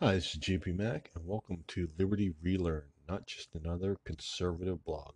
Hi, 0.00 0.14
this 0.14 0.34
is 0.34 0.40
JP 0.40 0.76
Mac, 0.76 1.12
and 1.14 1.24
welcome 1.24 1.62
to 1.68 1.88
Liberty 1.96 2.34
Relearn, 2.42 2.86
not 3.08 3.28
just 3.28 3.54
another 3.54 3.96
conservative 4.04 4.84
blog. 4.84 5.14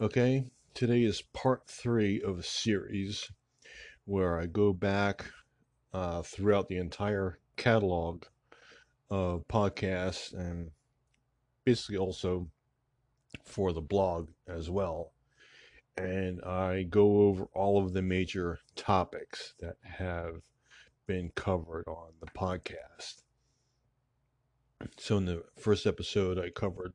Okay, 0.00 0.50
today 0.74 1.04
is 1.04 1.22
part 1.22 1.68
three 1.68 2.20
of 2.20 2.40
a 2.40 2.42
series 2.42 3.30
where 4.06 4.36
I 4.36 4.46
go 4.46 4.72
back 4.72 5.26
uh, 5.94 6.22
throughout 6.22 6.66
the 6.66 6.78
entire 6.78 7.38
catalog 7.56 8.24
of 9.10 9.46
podcasts 9.46 10.34
and 10.34 10.72
basically 11.64 11.98
also 11.98 12.50
for 13.44 13.72
the 13.72 13.80
blog 13.80 14.30
as 14.48 14.68
well. 14.68 15.12
And 15.96 16.42
I 16.42 16.82
go 16.82 17.28
over 17.28 17.44
all 17.54 17.80
of 17.80 17.92
the 17.92 18.02
major 18.02 18.58
topics 18.74 19.54
that 19.60 19.76
have 19.82 20.42
been 21.06 21.30
covered 21.36 21.86
on 21.86 22.08
the 22.18 22.26
podcast. 22.36 23.22
So, 24.96 25.18
in 25.18 25.26
the 25.26 25.42
first 25.58 25.86
episode, 25.86 26.38
I 26.38 26.48
covered 26.48 26.94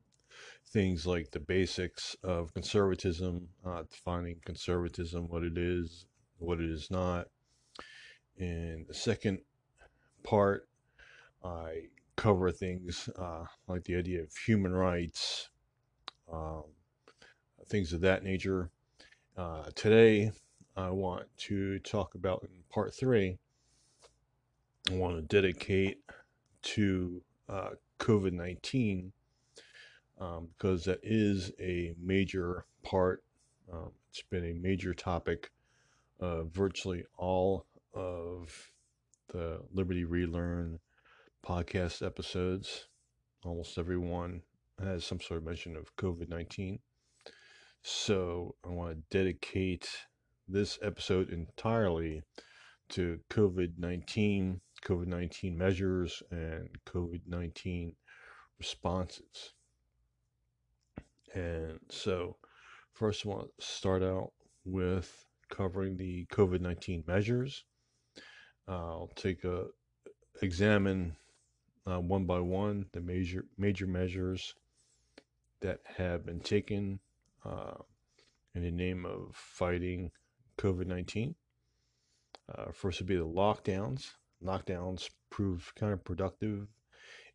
things 0.66 1.06
like 1.06 1.30
the 1.30 1.38
basics 1.38 2.16
of 2.24 2.52
conservatism, 2.52 3.48
uh, 3.64 3.84
defining 3.88 4.40
conservatism, 4.44 5.28
what 5.28 5.44
it 5.44 5.56
is, 5.56 6.06
what 6.38 6.60
it 6.60 6.68
is 6.68 6.90
not. 6.90 7.28
In 8.38 8.86
the 8.88 8.94
second 8.94 9.38
part, 10.24 10.68
I 11.44 11.84
cover 12.16 12.50
things 12.50 13.08
uh, 13.16 13.44
like 13.68 13.84
the 13.84 13.94
idea 13.94 14.22
of 14.22 14.34
human 14.34 14.72
rights, 14.72 15.48
um, 16.32 16.64
things 17.68 17.92
of 17.92 18.00
that 18.00 18.24
nature. 18.24 18.70
Uh, 19.36 19.70
today, 19.76 20.32
I 20.76 20.90
want 20.90 21.26
to 21.38 21.78
talk 21.80 22.16
about 22.16 22.42
in 22.42 22.64
part 22.68 22.94
three, 22.94 23.38
I 24.90 24.94
want 24.94 25.16
to 25.16 25.22
dedicate 25.22 25.98
to 26.62 27.22
uh, 27.48 27.70
COVID 27.98 28.32
19 28.32 29.12
um, 30.20 30.48
because 30.56 30.84
that 30.84 31.00
is 31.02 31.52
a 31.60 31.94
major 32.02 32.64
part. 32.82 33.22
Um, 33.72 33.90
it's 34.10 34.22
been 34.22 34.44
a 34.44 34.54
major 34.54 34.94
topic 34.94 35.50
of 36.20 36.50
virtually 36.52 37.04
all 37.18 37.66
of 37.94 38.70
the 39.28 39.60
Liberty 39.72 40.04
Relearn 40.04 40.78
podcast 41.44 42.04
episodes. 42.04 42.86
Almost 43.44 43.78
everyone 43.78 44.42
has 44.82 45.04
some 45.04 45.20
sort 45.20 45.38
of 45.38 45.46
mention 45.46 45.76
of 45.76 45.94
COVID 45.96 46.28
19. 46.28 46.78
So 47.82 48.54
I 48.64 48.70
want 48.70 48.90
to 48.90 49.16
dedicate 49.16 49.88
this 50.48 50.78
episode 50.82 51.30
entirely 51.30 52.22
to 52.90 53.20
COVID 53.30 53.78
19 53.78 54.60
COVID 54.86 55.08
19 55.08 55.58
measures 55.58 56.22
and 56.30 56.68
COVID 56.86 57.22
19 57.26 57.92
responses. 58.58 59.52
And 61.34 61.80
so, 61.90 62.36
first, 62.92 63.26
I 63.26 63.30
want 63.30 63.48
to 63.58 63.64
start 63.64 64.04
out 64.04 64.30
with 64.64 65.26
covering 65.50 65.96
the 65.96 66.26
COVID 66.26 66.60
19 66.60 67.02
measures. 67.06 67.64
I'll 68.68 69.10
take 69.16 69.42
a 69.44 69.66
examine 70.42 71.16
uh, 71.86 71.98
one 72.00 72.24
by 72.24 72.38
one 72.40 72.86
the 72.92 73.00
major 73.00 73.44
major 73.58 73.86
measures 73.86 74.54
that 75.60 75.80
have 75.96 76.26
been 76.26 76.40
taken 76.40 77.00
uh, 77.44 77.74
in 78.54 78.62
the 78.62 78.70
name 78.70 79.04
of 79.04 79.34
fighting 79.34 80.12
COVID 80.58 80.86
19. 80.86 81.34
Uh, 82.48 82.70
first 82.72 83.00
would 83.00 83.08
be 83.08 83.16
the 83.16 83.26
lockdowns. 83.26 84.12
Lockdowns 84.42 85.08
proved 85.30 85.74
counterproductive 85.76 86.66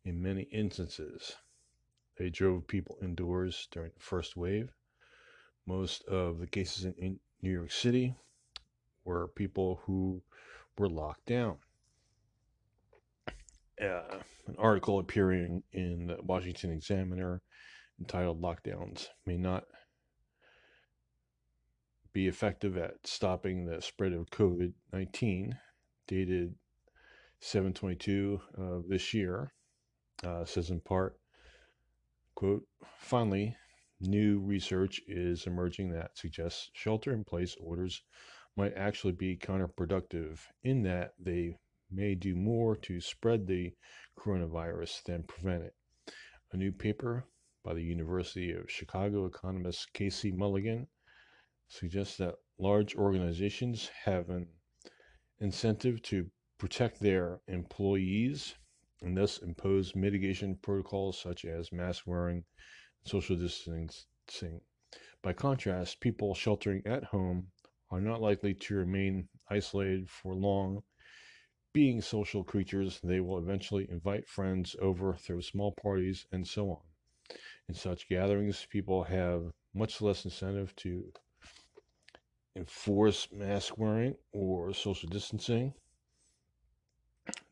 in 0.04 0.22
many 0.22 0.42
instances. 0.42 1.36
They 2.16 2.30
drove 2.30 2.66
people 2.66 2.98
indoors 3.02 3.68
during 3.70 3.92
the 3.94 4.00
first 4.00 4.36
wave. 4.36 4.70
Most 5.66 6.04
of 6.04 6.38
the 6.38 6.46
cases 6.46 6.84
in, 6.84 6.94
in 6.94 7.20
New 7.40 7.52
York 7.52 7.72
City 7.72 8.14
were 9.04 9.28
people 9.28 9.80
who 9.84 10.22
were 10.78 10.88
locked 10.88 11.26
down. 11.26 11.58
Uh, 13.80 14.18
an 14.46 14.54
article 14.58 14.98
appearing 14.98 15.62
in 15.72 16.06
the 16.06 16.18
Washington 16.22 16.70
Examiner 16.70 17.42
entitled 17.98 18.40
Lockdowns 18.40 19.08
May 19.26 19.36
Not 19.36 19.64
Be 22.12 22.28
Effective 22.28 22.76
at 22.76 23.06
Stopping 23.06 23.64
the 23.64 23.80
Spread 23.80 24.12
of 24.12 24.30
COVID 24.30 24.72
19, 24.92 25.58
dated 26.06 26.54
722 27.44 28.40
of 28.54 28.88
this 28.88 29.12
year 29.12 29.52
uh, 30.22 30.44
says 30.44 30.70
in 30.70 30.80
part, 30.80 31.18
quote, 32.36 32.62
finally, 32.98 33.56
new 34.00 34.38
research 34.38 35.00
is 35.08 35.48
emerging 35.48 35.90
that 35.90 36.16
suggests 36.16 36.70
shelter 36.72 37.12
in 37.12 37.24
place 37.24 37.56
orders 37.60 38.02
might 38.56 38.72
actually 38.76 39.12
be 39.12 39.36
counterproductive 39.36 40.38
in 40.62 40.84
that 40.84 41.14
they 41.18 41.56
may 41.90 42.14
do 42.14 42.36
more 42.36 42.76
to 42.76 43.00
spread 43.00 43.44
the 43.44 43.72
coronavirus 44.16 45.02
than 45.02 45.24
prevent 45.24 45.64
it. 45.64 45.74
A 46.52 46.56
new 46.56 46.70
paper 46.70 47.24
by 47.64 47.74
the 47.74 47.82
University 47.82 48.52
of 48.52 48.70
Chicago 48.70 49.26
economist 49.26 49.92
Casey 49.92 50.30
Mulligan 50.30 50.86
suggests 51.66 52.18
that 52.18 52.36
large 52.60 52.94
organizations 52.94 53.90
have 54.04 54.30
an 54.30 54.46
incentive 55.40 56.00
to 56.02 56.30
protect 56.62 57.00
their 57.00 57.40
employees 57.48 58.54
and 59.02 59.16
thus 59.16 59.38
impose 59.38 59.96
mitigation 59.96 60.56
protocols 60.62 61.20
such 61.20 61.44
as 61.44 61.72
mask 61.72 62.04
wearing 62.06 62.44
social 63.04 63.34
distancing. 63.34 64.60
By 65.22 65.32
contrast, 65.32 65.98
people 65.98 66.36
sheltering 66.36 66.80
at 66.86 67.02
home 67.02 67.48
are 67.90 68.00
not 68.00 68.22
likely 68.22 68.54
to 68.54 68.76
remain 68.76 69.28
isolated 69.50 70.08
for 70.08 70.36
long. 70.36 70.84
Being 71.72 72.00
social 72.00 72.44
creatures, 72.44 73.00
they 73.02 73.18
will 73.18 73.38
eventually 73.38 73.88
invite 73.90 74.28
friends 74.28 74.76
over, 74.80 75.14
throw 75.14 75.40
small 75.40 75.72
parties, 75.72 76.26
and 76.30 76.46
so 76.46 76.70
on. 76.70 77.36
In 77.68 77.74
such 77.74 78.08
gatherings, 78.08 78.68
people 78.70 79.02
have 79.02 79.50
much 79.74 80.00
less 80.00 80.24
incentive 80.24 80.76
to 80.76 81.12
enforce 82.54 83.26
mask 83.32 83.76
wearing 83.78 84.14
or 84.30 84.72
social 84.72 85.08
distancing 85.08 85.74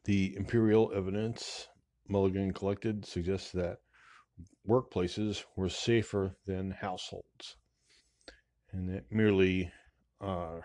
the 0.04 0.34
imperial 0.36 0.92
evidence 0.94 1.68
Mulligan 2.08 2.52
collected 2.52 3.06
suggests 3.06 3.52
that 3.52 3.78
workplaces 4.68 5.44
were 5.56 5.68
safer 5.68 6.36
than 6.46 6.70
households. 6.72 7.56
And 8.72 8.90
it 8.90 9.06
merely 9.10 9.70
uh, 10.20 10.60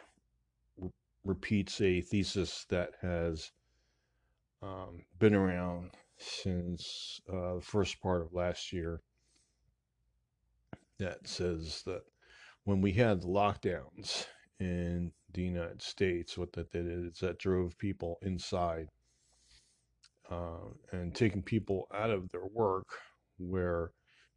re- 0.78 0.90
repeats 1.24 1.80
a 1.82 2.02
thesis 2.02 2.66
that 2.70 2.92
has 3.02 3.52
um, 4.62 5.06
been 5.20 5.36
around 5.36 5.92
since 6.18 7.20
uh, 7.30 7.56
the 7.56 7.62
first 7.62 8.02
part 8.02 8.22
of 8.22 8.34
last 8.34 8.72
year 8.72 9.02
that 10.98 11.28
says 11.28 11.84
that 11.86 12.04
when 12.64 12.82
we 12.82 12.94
had 12.94 13.22
the 13.22 13.28
lockdowns 13.28 14.26
in 14.60 15.12
the 15.34 15.44
United 15.44 15.82
States, 15.82 16.38
what 16.38 16.54
that 16.54 16.72
did 16.72 16.88
is 16.88 17.20
that 17.20 17.38
drove 17.38 17.78
people 17.78 18.18
inside 18.22 18.88
uh, 20.32 20.68
and 20.92 21.14
taking 21.14 21.42
people 21.42 21.88
out 21.94 22.10
of 22.10 22.30
their 22.32 22.46
work 22.52 22.88
where 23.38 23.92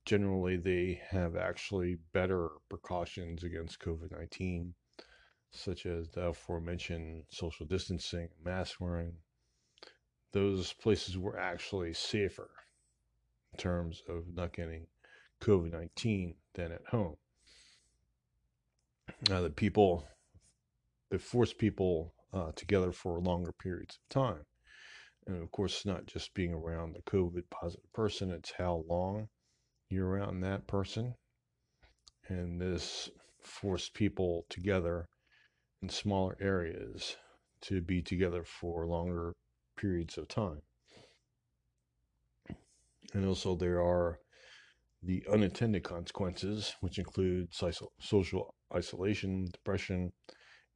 generally 0.04 0.56
they 0.56 1.00
have 1.10 1.36
actually 1.36 1.98
better 2.12 2.48
precautions 2.68 3.44
against 3.44 3.80
COVID 3.80 4.10
19, 4.10 4.74
such 5.50 5.86
as 5.86 6.08
the 6.10 6.28
aforementioned 6.28 7.24
social 7.30 7.66
distancing, 7.66 8.28
mask 8.44 8.80
wearing. 8.80 9.12
Those 10.32 10.72
places 10.74 11.16
were 11.16 11.38
actually 11.38 11.94
safer 11.94 12.50
in 13.52 13.58
terms 13.58 14.02
of 14.08 14.24
not 14.34 14.52
getting 14.52 14.86
COVID 15.40 15.72
19 15.72 16.34
than 16.54 16.72
at 16.72 16.86
home. 16.90 17.16
Now, 19.28 19.40
the 19.40 19.50
people, 19.50 20.06
it 21.10 21.20
forced 21.20 21.58
people 21.58 22.14
uh, 22.32 22.52
together 22.54 22.92
for 22.92 23.20
longer 23.20 23.52
periods 23.52 23.98
of 24.02 24.08
time. 24.08 24.44
And 25.28 25.42
of 25.42 25.52
course, 25.52 25.84
not 25.84 26.06
just 26.06 26.32
being 26.32 26.54
around 26.54 26.94
the 26.94 27.02
COVID 27.02 27.50
positive 27.50 27.92
person, 27.92 28.30
it's 28.30 28.52
how 28.56 28.82
long 28.88 29.28
you're 29.90 30.08
around 30.08 30.40
that 30.40 30.66
person. 30.66 31.14
And 32.28 32.58
this 32.58 33.10
forced 33.42 33.92
people 33.92 34.46
together 34.48 35.06
in 35.82 35.90
smaller 35.90 36.36
areas 36.40 37.16
to 37.60 37.82
be 37.82 38.00
together 38.00 38.42
for 38.42 38.86
longer 38.86 39.34
periods 39.76 40.16
of 40.16 40.28
time. 40.28 40.62
And 43.12 43.26
also, 43.26 43.54
there 43.54 43.82
are 43.82 44.18
the 45.02 45.24
unintended 45.30 45.84
consequences, 45.84 46.74
which 46.80 46.98
include 46.98 47.48
social 47.52 48.54
isolation, 48.74 49.46
depression, 49.52 50.12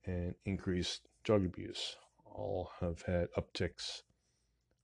and 0.05 0.35
increased 0.45 1.09
drug 1.25 1.47
abuse. 1.47 1.97
All 2.25 2.71
have 2.81 3.03
had 3.07 3.29
upticks 3.37 4.03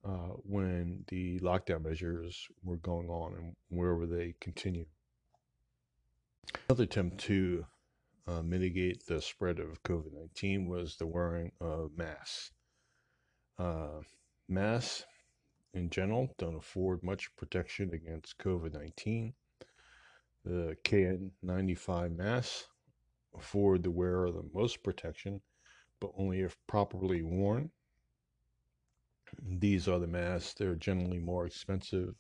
uh, 0.09 0.33
when 0.45 1.05
the 1.09 1.39
lockdown 1.41 1.85
measures 1.85 2.49
were 2.65 2.79
going 2.79 3.09
on 3.09 3.35
and 3.35 3.55
wherever 3.69 4.07
they 4.07 4.35
continue. 4.41 4.87
Another 6.69 6.85
attempt 6.85 7.19
to 7.19 7.67
uh, 8.27 8.43
mitigate 8.43 9.05
the 9.07 9.21
spread 9.21 9.59
of 9.59 9.83
COVID 9.83 10.15
19 10.15 10.67
was 10.67 10.97
the 10.97 11.07
wearing 11.07 11.53
of 11.61 11.91
masks. 11.97 12.53
Uh, 13.59 14.01
masks 14.49 15.05
in 15.75 15.91
general 15.91 16.35
don't 16.39 16.57
afford 16.57 17.03
much 17.03 17.35
protection 17.37 17.93
against 17.93 18.39
COVID 18.39 18.73
19. 18.73 19.35
The 20.45 20.77
KN95 20.85 22.17
masks 22.17 22.69
afford 23.37 23.83
the 23.83 23.91
wearer 23.91 24.31
the 24.31 24.49
most 24.55 24.83
protection, 24.83 25.43
but 26.01 26.13
only 26.17 26.41
if 26.41 26.57
properly 26.67 27.23
worn. 27.23 27.71
These 29.43 29.89
are 29.89 29.99
the 29.99 30.07
masks. 30.07 30.55
They're 30.55 30.75
generally 30.75 31.19
more 31.19 31.47
expensive 31.47 32.15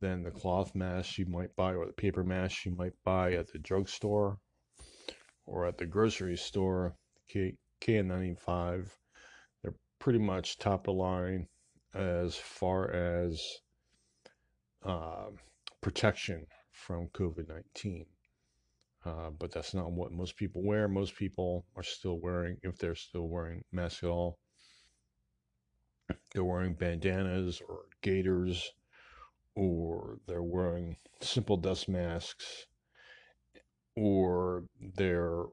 than 0.00 0.22
the 0.22 0.30
cloth 0.30 0.74
masks 0.74 1.18
you 1.18 1.26
might 1.26 1.54
buy 1.56 1.74
or 1.74 1.86
the 1.86 1.92
paper 1.92 2.22
masks 2.22 2.66
you 2.66 2.72
might 2.72 2.92
buy 3.04 3.32
at 3.34 3.52
the 3.52 3.58
drugstore 3.58 4.38
or 5.46 5.66
at 5.66 5.78
the 5.78 5.86
grocery 5.86 6.36
store. 6.36 6.96
K- 7.28 7.56
KN95, 7.80 8.90
they're 9.62 9.74
pretty 9.98 10.18
much 10.18 10.58
top 10.58 10.88
of 10.88 10.96
line 10.96 11.46
as 11.94 12.36
far 12.36 12.90
as 12.90 13.42
uh, 14.84 15.26
protection 15.80 16.46
from 16.70 17.08
COVID 17.08 17.48
19. 17.48 18.06
Uh, 19.04 19.30
but 19.30 19.52
that's 19.52 19.72
not 19.72 19.92
what 19.92 20.10
most 20.12 20.36
people 20.36 20.62
wear. 20.64 20.88
Most 20.88 21.16
people 21.16 21.64
are 21.76 21.82
still 21.82 22.18
wearing, 22.20 22.56
if 22.62 22.76
they're 22.76 22.96
still 22.96 23.28
wearing 23.28 23.62
masks 23.70 24.02
at 24.02 24.10
all, 24.10 24.38
they're 26.32 26.44
wearing 26.44 26.74
bandanas 26.74 27.60
or 27.68 27.86
gaiters, 28.02 28.72
or 29.54 30.18
they're 30.26 30.42
wearing 30.42 30.96
simple 31.20 31.56
dust 31.56 31.88
masks, 31.88 32.66
or 33.94 34.64
they're 34.96 35.44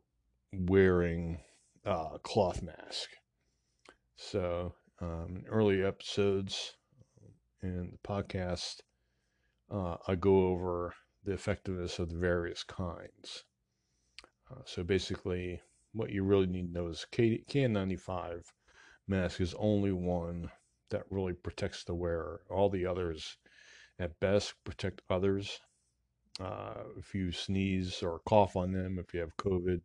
wearing 0.52 1.40
uh, 1.86 2.18
cloth 2.20 2.62
mask. 2.62 3.10
So, 4.16 4.74
um, 5.02 5.44
early 5.50 5.84
episodes 5.84 6.76
in 7.62 7.92
the 7.92 8.08
podcast, 8.08 8.82
uh, 9.72 9.98
I 10.08 10.16
go 10.16 10.48
over 10.48 10.94
the 11.24 11.34
effectiveness 11.34 12.00
of 12.00 12.10
the 12.10 12.18
various 12.18 12.64
kinds. 12.64 13.46
Uh, 14.52 14.62
so 14.66 14.84
basically, 14.84 15.62
what 15.94 16.12
you 16.12 16.24
really 16.24 16.48
need 16.48 16.68
to 16.68 16.74
know 16.74 16.88
is 16.88 17.06
K- 17.12 17.44
KN95 17.50 18.52
mask 19.08 19.42
is 19.42 19.56
only 19.58 19.92
one 19.92 20.50
that 20.90 21.04
really 21.10 21.34
protects 21.34 21.84
the 21.84 21.96
wearer. 21.96 22.42
All 22.50 22.70
the 22.70 22.86
others, 22.86 23.38
at 24.00 24.20
best, 24.20 24.54
protect 24.64 25.02
others. 25.10 25.60
Uh, 26.40 26.84
if 26.98 27.14
you 27.14 27.32
sneeze 27.32 28.02
or 28.02 28.20
cough 28.28 28.56
on 28.56 28.72
them, 28.72 28.98
if 29.00 29.14
you 29.14 29.20
have 29.20 29.38
COVID 29.38 29.82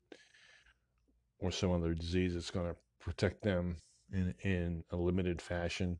or 1.38 1.50
some 1.50 1.72
other 1.72 1.94
disease, 1.94 2.34
it's 2.34 2.50
going 2.50 2.66
to 2.66 2.76
protect 3.00 3.42
them 3.42 3.76
in, 4.12 4.34
in 4.42 4.84
a 4.90 4.96
limited 4.96 5.40
fashion. 5.42 5.98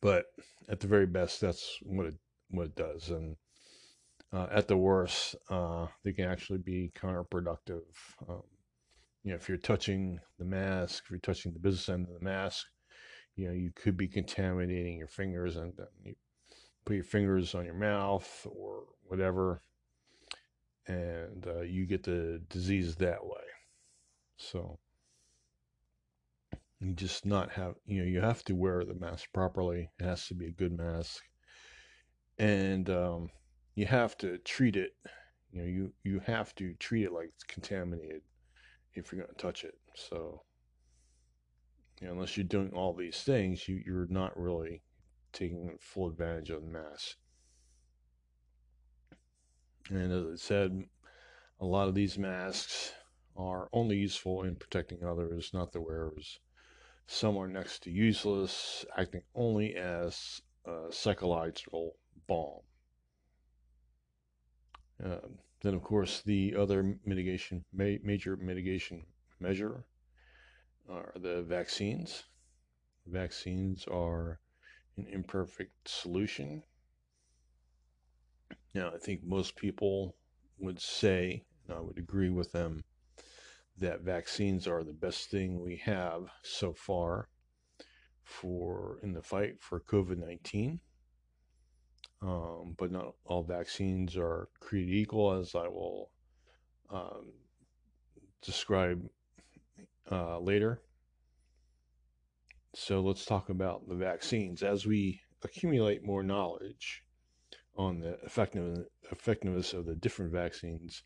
But 0.00 0.26
at 0.68 0.80
the 0.80 0.86
very 0.86 1.06
best, 1.06 1.40
that's 1.40 1.78
what 1.82 2.06
it 2.06 2.14
what 2.50 2.66
it 2.66 2.76
does. 2.76 3.10
And 3.10 3.36
uh, 4.32 4.46
at 4.50 4.68
the 4.68 4.76
worst, 4.76 5.36
uh, 5.50 5.86
they 6.02 6.12
can 6.12 6.26
actually 6.26 6.58
be 6.58 6.92
counterproductive. 6.98 7.82
Um, 8.28 8.42
you 9.22 9.30
know, 9.30 9.36
if 9.36 9.48
you're 9.48 9.58
touching 9.58 10.20
the 10.38 10.44
mask, 10.44 11.04
if 11.04 11.10
you're 11.10 11.18
touching 11.18 11.52
the 11.52 11.58
business 11.58 11.88
end 11.88 12.06
of 12.06 12.14
the 12.14 12.24
mask, 12.24 12.66
you 13.36 13.46
know, 13.46 13.54
you 13.54 13.70
could 13.74 13.96
be 13.96 14.08
contaminating 14.08 14.98
your 14.98 15.08
fingers 15.08 15.56
and 15.56 15.72
you 16.04 16.14
put 16.84 16.94
your 16.94 17.04
fingers 17.04 17.54
on 17.54 17.64
your 17.64 17.74
mouth 17.74 18.46
or 18.50 18.84
whatever, 19.04 19.62
and 20.86 21.46
uh, 21.46 21.60
you 21.60 21.86
get 21.86 22.02
the 22.02 22.40
disease 22.48 22.96
that 22.96 23.24
way. 23.24 23.44
So 24.36 24.78
you 26.80 26.92
just 26.94 27.26
not 27.26 27.50
have, 27.52 27.74
you 27.86 28.00
know, 28.00 28.06
you 28.06 28.20
have 28.20 28.44
to 28.44 28.54
wear 28.54 28.84
the 28.84 28.94
mask 28.94 29.32
properly. 29.32 29.90
It 29.98 30.04
has 30.04 30.26
to 30.28 30.34
be 30.34 30.46
a 30.46 30.52
good 30.52 30.76
mask. 30.76 31.22
And, 32.38 32.88
um, 32.88 33.30
you 33.74 33.86
have 33.86 34.16
to 34.18 34.38
treat 34.38 34.74
it 34.74 34.96
you 35.52 35.60
know 35.60 35.66
you 35.66 35.92
you 36.04 36.20
have 36.20 36.54
to 36.56 36.74
treat 36.74 37.04
it 37.04 37.12
like 37.12 37.30
it's 37.34 37.44
contaminated 37.44 38.22
if 38.94 39.12
you're 39.12 39.22
going 39.22 39.34
to 39.34 39.42
touch 39.42 39.64
it. 39.64 39.74
So 39.94 40.42
you 42.00 42.06
know, 42.06 42.14
unless 42.14 42.36
you're 42.36 42.44
doing 42.44 42.70
all 42.72 42.94
these 42.94 43.22
things 43.22 43.68
you 43.68 43.82
you're 43.84 44.06
not 44.08 44.38
really 44.38 44.82
taking 45.32 45.76
full 45.80 46.08
advantage 46.08 46.50
of 46.50 46.62
the 46.62 46.68
mass. 46.68 47.16
And 49.90 50.12
as 50.12 50.24
i 50.32 50.36
said 50.36 50.84
a 51.60 51.66
lot 51.66 51.88
of 51.88 51.94
these 51.94 52.18
masks 52.18 52.92
are 53.36 53.68
only 53.72 53.96
useful 53.96 54.44
in 54.44 54.56
protecting 54.56 55.04
others 55.04 55.50
not 55.52 55.72
the 55.72 55.80
wearers. 55.80 56.38
Some 57.06 57.36
are 57.38 57.48
next 57.48 57.82
to 57.84 57.90
useless 57.90 58.84
acting 58.96 59.22
only 59.34 59.74
as 59.74 60.42
a 60.66 60.86
psychological 60.90 61.96
balm 62.26 62.60
then, 65.60 65.74
of 65.74 65.82
course, 65.82 66.22
the 66.22 66.54
other 66.54 66.98
mitigation, 67.04 67.64
ma- 67.72 67.98
major 68.02 68.36
mitigation 68.36 69.04
measure 69.40 69.84
are 70.88 71.12
the 71.16 71.42
vaccines. 71.42 72.24
Vaccines 73.06 73.84
are 73.86 74.40
an 74.96 75.06
imperfect 75.06 75.88
solution. 75.88 76.62
Now, 78.74 78.92
I 78.94 78.98
think 78.98 79.24
most 79.24 79.56
people 79.56 80.16
would 80.58 80.80
say, 80.80 81.44
and 81.66 81.76
I 81.76 81.80
would 81.80 81.98
agree 81.98 82.30
with 82.30 82.52
them, 82.52 82.84
that 83.78 84.02
vaccines 84.02 84.66
are 84.66 84.84
the 84.84 84.92
best 84.92 85.30
thing 85.30 85.60
we 85.60 85.76
have 85.76 86.28
so 86.42 86.72
far 86.72 87.28
for 88.24 88.98
in 89.02 89.12
the 89.12 89.22
fight 89.22 89.60
for 89.60 89.80
COVID 89.80 90.18
19 90.18 90.80
um, 92.20 92.74
but 92.78 92.90
not 92.90 93.14
all 93.24 93.42
vaccines 93.42 94.16
are 94.16 94.48
created 94.60 94.94
equal, 94.94 95.32
as 95.32 95.54
I 95.54 95.68
will 95.68 96.10
um, 96.90 97.32
describe 98.42 99.08
uh, 100.10 100.38
later. 100.38 100.82
So 102.74 103.00
let's 103.00 103.24
talk 103.24 103.48
about 103.48 103.88
the 103.88 103.94
vaccines. 103.94 104.62
As 104.62 104.86
we 104.86 105.20
accumulate 105.42 106.04
more 106.04 106.22
knowledge 106.22 107.02
on 107.76 108.00
the 108.00 108.18
effectiveness 108.24 109.72
of 109.72 109.86
the 109.86 109.94
different 109.94 110.32
vaccines, 110.32 111.02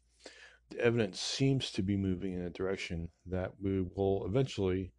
the 0.70 0.78
evidence 0.80 1.20
seems 1.20 1.70
to 1.72 1.82
be 1.82 1.96
moving 1.96 2.34
in 2.34 2.42
a 2.42 2.50
direction 2.50 3.10
that 3.26 3.52
we 3.60 3.82
will 3.94 4.24
eventually 4.26 4.92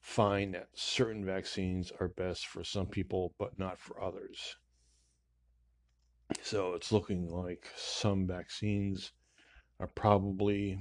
find 0.00 0.54
that 0.54 0.68
certain 0.74 1.24
vaccines 1.24 1.92
are 2.00 2.08
best 2.08 2.46
for 2.46 2.64
some 2.64 2.86
people, 2.86 3.34
but 3.38 3.58
not 3.58 3.78
for 3.78 4.02
others. 4.02 4.56
So 6.42 6.74
it's 6.74 6.92
looking 6.92 7.28
like 7.28 7.66
some 7.76 8.26
vaccines 8.26 9.12
are 9.80 9.86
probably 9.86 10.78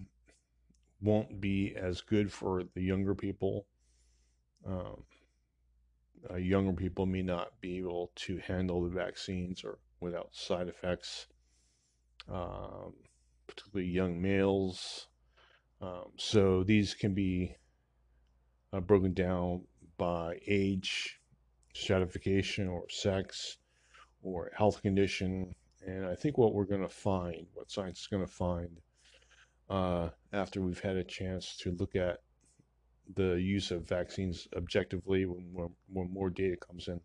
won't 1.01 1.41
be 1.41 1.75
as 1.75 2.01
good 2.01 2.31
for 2.31 2.63
the 2.75 2.83
younger 2.83 3.15
people. 3.15 3.65
Um, 4.65 5.03
uh, 6.29 6.35
younger 6.35 6.73
people 6.73 7.05
may 7.05 7.21
not 7.21 7.59
be 7.61 7.79
able 7.79 8.11
to 8.15 8.37
handle 8.37 8.83
the 8.83 8.89
vaccines 8.89 9.63
or 9.63 9.79
without 9.99 10.29
side 10.35 10.67
effects, 10.67 11.27
um, 12.31 12.93
particularly 13.47 13.89
young 13.89 14.21
males. 14.21 15.07
Um, 15.81 16.11
so 16.17 16.63
these 16.63 16.93
can 16.93 17.13
be 17.13 17.55
uh, 18.71 18.81
broken 18.81 19.13
down 19.13 19.63
by 19.97 20.39
age, 20.47 21.19
stratification, 21.73 22.67
or 22.67 22.87
sex 22.89 23.57
or 24.21 24.51
health 24.55 24.81
condition. 24.81 25.53
And 25.85 26.05
I 26.05 26.15
think 26.15 26.37
what 26.37 26.53
we're 26.53 26.65
going 26.65 26.81
to 26.81 26.89
find, 26.89 27.47
what 27.53 27.71
science 27.71 28.01
is 28.01 28.07
going 28.07 28.25
to 28.25 28.31
find 28.31 28.69
uh, 29.69 30.09
after 30.33 30.61
we've 30.61 30.79
had 30.79 30.97
a 30.97 31.03
chance 31.03 31.55
to 31.57 31.71
look 31.71 31.95
at 31.95 32.19
the 33.15 33.33
use 33.33 33.71
of 33.71 33.87
vaccines 33.87 34.47
objectively 34.55 35.25
when, 35.25 35.69
when 35.87 36.13
more 36.13 36.29
data 36.29 36.55
comes 36.55 36.87
in, 36.87 37.01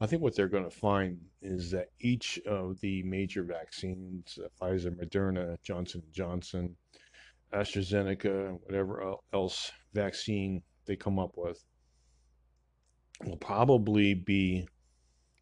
I 0.00 0.06
think 0.06 0.22
what 0.22 0.36
they're 0.36 0.48
going 0.48 0.64
to 0.64 0.70
find 0.70 1.18
is 1.40 1.70
that 1.70 1.90
each 2.00 2.38
of 2.46 2.80
the 2.80 3.02
major 3.02 3.42
vaccines, 3.42 4.38
uh, 4.42 4.48
Pfizer, 4.60 4.94
Moderna, 4.94 5.56
Johnson 5.62 6.02
and 6.04 6.12
Johnson, 6.12 6.76
AstraZeneca, 7.52 8.58
whatever 8.64 9.14
else 9.32 9.72
vaccine 9.94 10.62
they 10.84 10.96
come 10.96 11.18
up 11.18 11.32
with, 11.36 11.64
will 13.24 13.36
probably 13.36 14.12
be 14.12 14.68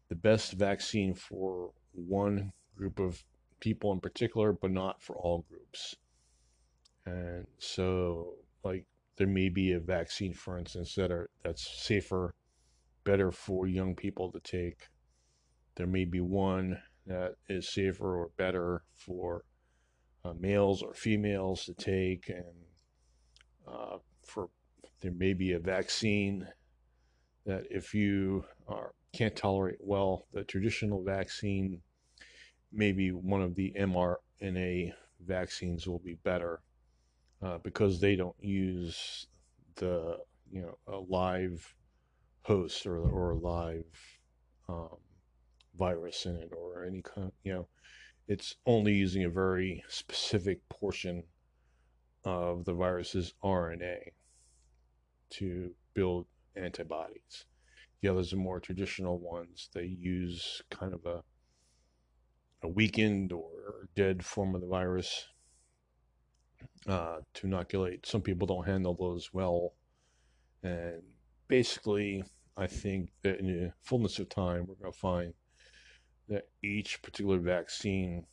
the 0.09 0.15
best 0.15 0.53
vaccine 0.53 1.13
for 1.13 1.71
one 1.93 2.51
group 2.75 2.99
of 2.99 3.23
people 3.59 3.91
in 3.91 3.99
particular, 3.99 4.53
but 4.53 4.71
not 4.71 5.01
for 5.01 5.15
all 5.15 5.45
groups. 5.49 5.95
And 7.05 7.47
so, 7.57 8.35
like, 8.63 8.85
there 9.17 9.27
may 9.27 9.49
be 9.49 9.71
a 9.71 9.79
vaccine, 9.79 10.33
for 10.33 10.57
instance, 10.57 10.95
that 10.95 11.11
are 11.11 11.29
that's 11.43 11.65
safer 11.83 12.35
better 13.03 13.31
for 13.31 13.67
young 13.67 13.95
people 13.95 14.31
to 14.31 14.39
take. 14.39 14.89
There 15.75 15.87
may 15.87 16.05
be 16.05 16.19
one 16.19 16.81
that 17.05 17.35
is 17.47 17.69
safer 17.69 18.17
or 18.17 18.29
better 18.37 18.83
for 18.95 19.43
uh, 20.23 20.33
males 20.39 20.81
or 20.81 20.93
females 20.93 21.65
to 21.65 21.73
take, 21.73 22.29
and 22.29 22.55
uh, 23.67 23.97
for 24.25 24.49
there 25.01 25.11
may 25.11 25.33
be 25.33 25.51
a 25.51 25.59
vaccine 25.59 26.47
that 27.45 27.65
if 27.69 27.93
you 27.93 28.43
are, 28.67 28.93
can't 29.15 29.35
tolerate 29.35 29.77
well 29.79 30.27
the 30.33 30.43
traditional 30.43 31.03
vaccine, 31.03 31.81
maybe 32.71 33.11
one 33.11 33.41
of 33.41 33.55
the 33.55 33.73
mRNA 33.79 34.91
vaccines 35.25 35.87
will 35.87 35.99
be 35.99 36.15
better 36.23 36.61
uh, 37.41 37.57
because 37.59 37.99
they 37.99 38.15
don't 38.15 38.35
use 38.41 39.27
the 39.75 40.17
you 40.51 40.61
know 40.61 40.77
a 40.87 40.97
live 40.97 41.75
host 42.41 42.85
or 42.85 42.99
or 42.99 43.31
a 43.31 43.37
live 43.37 43.85
um, 44.67 44.97
virus 45.77 46.25
in 46.25 46.35
it 46.35 46.51
or 46.55 46.83
any 46.85 47.01
kind 47.01 47.31
you 47.43 47.53
know 47.53 47.67
it's 48.27 48.55
only 48.65 48.93
using 48.93 49.23
a 49.23 49.29
very 49.29 49.83
specific 49.87 50.67
portion 50.69 51.23
of 52.23 52.65
the 52.65 52.73
virus's 52.73 53.33
RNA 53.43 53.99
to 55.29 55.71
build 55.93 56.25
antibodies. 56.55 57.45
The 58.05 58.11
others 58.11 58.33
are 58.33 58.37
more 58.37 58.59
traditional 58.59 59.17
ones. 59.17 59.67
They 59.73 59.85
use 59.85 60.61
kind 60.69 60.93
of 60.93 61.07
a 61.07 61.23
a 62.61 62.67
weakened 62.67 63.31
or 63.31 63.89
dead 63.95 64.23
form 64.23 64.53
of 64.53 64.61
the 64.61 64.67
virus 64.67 65.25
uh, 66.87 67.21
to 67.33 67.47
inoculate. 67.47 68.05
Some 68.05 68.21
people 68.21 68.45
don't 68.45 68.67
handle 68.67 68.93
those 68.93 69.33
well, 69.33 69.73
and 70.61 71.01
basically, 71.47 72.23
I 72.55 72.67
think 72.67 73.09
that 73.23 73.39
in 73.39 73.47
the 73.47 73.73
fullness 73.81 74.19
of 74.19 74.29
time, 74.29 74.67
we're 74.67 74.75
going 74.75 74.93
to 74.93 74.99
find 74.99 75.33
that 76.29 76.49
each 76.61 77.01
particular 77.01 77.39
vaccine 77.39 78.27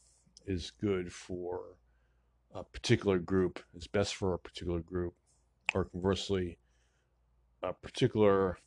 is 0.44 0.70
good 0.70 1.10
for 1.10 1.78
a 2.54 2.62
particular 2.62 3.18
group, 3.18 3.58
is 3.74 3.86
best 3.86 4.16
for 4.16 4.34
a 4.34 4.38
particular 4.38 4.80
group, 4.80 5.14
or 5.74 5.86
conversely, 5.86 6.58
a 7.62 7.72
particular 7.72 8.58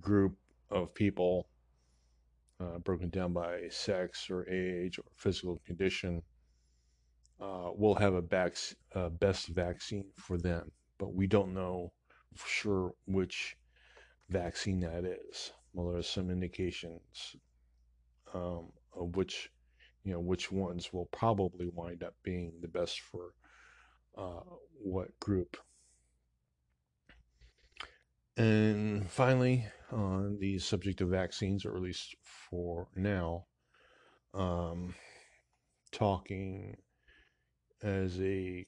group 0.00 0.36
of 0.70 0.94
people 0.94 1.48
uh, 2.60 2.78
broken 2.78 3.08
down 3.08 3.32
by 3.32 3.68
sex 3.70 4.28
or 4.30 4.48
age 4.48 4.98
or 4.98 5.04
physical 5.16 5.60
condition 5.66 6.22
uh, 7.40 7.70
will 7.74 7.94
have 7.94 8.14
a 8.14 8.22
back, 8.22 8.54
uh, 8.94 9.08
best 9.08 9.48
vaccine 9.48 10.06
for 10.16 10.38
them. 10.38 10.70
But 10.98 11.14
we 11.14 11.26
don't 11.26 11.54
know 11.54 11.92
for 12.34 12.48
sure 12.48 12.94
which 13.06 13.56
vaccine 14.28 14.80
that 14.80 15.04
is. 15.04 15.52
Well, 15.72 15.88
there 15.88 15.98
are 15.98 16.02
some 16.02 16.30
indications 16.30 17.36
um, 18.34 18.72
of 18.94 19.16
which 19.16 19.50
you 20.04 20.12
know 20.12 20.20
which 20.20 20.50
ones 20.50 20.92
will 20.92 21.06
probably 21.06 21.68
wind 21.68 22.02
up 22.02 22.14
being 22.22 22.52
the 22.60 22.68
best 22.68 23.00
for 23.00 23.34
uh, 24.16 24.40
what 24.82 25.18
group. 25.20 25.56
And 28.38 29.10
finally, 29.10 29.66
on 29.90 30.38
the 30.38 30.60
subject 30.60 31.00
of 31.00 31.08
vaccines, 31.08 31.64
or 31.64 31.74
at 31.74 31.82
least 31.82 32.14
for 32.22 32.86
now, 32.94 33.46
um, 34.32 34.94
talking 35.90 36.76
as 37.82 38.20
a 38.20 38.64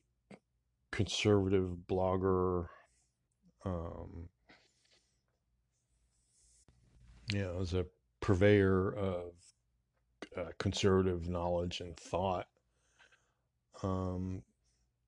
conservative 0.90 1.70
blogger, 1.88 2.66
um, 3.64 4.28
you 7.32 7.42
know, 7.42 7.60
as 7.60 7.72
a 7.72 7.86
purveyor 8.20 8.92
of 8.96 9.32
uh, 10.36 10.50
conservative 10.58 11.28
knowledge 11.28 11.80
and 11.80 11.96
thought. 11.96 12.48
Um, 13.84 14.42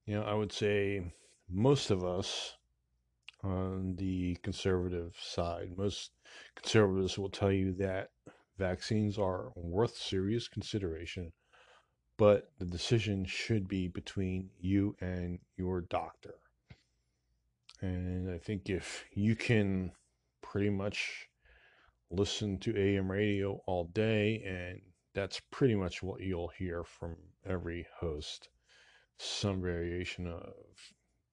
you 0.07 0.14
know, 0.14 0.23
I 0.23 0.35
would 0.35 0.52
say 0.52 1.12
most 1.50 1.90
of 1.90 2.04
us 2.04 2.54
on 3.43 3.97
the 3.97 4.37
conservative 4.43 5.17
side, 5.21 5.77
most 5.77 6.13
conservatives 6.55 7.19
will 7.19 7.31
tell 7.31 7.53
you 7.53 7.73
that 7.75 8.11
vaccines 8.59 9.19
are 9.19 9.51
worth 9.57 9.97
serious 9.97 10.49
consideration, 10.49 11.33
but 12.17 12.51
the 12.59 12.65
decision 12.65 13.25
should 13.25 13.67
be 13.67 13.89
between 13.89 14.51
you 14.61 14.95
and 15.01 15.39
your 15.57 15.81
doctor. 15.83 16.35
And 17.81 18.31
I 18.31 18.39
think 18.39 18.71
if 18.71 19.05
you 19.13 19.35
can 19.35 19.91
pretty 20.41 20.71
much 20.71 21.29
listen 22.11 22.59
to 22.59 22.77
AM 22.77 23.11
radio 23.11 23.61
all 23.67 23.85
day 23.85 24.43
and 24.47 24.81
that's 25.15 25.41
pretty 25.51 25.75
much 25.75 26.03
what 26.03 26.21
you'll 26.21 26.53
hear 26.57 26.85
from 26.85 27.17
every 27.47 27.87
host. 27.99 28.49
Some 29.19 29.61
variation 29.61 30.27
of 30.27 30.53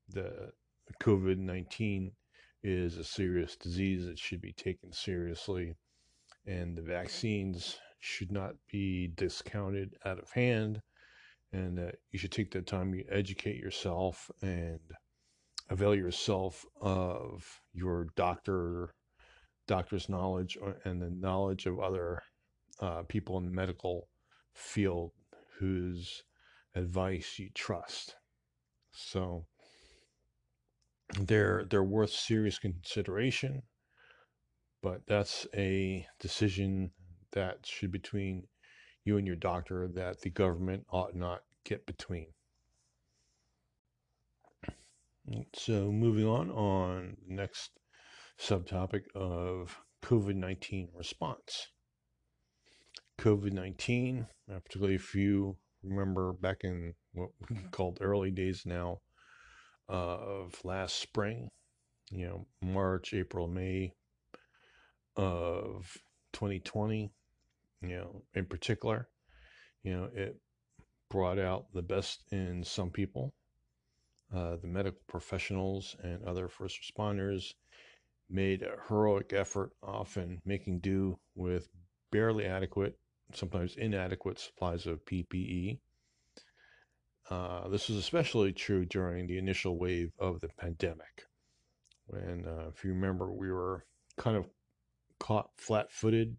the 0.10 0.52
COVID 1.02 1.38
19 1.38 2.12
is 2.64 2.98
a 2.98 3.04
serious 3.04 3.56
disease 3.56 4.06
that 4.06 4.20
should 4.20 4.42
be 4.42 4.54
taken 4.54 4.92
seriously, 4.92 5.76
and 6.46 6.78
the 6.78 6.82
vaccines 6.82 7.78
should 8.00 8.32
not 8.32 8.56
be 8.72 9.08
discounted 9.16 9.96
out 10.06 10.20
of 10.20 10.32
hand. 10.32 10.82
And 11.52 11.78
that 11.80 11.96
you 12.12 12.20
should 12.20 12.32
take 12.32 12.52
the 12.52 12.62
time 12.62 12.94
to 12.94 13.04
educate 13.10 13.58
yourself 13.58 14.30
and 14.42 14.80
avail 15.70 15.96
yourself 15.96 16.64
of 16.80 17.44
your 17.74 18.08
doctor 18.16 18.94
doctor's 19.68 20.10
knowledge 20.10 20.58
and 20.84 21.02
the 21.02 21.10
knowledge 21.12 21.66
of 21.68 21.80
other 21.80 22.22
uh, 22.82 23.04
people 23.08 23.38
in 23.38 23.46
the 23.46 23.52
medical 23.52 24.08
field 24.54 25.12
whose 25.60 26.24
advice 26.76 27.38
you 27.38 27.50
trust. 27.54 28.16
So 28.92 29.46
they're 31.18 31.66
they're 31.70 31.84
worth 31.84 32.12
serious 32.12 32.60
consideration, 32.60 33.64
but 34.82 35.02
that's 35.08 35.48
a 35.56 36.06
decision 36.20 36.92
that 37.32 37.66
should 37.66 37.92
be 37.92 37.98
between 38.00 38.48
you 39.06 39.18
and 39.18 39.26
your 39.26 39.36
doctor 39.36 39.88
that 39.96 40.22
the 40.22 40.30
government 40.30 40.86
ought 40.92 41.16
not 41.16 41.44
get 41.64 41.86
between. 41.86 42.28
So 45.54 45.92
moving 45.92 46.26
on 46.26 46.50
on 46.50 47.18
the 47.28 47.36
next 47.36 47.72
subtopic 48.40 49.04
of 49.16 49.78
COVID-19 50.02 50.90
response. 50.96 51.68
COVID 53.20 53.52
19, 53.52 54.26
uh, 54.50 54.60
particularly 54.60 54.96
if 54.96 55.14
you 55.14 55.58
remember 55.84 56.34
back 56.34 56.64
in 56.64 56.94
what 57.14 57.30
we 57.50 57.58
called 57.72 58.00
early 58.02 58.32
days 58.32 58.64
now 58.66 59.02
uh, 59.90 60.18
of 60.18 60.60
last 60.64 60.98
spring, 60.98 61.50
you 62.12 62.26
know, 62.28 62.46
March, 62.62 63.14
April, 63.14 63.48
May 63.48 63.94
of 65.16 65.98
2020, 66.34 67.12
you 67.82 67.88
know, 67.90 68.22
in 68.36 68.46
particular, 68.46 69.08
you 69.84 69.96
know, 69.96 70.10
it 70.14 70.40
brought 71.10 71.40
out 71.40 71.66
the 71.74 71.82
best 71.82 72.24
in 72.32 72.64
some 72.64 72.90
people. 72.90 73.34
Uh, 74.34 74.58
the 74.62 74.68
medical 74.68 75.02
professionals 75.08 75.96
and 76.04 76.24
other 76.24 76.48
first 76.48 76.80
responders 76.82 77.54
made 78.30 78.62
a 78.62 78.76
heroic 78.88 79.34
effort, 79.34 79.72
often 79.82 80.40
making 80.46 80.80
do 80.80 81.18
with 81.36 81.68
barely 82.12 82.46
adequate 82.46 82.98
sometimes 83.34 83.76
inadequate 83.76 84.40
supplies 84.40 84.86
of 84.86 85.04
PPE. 85.06 85.80
Uh, 87.30 87.68
this 87.68 87.90
was 87.90 87.98
especially 87.98 88.52
true 88.52 88.86
during 88.86 89.28
the 89.28 89.38
initial 89.38 89.78
wave 89.78 90.12
of 90.18 90.40
the 90.42 90.50
pandemic, 90.58 91.28
when, 92.08 92.46
uh, 92.48 92.70
if 92.74 92.84
you 92.84 92.92
remember, 92.92 93.32
we 93.32 93.52
were 93.52 93.86
kind 94.18 94.36
of 94.36 94.50
caught 95.20 95.52
flat 95.58 95.92
footed. 95.92 96.36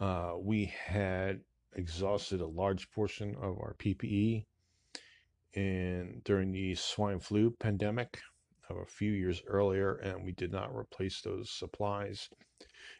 Uh, 0.00 0.32
we 0.38 0.72
had 0.86 1.40
exhausted 1.74 2.40
a 2.40 2.46
large 2.46 2.90
portion 2.90 3.34
of 3.36 3.58
our 3.58 3.74
PPE 3.78 4.46
and 5.54 6.22
during 6.24 6.52
the 6.52 6.74
swine 6.74 7.20
flu 7.20 7.50
pandemic 7.50 8.20
of 8.68 8.76
a 8.76 8.86
few 8.86 9.12
years 9.12 9.42
earlier, 9.46 9.96
and 9.96 10.24
we 10.24 10.32
did 10.32 10.52
not 10.52 10.74
replace 10.74 11.20
those 11.20 11.50
supplies. 11.50 12.28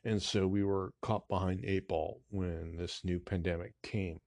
And 0.04 0.22
so 0.22 0.46
we 0.46 0.64
were 0.64 0.92
caught 1.02 1.28
behind 1.28 1.64
eight 1.64 1.88
ball 1.88 2.20
when 2.30 2.76
this 2.76 3.02
new 3.04 3.18
pandemic 3.18 3.72
came. 3.82 4.20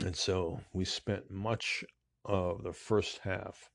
And 0.00 0.16
so 0.16 0.60
we 0.72 0.84
spent 0.84 1.30
much 1.30 1.84
of 2.24 2.62
the 2.62 2.72
first 2.72 3.18
half 3.18 3.70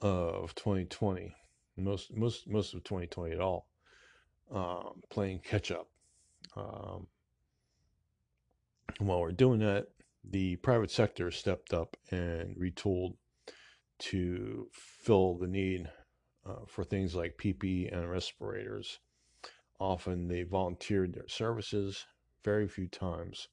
of 0.00 0.54
2020, 0.54 1.34
most 1.76 2.14
most 2.14 2.48
most 2.48 2.74
of 2.74 2.84
2020 2.84 3.34
at 3.34 3.40
all, 3.40 3.68
um, 4.50 5.02
playing 5.10 5.40
catch 5.40 5.70
up. 5.70 5.88
Um, 6.56 7.06
while 8.98 9.20
we're 9.20 9.32
doing 9.32 9.60
that, 9.60 9.88
the 10.24 10.56
private 10.56 10.90
sector 10.90 11.30
stepped 11.30 11.72
up 11.72 11.96
and 12.10 12.56
retooled 12.56 13.14
to 14.00 14.68
fill 14.72 15.38
the 15.38 15.46
need 15.46 15.88
uh, 16.46 16.64
for 16.66 16.84
things 16.84 17.14
like 17.14 17.38
PPE 17.38 17.96
and 17.96 18.10
respirators 18.10 18.98
often 19.80 20.28
they 20.28 20.42
volunteered 20.42 21.14
their 21.14 21.28
services. 21.28 22.06
Very 22.44 22.68
few 22.68 22.88
times 22.88 23.48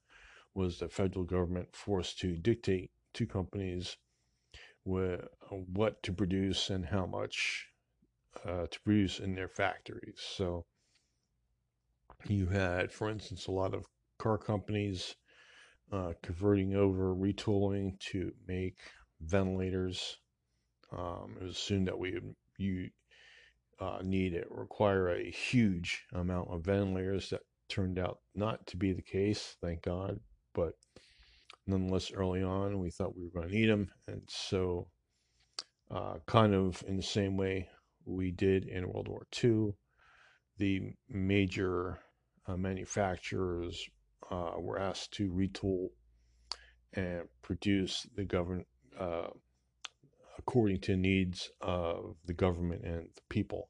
was 0.56 0.80
the 0.80 0.90
federal 0.90 1.26
government 1.26 1.76
forced 1.76 2.20
to 2.20 2.38
dictate 2.38 2.92
to 3.14 3.28
companies 3.28 3.98
wh- 4.84 5.20
what 5.50 6.02
to 6.04 6.14
produce 6.14 6.70
and 6.70 6.86
how 6.86 7.06
much 7.06 7.68
uh, 8.46 8.68
to 8.72 8.80
produce 8.82 9.20
in 9.20 9.36
their 9.36 9.50
factories. 9.50 10.20
So 10.20 10.66
you 12.28 12.48
had, 12.48 12.92
for 12.92 13.10
instance, 13.10 13.48
a 13.48 13.52
lot 13.52 13.74
of 13.74 13.86
car 14.18 14.38
companies 14.38 15.16
uh, 15.92 16.14
converting 16.24 16.76
over, 16.76 17.14
retooling 17.14 18.00
to 18.00 18.32
make 18.48 18.78
ventilators. 19.22 20.18
Um, 20.92 21.36
it 21.40 21.44
was 21.44 21.56
assumed 21.58 21.88
that 21.88 22.00
we 22.00 22.14
would 22.14 22.36
you 22.58 22.90
uh, 23.80 24.00
need 24.02 24.34
it 24.34 24.48
require 24.50 25.10
a 25.10 25.30
huge 25.30 26.06
amount 26.14 26.50
of 26.50 26.64
ventilators. 26.64 27.30
That 27.30 27.42
turned 27.68 28.00
out 28.00 28.20
not 28.34 28.66
to 28.68 28.78
be 28.78 28.94
the 28.94 29.02
case, 29.02 29.58
thank 29.62 29.82
God. 29.84 30.20
Nonetheless, 31.68 32.12
early 32.12 32.44
on, 32.44 32.80
we 32.80 32.92
thought 32.92 33.16
we 33.18 33.24
were 33.24 33.42
going 33.42 33.50
to 33.50 33.56
need 33.56 33.70
them, 33.70 33.90
and 34.08 34.22
so 34.28 34.88
uh, 35.92 36.16
kind 36.28 36.54
of 36.54 36.84
in 36.88 36.96
the 36.96 37.04
same 37.04 37.38
way 37.38 37.70
we 38.06 38.32
did 38.32 38.66
in 38.66 38.88
World 38.88 39.08
War 39.08 39.26
II, 39.44 39.74
the 40.58 40.94
major 41.10 42.00
uh, 42.48 42.56
manufacturers 42.56 43.84
uh, 44.30 44.54
were 44.60 44.80
asked 44.80 45.12
to 45.14 45.32
retool 45.32 45.90
and 46.94 47.24
produce 47.42 48.08
the 48.16 48.24
government 48.24 48.68
uh, 49.00 49.28
according 50.38 50.80
to 50.80 50.96
needs 50.96 51.50
of 51.62 52.16
the 52.26 52.34
government 52.34 52.84
and 52.84 53.08
the 53.16 53.22
people. 53.30 53.70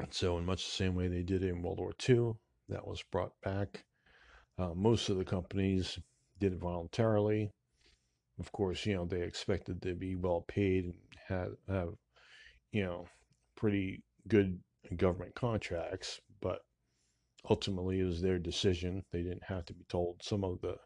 And 0.00 0.12
so, 0.12 0.38
in 0.38 0.44
much 0.44 0.64
the 0.64 0.72
same 0.72 0.94
way 0.94 1.08
they 1.08 1.22
did 1.22 1.42
in 1.42 1.62
World 1.62 1.78
War 1.78 1.92
II, 2.08 2.32
that 2.68 2.86
was 2.86 3.02
brought 3.10 3.32
back. 3.42 3.84
Uh, 4.58 4.74
most 4.74 5.08
of 5.08 5.16
the 5.16 5.24
companies 5.24 5.98
did 6.38 6.52
it 6.52 6.58
voluntarily. 6.60 7.50
Of 8.38 8.50
course, 8.52 8.84
you 8.84 8.94
know 8.94 9.04
they 9.04 9.22
expected 9.22 9.80
to 9.82 9.94
be 9.94 10.16
well 10.16 10.44
paid 10.48 10.84
and 10.86 10.94
had 11.28 11.56
have, 11.68 11.94
you 12.72 12.84
know, 12.84 13.06
pretty 13.56 14.02
good 14.28 14.58
government 14.96 15.34
contracts, 15.34 16.20
but 16.40 16.60
ultimately 17.48 18.00
it 18.00 18.04
was 18.04 18.20
their 18.20 18.38
decision. 18.38 19.04
They 19.12 19.22
didn't 19.22 19.44
have 19.44 19.64
to 19.66 19.74
be 19.74 19.84
told. 19.84 20.22
Some 20.22 20.44
of 20.44 20.60
the 20.60 20.76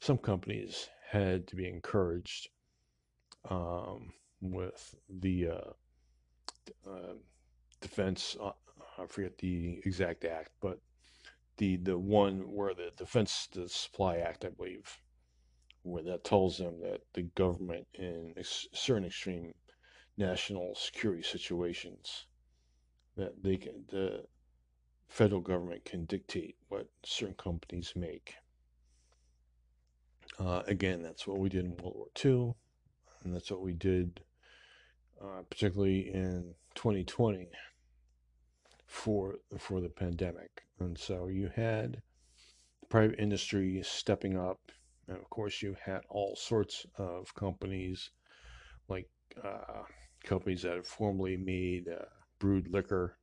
some 0.00 0.18
companies 0.18 0.88
had 1.10 1.46
to 1.48 1.56
be 1.56 1.68
encouraged 1.68 2.48
um, 3.48 4.12
with 4.40 4.94
the 5.08 5.48
uh, 5.48 6.90
uh, 6.90 7.14
defense. 7.80 8.36
Uh, 8.40 8.52
I 8.98 9.06
forget 9.06 9.38
the 9.38 9.80
exact 9.84 10.24
act, 10.24 10.50
but 10.60 10.80
the 11.58 11.76
the 11.76 11.98
one 11.98 12.40
where 12.52 12.74
the 12.74 12.90
Defense 12.96 13.48
the 13.52 13.68
Supply 13.68 14.18
Act, 14.18 14.44
I 14.44 14.50
believe, 14.50 15.00
where 15.82 16.02
that 16.02 16.24
tells 16.24 16.58
them 16.58 16.80
that 16.82 17.00
the 17.14 17.22
government 17.34 17.86
in 17.94 18.34
ex- 18.36 18.68
certain 18.72 19.06
extreme 19.06 19.52
national 20.16 20.74
security 20.74 21.22
situations 21.22 22.26
that 23.16 23.42
they 23.42 23.56
can 23.56 23.84
the 23.88 24.24
federal 25.08 25.40
government 25.40 25.84
can 25.84 26.04
dictate 26.04 26.56
what 26.68 26.88
certain 27.04 27.34
companies 27.36 27.92
make. 27.96 28.34
Uh, 30.38 30.62
again, 30.66 31.02
that's 31.02 31.26
what 31.26 31.38
we 31.38 31.48
did 31.48 31.64
in 31.64 31.76
World 31.76 31.94
War 31.96 32.06
II, 32.24 32.54
and 33.24 33.34
that's 33.34 33.50
what 33.50 33.62
we 33.62 33.72
did, 33.72 34.20
uh, 35.22 35.42
particularly 35.48 36.12
in 36.12 36.54
2020 36.74 37.48
for 38.86 39.36
for 39.58 39.80
the 39.80 39.88
pandemic. 39.88 40.62
And 40.78 40.96
so 40.98 41.28
you 41.28 41.50
had 41.54 42.02
private 42.88 43.18
industry 43.18 43.80
stepping 43.82 44.38
up, 44.38 44.60
and 45.08 45.16
of 45.16 45.28
course 45.30 45.62
you 45.62 45.76
had 45.84 46.02
all 46.08 46.36
sorts 46.36 46.86
of 46.96 47.34
companies, 47.34 48.10
like 48.88 49.08
uh, 49.42 49.82
companies 50.24 50.62
that 50.62 50.76
had 50.76 50.86
formerly 50.86 51.36
made 51.36 51.88
uh, 51.88 52.04
brewed 52.38 52.68
liquor. 52.68 53.18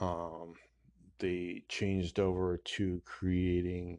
Um, 0.00 0.54
they 1.18 1.64
changed 1.68 2.20
over 2.20 2.58
to 2.58 3.00
creating 3.04 3.98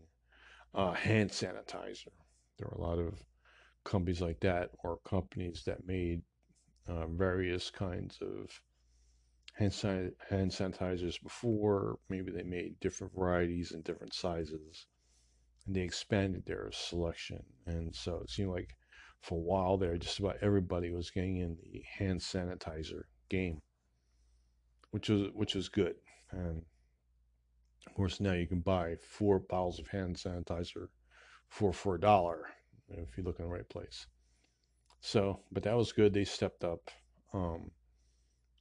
uh, 0.76 0.94
hand 0.94 1.32
sanitizer. 1.32 2.14
There 2.58 2.68
were 2.70 2.78
a 2.78 2.88
lot 2.88 3.00
of 3.00 3.24
companies 3.84 4.22
like 4.22 4.40
that, 4.42 4.70
or 4.84 5.00
companies 5.06 5.64
that 5.66 5.88
made 5.88 6.22
uh, 6.88 7.08
various 7.08 7.72
kinds 7.72 8.20
of 8.22 8.62
hand, 9.58 9.74
hand 10.30 10.52
sanitizers 10.52 11.22
before. 11.22 11.98
Maybe 12.10 12.32
they 12.32 12.44
made 12.44 12.80
different 12.80 13.14
varieties 13.14 13.72
and 13.72 13.84
different 13.84 14.14
sizes, 14.14 14.86
and 15.66 15.76
they 15.76 15.82
expanded 15.82 16.46
their 16.46 16.70
selection. 16.72 17.44
And 17.66 17.96
so 17.96 18.20
it 18.24 18.30
seemed 18.30 18.52
like 18.52 18.76
for 19.22 19.36
a 19.36 19.42
while 19.42 19.78
there, 19.78 19.98
just 19.98 20.20
about 20.20 20.38
everybody 20.42 20.92
was 20.92 21.10
getting 21.10 21.38
in 21.38 21.58
the 21.62 21.84
hand 21.98 22.20
sanitizer 22.20 23.04
game, 23.30 23.62
which 24.92 25.10
was 25.10 25.30
which 25.34 25.56
was 25.56 25.70
good. 25.70 25.96
And 26.32 26.64
of 27.88 27.94
course, 27.96 28.20
now 28.20 28.34
you 28.34 28.48
can 28.48 28.60
buy 28.60 28.96
four 28.96 29.40
bottles 29.40 29.80
of 29.80 29.88
hand 29.88 30.18
sanitizer 30.18 30.90
for 31.50 31.74
for 31.74 31.96
a 31.96 32.00
dollar 32.00 32.50
if 32.90 33.18
you 33.18 33.24
look 33.24 33.40
in 33.40 33.46
the 33.46 33.52
right 33.52 33.68
place. 33.68 34.06
So, 35.02 35.42
but 35.52 35.64
that 35.64 35.76
was 35.76 35.92
good. 35.92 36.14
They 36.14 36.26
stepped 36.26 36.64
up. 36.64 36.90
Um, 37.34 37.72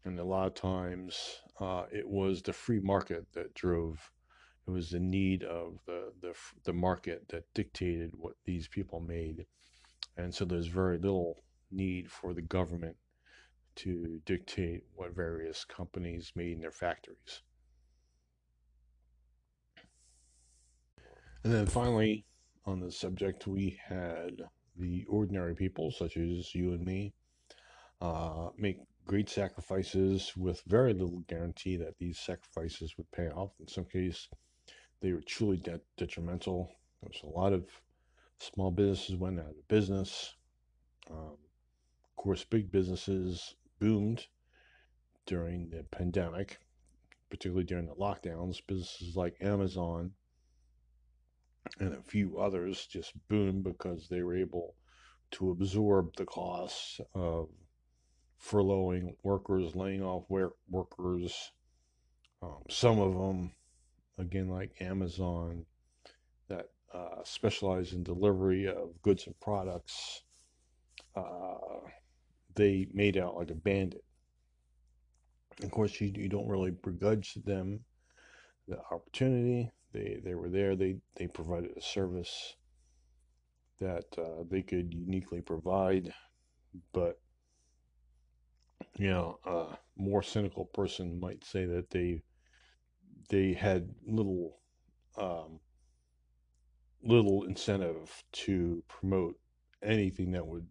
and 0.07 0.21
a 0.21 0.25
lot 0.25 0.47
of 0.47 0.55
times 0.55 1.40
uh, 1.61 1.85
it 1.92 2.09
was 2.09 2.40
the 2.40 2.53
free 2.53 2.81
market 2.81 3.27
that 3.33 3.53
drove 3.55 4.12
it 4.66 4.71
was 4.71 4.90
the 4.90 5.01
need 5.01 5.45
of 5.45 5.79
the, 5.87 6.12
the 6.21 6.35
the 6.64 6.73
market 6.73 7.29
that 7.29 7.45
dictated 7.55 8.11
what 8.16 8.35
these 8.45 8.66
people 8.66 9.01
made. 9.01 9.47
And 10.16 10.35
so 10.35 10.45
there's 10.45 10.66
very 10.66 10.99
little 10.99 11.37
need 11.71 12.11
for 12.11 12.35
the 12.35 12.42
government 12.42 12.97
to 13.77 14.21
dictate 14.25 14.83
what 14.95 15.14
various 15.14 15.64
companies 15.64 16.33
made 16.35 16.55
in 16.55 16.61
their 16.61 16.73
factories. 16.73 17.42
And 21.45 21.53
then 21.53 21.66
finally 21.66 22.25
on 22.64 22.81
the 22.81 22.90
subject 22.90 23.47
we 23.47 23.79
had 23.87 24.42
the 24.77 25.05
ordinary 25.09 25.55
people 25.55 25.92
such 25.92 26.16
as 26.16 26.55
you 26.55 26.73
and 26.73 26.85
me 26.85 27.12
uh, 28.01 28.49
make 28.59 28.79
great 29.07 29.29
sacrifices 29.29 30.33
with 30.37 30.62
very 30.66 30.92
little 30.92 31.23
guarantee 31.29 31.77
that 31.77 31.97
these 31.99 32.19
sacrifices 32.19 32.95
would 32.97 33.11
pay 33.12 33.29
off. 33.29 33.53
In 33.61 33.69
some 33.69 33.85
cases, 33.85 34.29
they 35.01 35.12
were 35.12 35.23
truly 35.23 35.59
de- 35.59 35.81
detrimental. 35.97 36.71
There's 37.03 37.23
a 37.23 37.29
lot 37.29 37.53
of 37.53 37.64
small 38.38 38.71
businesses 38.71 39.16
went 39.16 39.38
out 39.38 39.47
of 39.47 39.69
business. 39.69 40.35
Um, 41.11 41.37
of 42.05 42.16
course, 42.16 42.45
big 42.45 42.73
businesses 42.73 43.55
boomed 43.79 44.27
during 45.27 45.71
the 45.71 45.85
pandemic, 45.85 46.59
particularly 47.31 47.64
during 47.64 47.87
the 47.87 47.95
lockdowns. 47.95 48.59
Businesses 48.66 49.14
like 49.16 49.37
Amazon 49.40 50.12
and 51.79 51.95
a 51.95 52.03
few 52.03 52.38
others 52.38 52.87
just 52.87 53.12
boomed 53.29 53.64
because 53.64 54.09
they 54.09 54.23
were 54.23 54.37
able 54.37 54.75
to 55.33 55.51
absorb 55.51 56.14
the 56.16 56.25
costs 56.25 57.01
of 57.14 57.49
furloughing 58.42 59.14
workers, 59.22 59.75
laying 59.75 60.03
off 60.03 60.25
workers. 60.29 61.53
Um, 62.42 62.62
some 62.68 62.99
of 62.99 63.14
them, 63.14 63.53
again, 64.18 64.49
like 64.49 64.72
Amazon, 64.81 65.64
that 66.49 66.66
uh, 66.92 67.22
specialize 67.25 67.92
in 67.92 68.03
delivery 68.03 68.66
of 68.66 69.01
goods 69.03 69.27
and 69.27 69.38
products, 69.40 70.22
uh, 71.14 71.81
they 72.55 72.87
made 72.92 73.16
out 73.16 73.37
like 73.37 73.51
a 73.51 73.55
bandit. 73.55 74.05
Of 75.62 75.70
course, 75.70 76.01
you, 76.01 76.12
you 76.14 76.29
don't 76.29 76.49
really 76.49 76.70
begrudge 76.70 77.35
them 77.44 77.81
the 78.68 78.79
opportunity. 78.90 79.70
They 79.92 80.20
they 80.22 80.35
were 80.35 80.51
there. 80.51 80.77
They 80.77 80.96
they 81.16 81.27
provided 81.27 81.70
a 81.77 81.81
service 81.81 82.57
that 83.81 84.05
uh, 84.18 84.44
they 84.51 84.62
could 84.62 84.92
uniquely 84.92 85.40
provide, 85.40 86.12
but 86.92 87.18
you 88.97 89.11
know, 89.11 89.39
a 89.45 89.77
more 89.97 90.23
cynical 90.23 90.65
person 90.67 91.21
might 91.21 91.45
say 91.45 91.67
that 91.67 91.91
they 91.91 92.23
they 93.29 93.53
had 93.53 93.89
little 94.07 94.59
um, 95.19 95.61
little 97.03 97.45
incentive 97.45 98.23
to 98.33 98.83
promote 98.89 99.39
anything 99.83 100.33
that 100.33 100.47
would 100.47 100.67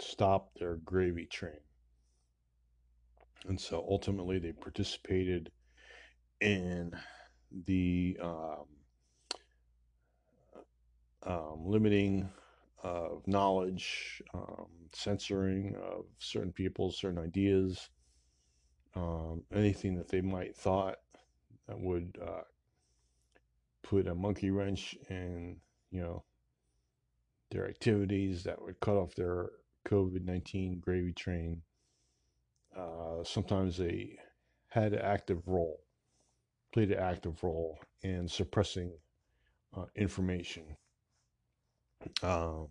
stop 0.00 0.50
their 0.58 0.76
gravy 0.76 1.26
train. 1.26 1.60
And 3.48 3.60
so 3.60 3.84
ultimately 3.88 4.38
they 4.38 4.52
participated 4.52 5.50
in 6.40 6.92
the 7.66 8.18
um, 8.20 8.66
um, 11.22 11.62
limiting 11.64 12.28
of 12.86 13.26
knowledge, 13.26 14.22
um, 14.32 14.66
censoring 14.92 15.74
of 15.82 16.04
certain 16.18 16.52
people, 16.52 16.90
certain 16.92 17.18
ideas, 17.18 17.90
um, 18.94 19.42
anything 19.52 19.96
that 19.96 20.08
they 20.08 20.20
might 20.20 20.56
thought 20.56 20.98
that 21.66 21.78
would 21.78 22.16
uh, 22.22 22.42
put 23.82 24.06
a 24.06 24.14
monkey 24.14 24.50
wrench 24.50 24.96
in, 25.10 25.56
you 25.90 26.00
know, 26.00 26.22
their 27.50 27.68
activities 27.68 28.44
that 28.44 28.60
would 28.62 28.78
cut 28.80 28.96
off 28.96 29.14
their 29.14 29.50
COVID 29.86 30.24
19 30.24 30.80
gravy 30.80 31.12
train. 31.12 31.62
Uh, 32.76 33.24
sometimes 33.24 33.76
they 33.76 34.16
had 34.68 34.92
an 34.92 35.00
active 35.00 35.42
role, 35.46 35.80
played 36.72 36.90
an 36.92 36.98
active 36.98 37.42
role 37.42 37.78
in 38.02 38.28
suppressing 38.28 38.92
uh, 39.76 39.86
information. 39.96 40.76
Um, 42.22 42.68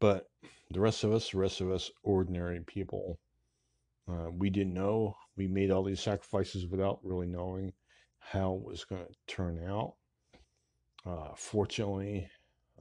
but 0.00 0.28
the 0.70 0.80
rest 0.80 1.04
of 1.04 1.12
us, 1.12 1.30
the 1.30 1.38
rest 1.38 1.60
of 1.60 1.70
us 1.70 1.90
ordinary 2.02 2.60
people, 2.60 3.18
uh, 4.08 4.28
we 4.30 4.50
didn't 4.50 4.74
know. 4.74 5.16
We 5.36 5.46
made 5.46 5.70
all 5.70 5.82
these 5.82 6.00
sacrifices 6.00 6.66
without 6.66 7.00
really 7.02 7.26
knowing 7.26 7.72
how 8.18 8.54
it 8.54 8.64
was 8.64 8.84
going 8.84 9.04
to 9.06 9.34
turn 9.34 9.64
out. 9.68 9.94
Uh, 11.06 11.34
fortunately, 11.36 12.28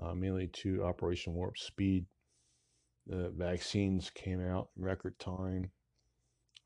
uh, 0.01 0.13
mainly 0.13 0.47
to 0.47 0.83
Operation 0.83 1.33
Warp 1.33 1.57
Speed, 1.57 2.05
the 3.05 3.31
vaccines 3.35 4.09
came 4.09 4.41
out 4.41 4.69
in 4.77 4.83
record 4.83 5.17
time. 5.19 5.71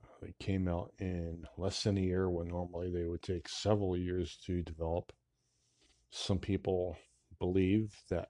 Uh, 0.03 0.07
they 0.21 0.33
came 0.39 0.67
out 0.67 0.91
in 0.99 1.43
less 1.57 1.83
than 1.83 1.97
a 1.97 2.01
year 2.01 2.29
when 2.29 2.47
normally 2.47 2.91
they 2.91 3.05
would 3.05 3.23
take 3.23 3.49
several 3.49 3.97
years 3.97 4.37
to 4.45 4.61
develop. 4.61 5.11
Some 6.09 6.39
people 6.39 6.97
believe 7.39 7.95
that 8.09 8.29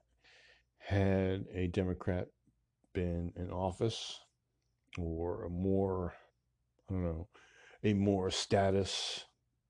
had 0.78 1.46
a 1.52 1.66
Democrat 1.68 2.28
been 2.94 3.32
in 3.36 3.50
office 3.50 4.20
or 4.98 5.44
a 5.44 5.50
more, 5.50 6.14
I 6.88 6.94
don't 6.94 7.04
know, 7.04 7.28
a 7.84 7.92
more 7.94 8.30
status 8.30 9.24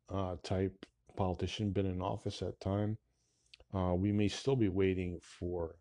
uh, 0.08 0.36
type 0.42 0.86
politician 1.16 1.72
been 1.72 1.86
in 1.86 2.00
office 2.00 2.42
at 2.42 2.60
time, 2.60 2.96
uh, 3.74 3.94
we 3.94 4.12
may 4.12 4.28
still 4.28 4.56
be 4.56 4.68
waiting 4.68 5.18
for 5.20 5.76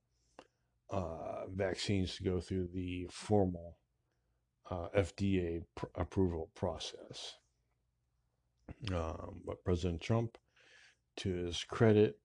uh, 0.89 1.45
vaccines 1.53 2.15
to 2.15 2.23
go 2.23 2.39
through 2.39 2.67
the 2.73 3.07
formal 3.11 3.77
uh, 4.69 4.87
FDA 4.97 5.61
pr- 5.75 5.85
approval 5.95 6.49
process. 6.55 7.35
Um, 8.93 9.41
but 9.45 9.63
President 9.63 10.01
Trump, 10.01 10.37
to 11.17 11.33
his 11.33 11.63
credit, 11.63 12.19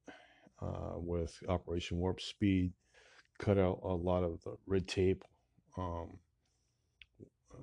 uh, 0.62 0.94
with 0.96 1.36
Operation 1.48 1.98
Warp 1.98 2.20
Speed, 2.20 2.72
cut 3.38 3.58
out 3.58 3.80
a 3.82 3.88
lot 3.88 4.22
of 4.22 4.42
the 4.44 4.56
red 4.66 4.86
tape, 4.86 5.24
um, 5.76 6.18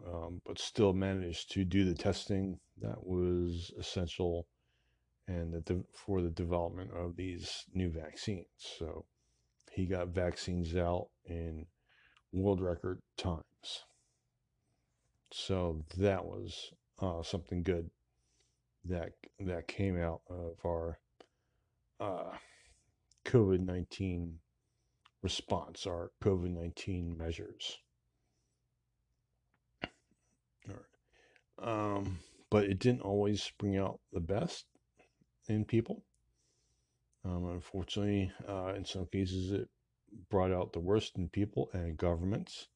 um, 0.07 0.41
but 0.45 0.59
still 0.59 0.93
managed 0.93 1.51
to 1.51 1.63
do 1.63 1.85
the 1.85 1.95
testing 1.95 2.59
that 2.81 3.01
was 3.03 3.71
essential 3.79 4.47
and 5.27 5.53
the 5.53 5.83
for 5.93 6.21
the 6.21 6.29
development 6.29 6.91
of 6.91 7.15
these 7.15 7.65
new 7.73 7.89
vaccines. 7.89 8.47
So 8.57 9.05
he 9.71 9.85
got 9.85 10.09
vaccines 10.09 10.75
out 10.75 11.09
in 11.25 11.65
world 12.33 12.61
record 12.61 13.01
times. 13.17 13.43
So 15.31 15.85
that 15.97 16.25
was 16.25 16.71
uh, 16.99 17.21
something 17.21 17.63
good 17.63 17.89
that 18.85 19.11
that 19.39 19.67
came 19.67 20.01
out 20.01 20.21
of 20.29 20.57
our 20.65 20.99
uh, 21.99 22.31
COVID 23.29 23.63
nineteen 23.63 24.39
response, 25.21 25.85
our 25.85 26.11
COVID 26.23 26.49
nineteen 26.49 27.15
measures. 27.15 27.77
All 30.67 30.75
right. 30.75 31.95
Um, 31.95 32.17
but 32.49 32.63
it 32.63 32.79
didn't 32.79 33.01
always 33.01 33.51
bring 33.59 33.77
out 33.77 33.99
the 34.11 34.19
best 34.19 34.65
in 35.47 35.63
people. 35.63 36.03
Um, 37.23 37.45
unfortunately, 37.51 38.31
uh, 38.47 38.73
in 38.75 38.83
some 38.83 39.05
cases, 39.05 39.51
it 39.51 39.69
brought 40.31 40.51
out 40.51 40.73
the 40.73 40.79
worst 40.79 41.17
in 41.19 41.29
people 41.29 41.69
and 41.73 41.97
governments. 41.97 42.67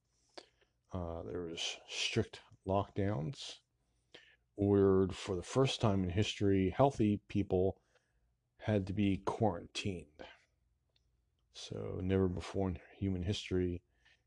Uh, 0.94 1.24
there 1.26 1.42
was 1.50 1.78
strict 1.90 2.42
lockdowns, 2.68 3.54
where 4.56 5.08
for 5.08 5.36
the 5.36 5.42
first 5.42 5.82
time 5.82 6.04
in 6.04 6.12
history, 6.12 6.70
healthy 6.78 7.20
people 7.28 7.78
had 8.58 8.86
to 8.86 8.94
be 8.94 9.22
quarantined. 9.26 10.06
So 11.54 12.00
never 12.02 12.28
before 12.28 12.70
in 12.70 12.80
human 12.98 13.24
history 13.24 13.82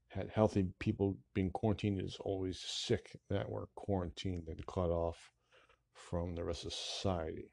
had 0.09 0.31
healthy 0.31 0.69
people 0.79 1.19
being 1.35 1.51
quarantined. 1.51 2.01
Is 2.01 2.17
always 2.21 2.61
sick 2.61 3.19
that 3.29 3.51
were 3.51 3.69
quarantined 3.75 4.49
and 4.49 4.67
cut 4.67 4.91
off 4.91 5.33
from 5.93 6.35
the 6.35 6.45
rest 6.45 6.65
of 6.65 6.73
society. 6.73 7.51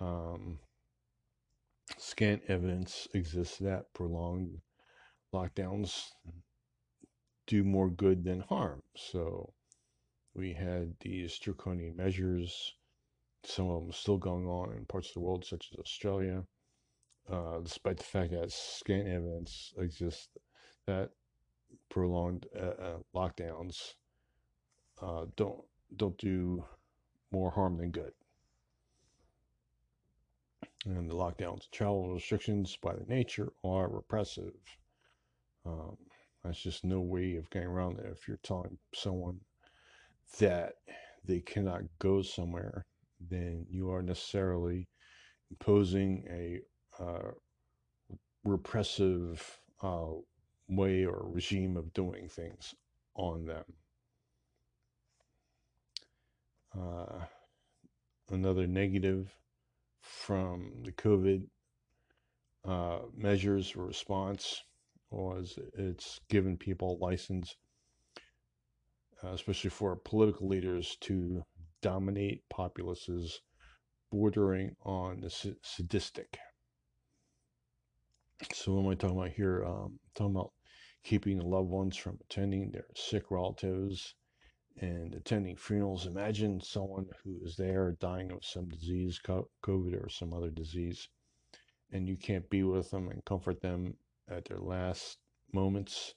Um, 0.00 0.58
scant 1.98 2.42
evidence 2.48 3.06
exists 3.14 3.58
that 3.58 3.92
prolonged 3.94 4.60
lockdowns 5.32 6.10
do 7.46 7.62
more 7.62 7.90
good 7.90 8.24
than 8.24 8.40
harm. 8.40 8.82
So 8.96 9.52
we 10.34 10.54
had 10.54 10.94
these 11.00 11.38
draconian 11.38 11.96
measures, 11.96 12.74
some 13.44 13.68
of 13.68 13.82
them 13.82 13.92
still 13.92 14.18
going 14.18 14.46
on 14.46 14.72
in 14.76 14.86
parts 14.86 15.08
of 15.08 15.14
the 15.14 15.20
world, 15.20 15.44
such 15.44 15.68
as 15.72 15.78
Australia, 15.78 16.44
uh, 17.30 17.58
despite 17.60 17.96
the 17.98 18.04
fact 18.04 18.30
that 18.32 18.50
scant 18.50 19.06
evidence 19.06 19.72
exists 19.78 20.28
that 20.86 21.10
prolonged 21.88 22.46
uh, 22.56 22.82
uh, 22.82 22.98
lockdowns 23.14 23.94
uh, 25.00 25.26
don't 25.36 25.62
don't 25.96 26.18
do 26.18 26.64
more 27.30 27.50
harm 27.50 27.76
than 27.76 27.90
good 27.90 28.12
and 30.84 31.08
the 31.08 31.14
lockdowns, 31.14 31.70
travel 31.70 32.12
restrictions 32.12 32.76
by 32.82 32.94
the 32.94 33.04
nature 33.06 33.52
are 33.64 33.88
repressive. 33.88 34.54
Um, 35.64 35.96
that's 36.42 36.60
just 36.60 36.84
no 36.84 37.00
way 37.00 37.36
of 37.36 37.48
getting 37.50 37.68
around 37.68 38.00
it. 38.00 38.06
If 38.06 38.26
you're 38.26 38.40
telling 38.42 38.78
someone 38.94 39.40
that 40.40 40.74
they 41.24 41.40
cannot 41.40 41.82
go 42.00 42.22
somewhere, 42.22 42.84
then 43.20 43.66
you 43.70 43.92
are 43.92 44.02
necessarily 44.02 44.88
imposing 45.50 46.26
a 46.28 46.60
repressive 48.44 49.58
uh, 49.82 50.06
way 50.68 51.04
or 51.04 51.28
regime 51.30 51.76
of 51.76 51.92
doing 51.92 52.28
things 52.28 52.74
on 53.14 53.46
them. 53.46 53.64
Uh, 56.78 57.24
another 58.30 58.66
negative 58.66 59.34
from 60.00 60.72
the 60.84 60.92
COVID 60.92 61.46
uh, 62.64 63.00
measures 63.16 63.76
response 63.76 64.62
was 65.10 65.58
it's 65.76 66.20
given 66.30 66.56
people 66.56 66.98
license, 67.00 67.56
uh, 69.22 69.32
especially 69.32 69.70
for 69.70 69.94
political 69.96 70.48
leaders, 70.48 70.96
to 71.00 71.44
dominate 71.82 72.48
populaces 72.48 73.40
bordering 74.10 74.74
on 74.84 75.20
the 75.20 75.56
sadistic. 75.62 76.38
So, 78.50 78.72
what 78.72 78.84
am 78.84 78.88
I 78.90 78.94
talking 78.94 79.16
about 79.16 79.30
here? 79.30 79.64
Um, 79.64 79.98
talking 80.14 80.34
about 80.34 80.52
keeping 81.04 81.38
loved 81.38 81.68
ones 81.68 81.96
from 81.96 82.18
attending 82.22 82.70
their 82.70 82.86
sick 82.96 83.30
relatives 83.30 84.14
and 84.80 85.14
attending 85.14 85.56
funerals. 85.56 86.06
Imagine 86.06 86.60
someone 86.60 87.06
who 87.22 87.38
is 87.44 87.56
there 87.56 87.96
dying 88.00 88.32
of 88.32 88.44
some 88.44 88.68
disease, 88.68 89.20
COVID 89.24 90.04
or 90.04 90.08
some 90.08 90.32
other 90.32 90.50
disease, 90.50 91.08
and 91.92 92.08
you 92.08 92.16
can't 92.16 92.48
be 92.50 92.62
with 92.62 92.90
them 92.90 93.08
and 93.08 93.24
comfort 93.24 93.60
them 93.60 93.94
at 94.28 94.44
their 94.46 94.58
last 94.58 95.18
moments, 95.52 96.14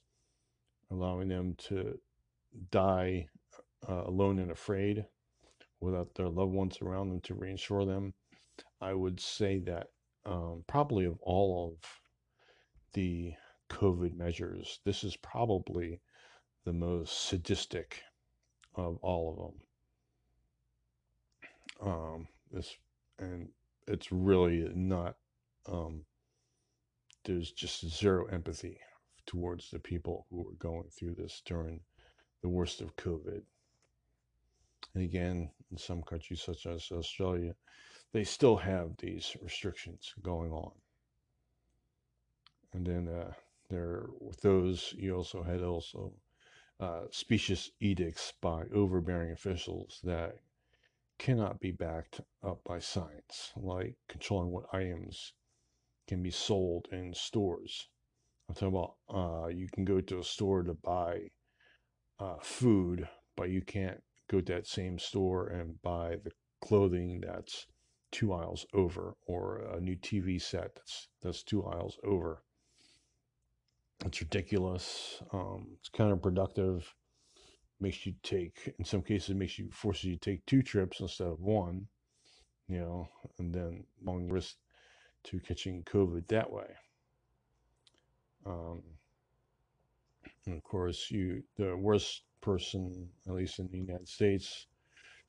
allowing 0.92 1.28
them 1.28 1.56
to 1.58 2.00
die 2.72 3.28
uh, 3.88 4.04
alone 4.06 4.40
and 4.40 4.52
afraid 4.52 5.06
without 5.80 6.14
their 6.16 6.30
loved 6.30 6.54
ones 6.54 6.80
around 6.82 7.10
them 7.10 7.22
to 7.22 7.36
reassure 7.36 7.86
them. 7.86 8.14
I 8.82 8.94
would 8.94 9.20
say 9.20 9.60
that 9.60 9.88
um, 10.26 10.64
probably 10.68 11.06
of 11.06 11.20
all 11.22 11.74
of 11.74 12.02
the 12.96 13.34
COVID 13.70 14.16
measures, 14.16 14.80
this 14.86 15.04
is 15.04 15.18
probably 15.18 16.00
the 16.64 16.74
most 16.74 17.28
sadistic 17.28 18.02
of 18.74 18.98
all 19.02 19.30
of 19.32 19.38
them. 21.84 21.94
Um, 21.94 22.28
this 22.52 22.76
and 23.20 23.50
it's 23.88 24.12
really 24.12 24.72
not. 24.74 25.18
Um, 25.68 26.06
there's 27.26 27.52
just 27.52 27.88
zero 27.88 28.26
empathy 28.28 28.80
towards 29.26 29.70
the 29.70 29.80
people 29.80 30.26
who 30.30 30.48
are 30.48 30.58
going 30.60 30.90
through 30.90 31.16
this 31.16 31.42
during 31.46 31.82
the 32.42 32.50
worst 32.50 32.82
of 32.82 32.96
COVID. 32.96 33.42
And 34.94 35.04
again, 35.04 35.50
in 35.72 35.78
some 35.78 36.02
countries 36.04 36.42
such 36.42 36.66
as 36.66 36.88
Australia, 36.92 37.56
they 38.14 38.24
still 38.24 38.56
have 38.56 38.96
these 38.98 39.36
restrictions 39.42 40.14
going 40.22 40.52
on. 40.52 40.72
And 42.76 42.86
then 42.86 43.08
uh, 43.08 43.32
there, 43.70 44.08
with 44.20 44.42
those, 44.42 44.94
you 44.98 45.16
also 45.16 45.42
had 45.44 45.62
also 45.62 46.12
uh, 46.82 47.04
specious 47.10 47.72
edicts 47.80 48.34
by 48.42 48.66
overbearing 48.74 49.32
officials 49.32 50.02
that 50.04 50.42
cannot 51.18 51.62
be 51.62 51.72
backed 51.72 52.20
up 52.44 52.62
by 52.66 52.80
science, 52.80 53.54
like 53.56 53.96
controlling 54.10 54.52
what 54.52 54.74
items 54.74 55.32
can 56.06 56.22
be 56.22 56.32
sold 56.32 56.90
in 56.92 57.14
stores. 57.14 57.88
I'm 58.50 58.56
talking 58.56 58.68
about 58.68 58.96
uh, 59.10 59.48
you 59.48 59.70
can 59.70 59.86
go 59.86 60.02
to 60.02 60.20
a 60.20 60.24
store 60.24 60.62
to 60.64 60.74
buy 60.74 61.32
uh, 62.20 62.40
food, 62.42 63.08
but 63.38 63.50
you 63.52 63.62
can't 63.62 64.04
go 64.28 64.42
to 64.42 64.54
that 64.54 64.68
same 64.68 65.00
store 65.00 65.48
and 65.48 65.82
buy 65.82 66.18
the 66.22 66.32
clothing 66.62 67.22
that's 67.22 67.68
two 68.12 68.34
aisles 68.34 68.66
over, 68.74 69.16
or 69.26 69.60
a 69.60 69.80
new 69.80 69.96
TV 69.96 70.42
set 70.42 70.76
that's 70.76 71.08
that's 71.22 71.42
two 71.42 71.66
aisles 71.66 71.98
over. 72.04 72.44
It's 74.04 74.22
ridiculous. 74.22 75.22
Um, 75.32 75.68
it's 75.80 75.90
counterproductive. 75.90 76.84
Makes 77.80 78.06
you 78.06 78.14
take, 78.24 78.74
in 78.80 78.86
some 78.86 79.02
cases, 79.02 79.36
makes 79.36 79.60
you 79.60 79.70
forces 79.72 80.06
you 80.06 80.14
to 80.18 80.20
take 80.32 80.46
two 80.46 80.62
trips 80.62 81.00
instead 81.00 81.28
of 81.28 81.40
one. 81.40 81.88
You 82.68 82.80
know, 82.80 83.10
and 83.38 83.54
then 83.54 83.84
long 84.04 84.28
risk 84.28 84.56
to 85.26 85.40
catching 85.40 85.84
COVID 85.84 86.28
that 86.28 86.52
way. 86.52 86.68
Um, 88.46 88.82
and 90.46 90.56
of 90.56 90.64
course, 90.64 91.10
you 91.12 91.44
the 91.58 91.76
worst 91.78 92.24
person, 92.42 93.10
at 93.28 93.34
least 93.34 93.60
in 93.60 93.70
the 93.72 93.78
United 93.78 94.08
States, 94.08 94.68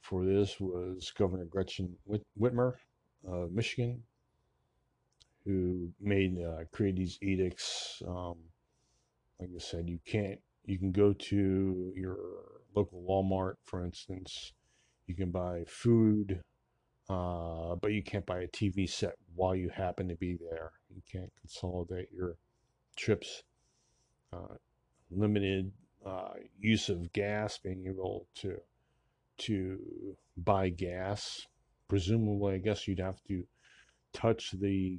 for 0.00 0.24
this 0.24 0.60
was 0.60 1.12
Governor 1.16 1.46
Gretchen 1.46 1.96
Whit- 2.04 2.26
Whitmer 2.38 2.74
of 3.26 3.52
Michigan, 3.52 4.02
who 5.44 5.90
made 6.00 6.38
uh, 6.42 6.64
create 6.72 6.96
these 6.96 7.18
edicts. 7.22 8.02
Um, 8.06 8.36
like 9.40 9.50
I 9.54 9.58
said, 9.58 9.88
you 9.88 9.98
can't. 10.04 10.40
You 10.64 10.78
can 10.78 10.92
go 10.92 11.12
to 11.12 11.92
your 11.94 12.18
local 12.74 13.02
Walmart, 13.08 13.54
for 13.62 13.84
instance. 13.84 14.52
You 15.06 15.14
can 15.14 15.30
buy 15.30 15.64
food, 15.68 16.40
uh, 17.08 17.76
but 17.76 17.92
you 17.92 18.02
can't 18.02 18.26
buy 18.26 18.40
a 18.40 18.48
TV 18.48 18.88
set 18.88 19.14
while 19.34 19.54
you 19.54 19.68
happen 19.68 20.08
to 20.08 20.16
be 20.16 20.36
there. 20.36 20.72
You 20.94 21.02
can't 21.10 21.32
consolidate 21.40 22.08
your 22.12 22.36
trips. 22.96 23.42
Uh, 24.32 24.56
limited 25.10 25.70
uh, 26.04 26.30
use 26.58 26.88
of 26.88 27.12
gas, 27.12 27.58
being 27.58 27.86
able 27.86 28.26
to 28.36 28.60
to 29.38 30.16
buy 30.36 30.68
gas. 30.68 31.46
Presumably, 31.88 32.54
I 32.54 32.58
guess 32.58 32.88
you'd 32.88 32.98
have 32.98 33.22
to 33.28 33.44
touch 34.12 34.52
the 34.52 34.98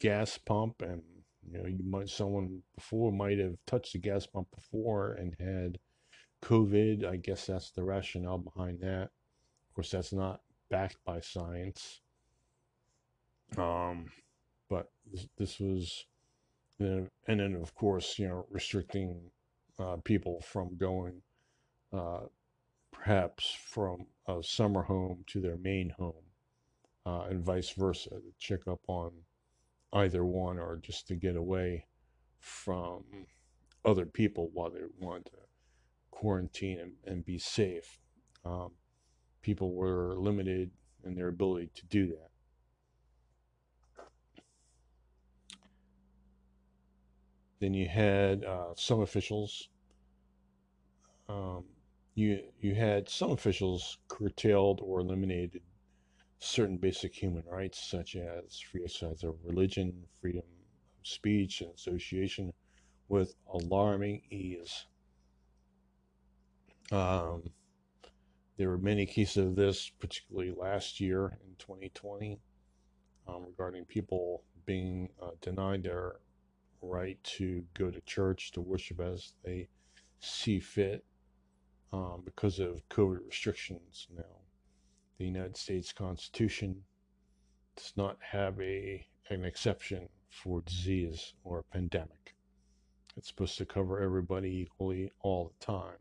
gas 0.00 0.38
pump, 0.38 0.82
and 0.82 1.02
you 1.50 1.58
know, 1.58 1.66
you 1.66 1.84
might 1.84 2.08
someone 2.08 2.62
before 2.74 3.12
might 3.12 3.38
have 3.38 3.56
touched 3.66 3.92
the 3.92 3.98
gas 3.98 4.26
pump 4.26 4.48
before 4.54 5.12
and 5.12 5.34
had 5.38 5.78
COVID. 6.42 7.04
I 7.04 7.16
guess 7.16 7.46
that's 7.46 7.70
the 7.70 7.84
rationale 7.84 8.38
behind 8.38 8.80
that. 8.80 9.10
Of 9.68 9.74
course, 9.74 9.90
that's 9.90 10.12
not 10.12 10.40
backed 10.70 10.98
by 11.04 11.20
science. 11.20 12.00
Um, 13.56 14.06
but 14.68 14.90
this, 15.10 15.28
this 15.38 15.60
was, 15.60 16.04
and 16.78 17.08
then 17.26 17.54
of 17.54 17.74
course, 17.74 18.18
you 18.18 18.28
know, 18.28 18.46
restricting 18.50 19.30
uh, 19.78 19.96
people 20.04 20.40
from 20.40 20.76
going, 20.76 21.22
uh, 21.92 22.20
perhaps 22.92 23.56
from 23.64 24.06
a 24.26 24.42
summer 24.42 24.82
home 24.82 25.24
to 25.28 25.40
their 25.40 25.56
main 25.56 25.90
home, 25.98 26.12
uh, 27.06 27.22
and 27.30 27.44
vice 27.44 27.70
versa, 27.70 28.10
to 28.10 28.32
check 28.38 28.66
up 28.68 28.80
on 28.86 29.12
either 29.92 30.24
one 30.24 30.58
or 30.58 30.76
just 30.76 31.08
to 31.08 31.14
get 31.14 31.36
away 31.36 31.86
from 32.38 33.04
other 33.84 34.06
people 34.06 34.50
while 34.52 34.70
they 34.70 34.80
want 34.98 35.24
to 35.26 35.32
quarantine 36.10 36.78
and, 36.80 36.92
and 37.06 37.24
be 37.24 37.38
safe. 37.38 38.00
Um, 38.44 38.72
people 39.40 39.72
were 39.72 40.14
limited 40.16 40.70
in 41.04 41.14
their 41.14 41.28
ability 41.28 41.70
to 41.74 41.86
do 41.86 42.06
that. 42.08 42.30
Then 47.60 47.74
you 47.74 47.88
had 47.88 48.44
uh, 48.44 48.74
some 48.76 49.00
officials. 49.00 49.68
Um, 51.28 51.64
you 52.14 52.42
you 52.60 52.74
had 52.74 53.08
some 53.08 53.32
officials 53.32 53.98
curtailed 54.08 54.80
or 54.82 55.00
eliminated 55.00 55.62
certain 56.38 56.76
basic 56.76 57.14
human 57.14 57.42
rights, 57.46 57.90
such 57.90 58.16
as 58.16 58.60
free 58.60 58.84
exercise 58.84 59.24
of 59.24 59.36
religion, 59.44 60.04
freedom 60.20 60.42
of 60.42 61.06
speech, 61.06 61.60
and 61.60 61.74
association, 61.74 62.52
with 63.08 63.34
alarming 63.52 64.22
ease. 64.30 64.86
Um, 66.92 67.42
there 68.56 68.68
were 68.68 68.78
many 68.78 69.06
cases 69.06 69.46
of 69.46 69.56
this, 69.56 69.90
particularly 69.98 70.52
last 70.52 71.00
year 71.00 71.38
in 71.44 71.54
2020, 71.58 72.40
um, 73.26 73.44
regarding 73.46 73.84
people 73.84 74.42
being 74.66 75.08
uh, 75.22 75.30
denied 75.40 75.82
their 75.82 76.16
right 76.82 77.22
to 77.24 77.64
go 77.74 77.90
to 77.90 78.00
church 78.02 78.52
to 78.52 78.60
worship 78.60 79.00
as 79.00 79.32
they 79.44 79.68
see 80.20 80.60
fit 80.60 81.04
um, 81.92 82.22
because 82.24 82.58
of 82.58 82.86
COVID 82.88 83.26
restrictions. 83.26 84.08
Now, 84.14 84.22
the 85.18 85.24
United 85.24 85.56
States 85.56 85.92
Constitution 85.92 86.82
does 87.76 87.92
not 87.96 88.16
have 88.20 88.60
a 88.60 89.06
an 89.30 89.44
exception 89.44 90.08
for 90.30 90.62
disease 90.62 91.34
or 91.44 91.64
pandemic. 91.72 92.34
It's 93.16 93.28
supposed 93.28 93.58
to 93.58 93.66
cover 93.66 94.00
everybody 94.00 94.60
equally 94.60 95.12
all 95.20 95.52
the 95.58 95.66
time, 95.66 95.98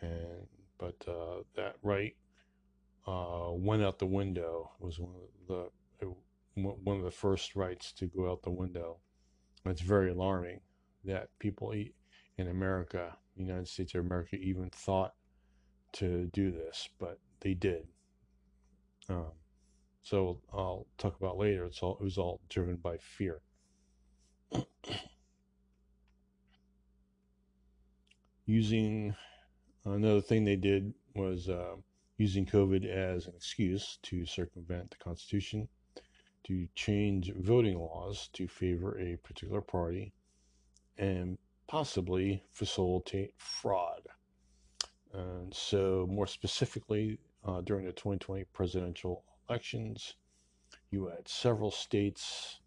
and 0.00 0.46
but 0.78 0.96
uh, 1.08 1.42
that 1.56 1.76
right 1.82 2.14
uh, 3.06 3.50
went 3.52 3.82
out 3.82 3.98
the 3.98 4.06
window. 4.06 4.70
It 4.80 4.84
was 4.84 4.98
one 4.98 5.14
of 5.14 5.46
the 5.48 5.70
one 6.54 6.96
of 6.96 7.04
the 7.04 7.10
first 7.10 7.54
rights 7.54 7.92
to 7.92 8.06
go 8.06 8.30
out 8.30 8.42
the 8.42 8.50
window. 8.50 8.98
It's 9.64 9.80
very 9.80 10.10
alarming 10.10 10.60
that 11.04 11.28
people 11.38 11.72
in 11.72 12.48
America, 12.48 13.16
United 13.36 13.68
States 13.68 13.94
of 13.94 14.04
America, 14.04 14.36
even 14.36 14.70
thought 14.70 15.14
to 15.92 16.26
do 16.32 16.50
this, 16.50 16.88
but 16.98 17.18
they 17.40 17.54
did. 17.54 17.86
Um, 19.08 19.32
so 20.02 20.40
I'll 20.52 20.86
talk 20.98 21.16
about 21.18 21.38
later. 21.38 21.64
It's 21.64 21.82
all 21.82 21.96
it 22.00 22.04
was 22.04 22.18
all 22.18 22.40
driven 22.48 22.76
by 22.76 22.98
fear. 22.98 23.40
Using 28.46 29.14
Another 29.94 30.20
thing 30.20 30.44
they 30.44 30.56
did 30.56 30.92
was 31.14 31.48
uh, 31.48 31.76
using 32.18 32.44
COVID 32.44 32.84
as 32.84 33.26
an 33.26 33.32
excuse 33.34 33.98
to 34.02 34.26
circumvent 34.26 34.90
the 34.90 34.96
Constitution, 34.98 35.68
to 36.44 36.68
change 36.74 37.32
voting 37.34 37.78
laws 37.78 38.28
to 38.34 38.46
favor 38.48 38.98
a 38.98 39.16
particular 39.16 39.60
party, 39.60 40.12
and 40.98 41.38
possibly 41.68 42.42
facilitate 42.50 43.32
fraud. 43.38 44.02
And 45.12 45.54
so, 45.54 46.06
more 46.10 46.26
specifically, 46.26 47.18
uh, 47.44 47.60
during 47.62 47.86
the 47.86 47.92
2020 47.92 48.44
presidential 48.52 49.24
elections, 49.48 50.14
you 50.90 51.06
had 51.06 51.26
several 51.28 51.70
states 51.70 52.60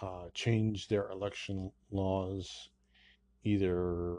uh, 0.00 0.24
change 0.34 0.88
their 0.88 1.10
election 1.10 1.70
laws 1.90 2.70
either 3.44 4.16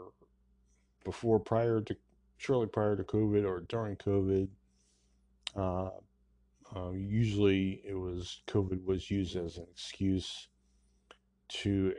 before, 1.04 1.38
prior 1.38 1.80
to 1.80 1.96
shortly 2.38 2.66
prior 2.66 2.96
to 2.96 3.04
COVID 3.04 3.46
or 3.46 3.60
during 3.68 3.96
COVID. 3.96 4.48
Uh, 5.54 5.90
uh, 6.74 6.90
usually, 6.92 7.82
it 7.86 7.94
was 7.94 8.42
COVID 8.46 8.84
was 8.84 9.10
used 9.10 9.36
as 9.36 9.58
an 9.58 9.66
excuse 9.70 10.48
to 11.48 11.94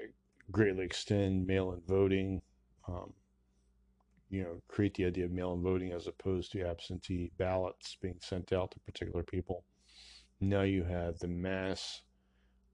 greatly 0.52 0.84
extend 0.84 1.48
mail-in 1.48 1.82
voting. 1.88 2.42
Um, 2.88 3.14
you 4.30 4.44
know, 4.44 4.62
create 4.68 4.96
the 4.96 5.06
idea 5.06 5.26
of 5.26 5.32
mail-in 5.32 5.62
voting 5.62 5.92
as 5.92 6.08
opposed 6.08 6.52
to 6.52 6.68
absentee 6.68 7.32
ballots 7.38 7.98
being 8.02 8.20
sent 8.22 8.52
out 8.52 8.72
to 8.72 8.80
particular 8.80 9.24
people. 9.24 9.64
Now 10.42 10.62
you 10.62 10.84
have 10.84 11.20
the 11.20 11.28
mass 11.28 12.02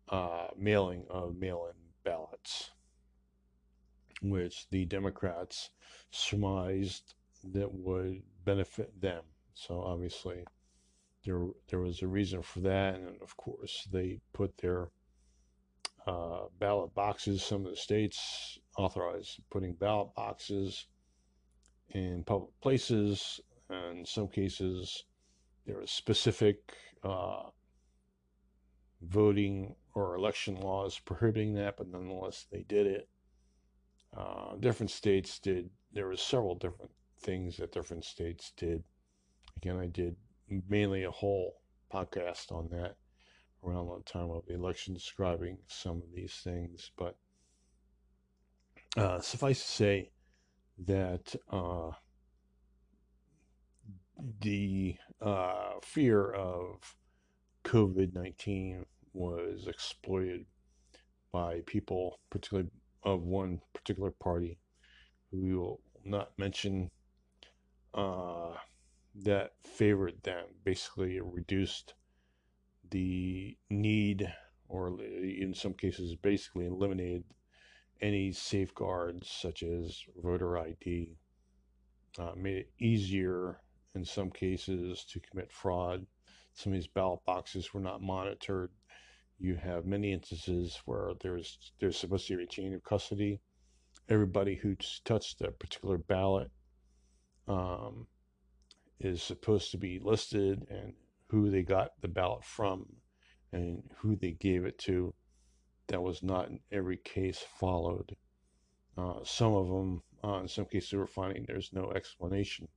uh, 0.09 0.47
mailing 0.57 1.05
of 1.09 1.35
mail-in 1.37 1.75
ballots, 2.03 2.71
which 4.21 4.67
the 4.69 4.85
Democrats 4.85 5.69
surmised 6.11 7.13
that 7.53 7.71
would 7.71 8.21
benefit 8.45 8.99
them. 8.99 9.23
So 9.53 9.81
obviously, 9.81 10.45
there 11.25 11.47
there 11.67 11.79
was 11.79 12.01
a 12.01 12.07
reason 12.07 12.41
for 12.41 12.61
that, 12.61 12.95
and 12.95 13.21
of 13.21 13.35
course, 13.37 13.87
they 13.91 14.19
put 14.33 14.57
their 14.57 14.89
uh, 16.07 16.45
ballot 16.59 16.93
boxes. 16.95 17.43
Some 17.43 17.65
of 17.65 17.71
the 17.71 17.77
states 17.77 18.57
authorized 18.77 19.41
putting 19.51 19.73
ballot 19.73 20.15
boxes 20.15 20.87
in 21.93 22.23
public 22.23 22.51
places. 22.61 23.39
And 23.69 23.99
in 23.99 24.05
some 24.05 24.27
cases, 24.27 25.05
there 25.65 25.77
was 25.77 25.91
specific 25.91 26.73
uh, 27.03 27.49
voting 29.01 29.75
or 29.93 30.15
election 30.15 30.55
laws 30.55 30.99
prohibiting 30.99 31.53
that, 31.55 31.77
but 31.77 31.87
nonetheless, 31.87 32.45
they 32.51 32.63
did 32.67 32.87
it. 32.87 33.09
Uh, 34.15 34.55
different 34.59 34.91
states 34.91 35.39
did. 35.39 35.69
There 35.93 36.07
were 36.07 36.17
several 36.17 36.55
different 36.55 36.91
things 37.21 37.57
that 37.57 37.71
different 37.71 38.03
states 38.05 38.51
did. 38.57 38.83
Again, 39.57 39.77
I 39.77 39.87
did 39.87 40.15
mainly 40.67 41.03
a 41.03 41.11
whole 41.11 41.61
podcast 41.93 42.51
on 42.51 42.69
that 42.71 42.95
around 43.63 43.87
the 43.87 44.01
time 44.11 44.31
of 44.31 44.45
the 44.47 44.55
election, 44.55 44.93
describing 44.93 45.57
some 45.67 45.97
of 45.97 46.13
these 46.13 46.41
things. 46.43 46.91
But 46.97 47.15
uh, 48.97 49.19
suffice 49.19 49.59
to 49.59 49.69
say 49.69 50.11
that 50.85 51.35
uh, 51.51 51.91
the 54.41 54.95
uh, 55.21 55.73
fear 55.83 56.31
of 56.31 56.95
COVID 57.63 58.13
19 58.13 58.85
was 59.13 59.67
exploited 59.67 60.45
by 61.31 61.61
people, 61.65 62.19
particularly 62.29 62.69
of 63.03 63.23
one 63.23 63.61
particular 63.73 64.11
party, 64.11 64.57
who 65.29 65.41
we 65.41 65.55
will 65.55 65.81
not 66.03 66.31
mention, 66.37 66.89
uh, 67.93 68.53
that 69.15 69.51
favored 69.63 70.21
them, 70.23 70.45
basically 70.63 71.19
reduced 71.19 71.93
the 72.89 73.57
need, 73.69 74.31
or 74.67 74.99
in 75.01 75.53
some 75.53 75.73
cases, 75.73 76.15
basically 76.15 76.65
eliminated 76.65 77.23
any 78.01 78.31
safeguards 78.31 79.29
such 79.29 79.63
as 79.63 80.03
voter 80.21 80.57
ID, 80.57 81.15
uh, 82.17 82.31
made 82.35 82.57
it 82.57 82.71
easier 82.79 83.61
in 83.95 84.03
some 84.03 84.29
cases 84.29 85.05
to 85.05 85.19
commit 85.19 85.51
fraud. 85.51 86.05
Some 86.53 86.73
of 86.73 86.77
these 86.77 86.87
ballot 86.87 87.21
boxes 87.25 87.73
were 87.73 87.79
not 87.79 88.01
monitored. 88.01 88.71
You 89.39 89.55
have 89.55 89.85
many 89.85 90.11
instances 90.11 90.81
where 90.85 91.13
there's 91.21 91.71
there's 91.79 91.97
supposed 91.97 92.27
to 92.27 92.37
be 92.37 92.43
a 92.43 92.47
chain 92.47 92.73
of 92.73 92.83
custody. 92.83 93.39
Everybody 94.09 94.55
who's 94.55 95.01
touched 95.05 95.41
a 95.41 95.51
particular 95.51 95.97
ballot 95.97 96.51
um, 97.47 98.07
is 98.99 99.23
supposed 99.23 99.71
to 99.71 99.77
be 99.77 99.99
listed 99.99 100.65
and 100.69 100.93
who 101.27 101.49
they 101.49 101.63
got 101.63 101.91
the 102.01 102.07
ballot 102.07 102.43
from 102.43 102.85
and 103.53 103.83
who 103.97 104.15
they 104.15 104.31
gave 104.31 104.65
it 104.65 104.77
to. 104.79 105.13
That 105.91 106.01
was 106.01 106.23
not 106.23 106.47
in 106.47 106.61
every 106.71 106.95
case 106.95 107.43
followed. 107.59 108.15
Uh, 108.97 109.19
some 109.25 109.53
of 109.53 109.67
them, 109.67 110.01
uh, 110.23 110.39
in 110.39 110.47
some 110.47 110.63
cases, 110.63 110.93
we're 110.93 111.05
finding 111.05 111.43
there's 111.43 111.73
no 111.73 111.91
explanation 111.91 112.69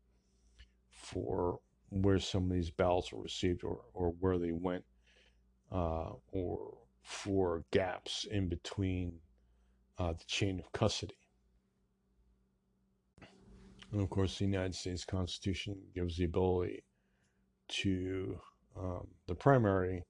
for 0.90 1.61
where 1.90 2.18
some 2.18 2.44
of 2.44 2.50
these 2.50 2.70
ballots 2.70 3.12
were 3.12 3.22
received 3.22 3.62
or, 3.62 3.83
or 3.92 4.11
where 4.18 4.37
they 4.37 4.50
went, 4.50 4.85
uh, 5.70 6.11
or 6.33 6.79
for 7.03 7.64
gaps 7.70 8.27
in 8.33 8.48
between 8.48 9.12
uh, 9.98 10.12
the 10.14 10.24
chain 10.27 10.59
of 10.59 10.72
custody. 10.72 11.14
And 13.92 14.00
of 14.00 14.11
course, 14.11 14.38
the 14.38 14.46
United 14.46 14.74
States 14.74 15.05
Constitution 15.05 15.77
gives 15.94 16.16
the 16.16 16.24
ability 16.24 16.83
to 17.68 18.40
um, 18.77 19.07
the 19.29 19.37
primary 19.37 20.03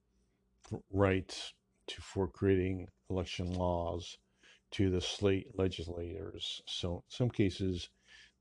right 0.90 1.53
to 1.87 2.01
for 2.01 2.29
creating 2.29 2.88
election 3.11 3.53
laws 3.53 4.18
to 4.73 4.90
the 4.90 5.01
state 5.01 5.47
legislators. 5.57 6.62
So, 6.66 6.97
in 6.97 7.03
some 7.09 7.31
cases, 7.31 7.88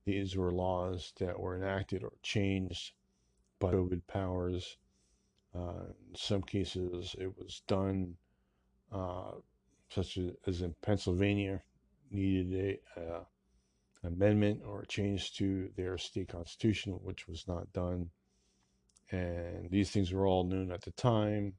these 0.06 0.36
were 0.36 0.52
laws 0.52 1.14
that 1.20 1.40
were 1.40 1.56
enacted 1.56 2.04
or 2.04 2.14
changed 2.24 2.94
by 3.60 3.72
COVID 3.72 4.02
powers. 4.08 4.78
Uh, 5.56 5.86
in 6.10 6.16
some 6.16 6.42
cases, 6.42 7.16
it 7.20 7.38
was 7.38 7.62
done, 7.68 8.16
uh, 8.92 9.32
such 9.90 10.18
as, 10.48 10.62
in 10.62 10.76
Pennsylvania, 10.82 11.62
needed 12.12 12.80
a 12.98 13.00
uh, 13.00 13.24
amendment 14.04 14.62
or 14.66 14.82
a 14.82 14.88
change 14.88 15.34
to 15.36 15.70
their 15.78 15.98
state 15.98 16.30
constitution, 16.30 16.94
which 17.04 17.28
was 17.28 17.48
not 17.48 17.72
done. 17.74 18.10
And 19.12 19.70
these 19.70 19.92
things 19.92 20.12
were 20.12 20.26
all 20.26 20.44
known 20.44 20.72
at 20.72 20.82
the 20.82 20.92
time. 20.92 21.54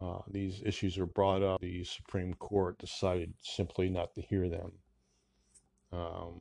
Uh, 0.00 0.18
these 0.30 0.62
issues 0.64 0.98
were 0.98 1.06
brought 1.06 1.42
up. 1.42 1.60
The 1.60 1.84
Supreme 1.84 2.34
Court 2.34 2.78
decided 2.78 3.32
simply 3.40 3.88
not 3.88 4.14
to 4.14 4.20
hear 4.20 4.48
them. 4.48 4.72
Um, 5.92 6.40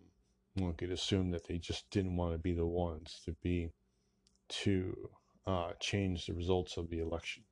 one 0.55 0.73
could 0.73 0.91
assume 0.91 1.31
that 1.31 1.47
they 1.47 1.57
just 1.57 1.89
didn't 1.89 2.17
want 2.17 2.33
to 2.33 2.37
be 2.37 2.53
the 2.53 2.65
ones 2.65 3.21
to 3.25 3.33
be 3.41 3.71
to 4.47 5.09
uh, 5.47 5.71
change 5.79 6.25
the 6.25 6.33
results 6.33 6.77
of 6.77 6.89
the 6.89 6.99
election. 6.99 7.43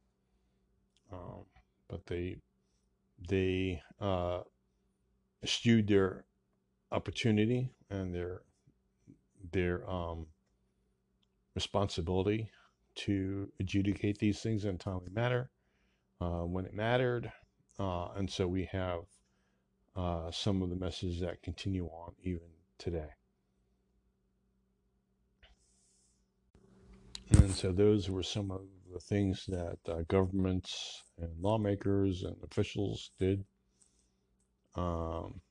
Um, 1.11 1.45
but 1.87 2.05
they 2.07 2.37
they 3.29 3.81
uh, 4.01 4.41
eschewed 5.43 5.87
their 5.87 6.25
opportunity 6.91 7.69
and 7.89 8.13
their 8.13 8.41
their 9.51 9.89
um, 9.89 10.27
responsibility 11.55 12.49
to 12.95 13.51
adjudicate 13.59 14.17
these 14.17 14.41
things 14.41 14.65
in 14.65 14.75
a 14.75 14.77
timely 14.77 15.11
manner 15.11 15.49
uh, 16.23 16.45
when 16.45 16.65
it 16.65 16.73
mattered, 16.73 17.31
uh, 17.79 18.07
and 18.15 18.29
so 18.29 18.47
we 18.47 18.69
have 18.71 18.99
uh, 19.95 20.31
some 20.31 20.61
of 20.61 20.69
the 20.69 20.75
messages 20.75 21.19
that 21.19 21.41
continue 21.41 21.85
on 21.87 22.13
even 22.23 22.47
today. 22.77 23.09
And 27.31 27.51
so 27.51 27.71
those 27.71 28.09
were 28.09 28.23
some 28.23 28.51
of 28.51 28.61
the 28.93 28.99
things 28.99 29.45
that 29.47 29.77
uh, 29.87 30.03
governments 30.07 31.03
and 31.17 31.29
lawmakers 31.41 32.23
and 32.23 32.35
officials 32.43 33.11
did. 33.19 33.43
Um, 34.75 35.41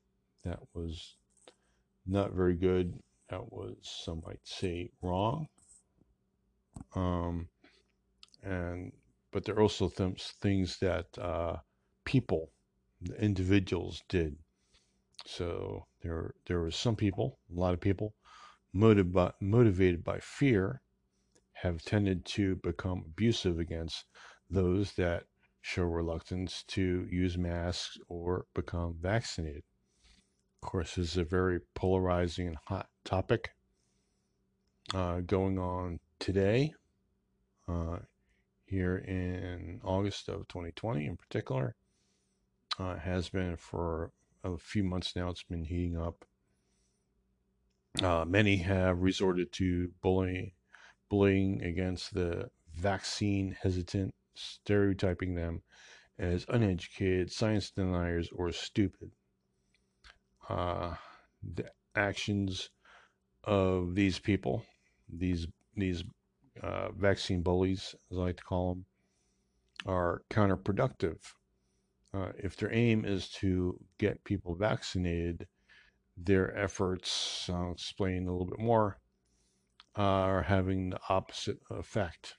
that 0.44 0.60
was 0.74 1.16
not 2.06 2.32
very 2.32 2.56
good. 2.56 2.94
That 3.30 3.52
was, 3.52 3.76
some 3.82 4.22
might 4.26 4.44
say, 4.44 4.90
wrong. 5.02 5.48
Um, 6.94 7.48
and 8.42 8.92
but 9.32 9.44
there 9.44 9.56
are 9.56 9.62
also 9.62 9.88
th- 9.88 10.32
things 10.40 10.78
that 10.78 11.06
uh, 11.18 11.56
people, 12.04 12.52
individuals, 13.18 14.02
did 14.08 14.36
so 15.26 15.86
there, 16.02 16.34
there 16.46 16.60
were 16.60 16.70
some 16.70 16.96
people, 16.96 17.38
a 17.54 17.58
lot 17.58 17.74
of 17.74 17.80
people, 17.80 18.14
motivated 18.72 19.12
by, 19.12 19.32
motivated 19.40 20.02
by 20.02 20.18
fear, 20.18 20.82
have 21.52 21.82
tended 21.82 22.24
to 22.24 22.56
become 22.56 23.04
abusive 23.06 23.58
against 23.58 24.04
those 24.50 24.94
that 24.94 25.24
show 25.60 25.84
reluctance 25.84 26.64
to 26.64 27.06
use 27.10 27.38
masks 27.38 27.98
or 28.08 28.46
become 28.54 28.96
vaccinated. 29.00 29.62
Of 30.62 30.68
course, 30.68 30.96
this 30.96 31.10
is 31.10 31.16
a 31.16 31.24
very 31.24 31.60
polarizing 31.74 32.48
and 32.48 32.56
hot 32.66 32.88
topic 33.04 33.50
uh, 34.92 35.20
going 35.20 35.58
on 35.58 36.00
today, 36.18 36.74
uh, 37.68 37.98
here 38.72 38.96
in 38.96 39.80
August 39.84 40.30
of 40.30 40.48
2020 40.48 41.04
in 41.06 41.16
particular. 41.16 41.76
Uh, 42.78 42.96
has 42.96 43.28
been 43.28 43.54
for 43.54 44.10
a 44.42 44.56
few 44.56 44.82
months 44.82 45.14
now. 45.14 45.28
It's 45.28 45.42
been 45.42 45.64
heating 45.64 45.98
up. 45.98 46.24
Uh, 48.02 48.24
many 48.26 48.56
have 48.56 49.02
resorted 49.02 49.52
to 49.52 49.90
bullying, 50.00 50.52
bullying 51.10 51.62
against 51.62 52.14
the 52.14 52.48
vaccine 52.74 53.54
hesitant, 53.60 54.14
stereotyping 54.34 55.34
them 55.34 55.60
as 56.18 56.46
uneducated, 56.48 57.30
science 57.30 57.70
deniers, 57.70 58.30
or 58.34 58.50
stupid. 58.52 59.10
Uh, 60.48 60.94
the 61.42 61.70
actions 61.94 62.70
of 63.44 63.94
these 63.94 64.18
people, 64.18 64.64
these 65.12 65.46
these 65.76 66.04
uh, 66.62 66.90
vaccine 66.92 67.42
bullies, 67.42 67.94
as 68.10 68.18
I 68.18 68.20
like 68.20 68.36
to 68.36 68.44
call 68.44 68.74
them, 68.74 68.84
are 69.86 70.22
counterproductive 70.30 71.18
uh, 72.14 72.32
if 72.36 72.56
their 72.56 72.72
aim 72.72 73.04
is 73.04 73.28
to 73.28 73.78
get 73.98 74.24
people 74.24 74.54
vaccinated, 74.54 75.46
their 76.16 76.56
efforts, 76.56 77.48
I'll 77.52 77.72
explain 77.72 78.28
a 78.28 78.32
little 78.32 78.46
bit 78.46 78.58
more, 78.58 78.98
uh, 79.96 80.02
are 80.02 80.42
having 80.42 80.90
the 80.90 81.00
opposite 81.08 81.58
effect. 81.70 82.36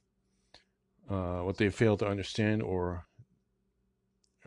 Uh, 1.10 1.40
what 1.40 1.58
they 1.58 1.70
fail 1.70 1.98
to 1.98 2.08
understand 2.08 2.62
or, 2.62 3.06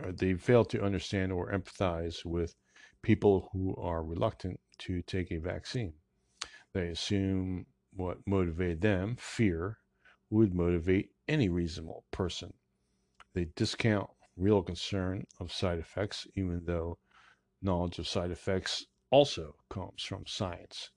or 0.03 0.13
they 0.13 0.35
fail 0.35 0.65
to 0.67 0.83
understand 0.83 1.33
or 1.33 1.53
empathize 1.53 2.25
with 2.25 2.55
people 3.03 3.49
who 3.53 3.75
are 3.77 4.05
reluctant 4.05 4.59
to 4.79 5.03
take 5.03 5.33
a 5.33 5.39
vaccine. 5.39 5.93
They 6.73 6.89
assume 6.89 7.67
what 7.97 8.19
motivated 8.27 8.81
them, 8.81 9.17
fear, 9.19 9.79
would 10.31 10.55
motivate 10.55 11.11
any 11.29 11.49
reasonable 11.49 12.05
person. 12.11 12.53
They 13.35 13.47
discount 13.57 14.11
real 14.37 14.63
concern 14.63 15.25
of 15.41 15.53
side 15.53 15.79
effects, 15.79 16.27
even 16.35 16.63
though 16.65 16.99
knowledge 17.63 17.99
of 17.99 18.07
side 18.07 18.31
effects 18.31 18.87
also 19.11 19.57
comes 19.71 20.03
from 20.03 20.25
science. 20.27 20.91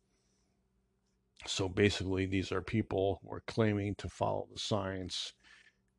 So 1.48 1.70
basically, 1.70 2.26
these 2.26 2.52
are 2.52 2.62
people 2.62 3.20
who 3.22 3.32
are 3.32 3.44
claiming 3.48 3.96
to 3.96 4.10
follow 4.10 4.48
the 4.52 4.60
science 4.60 5.34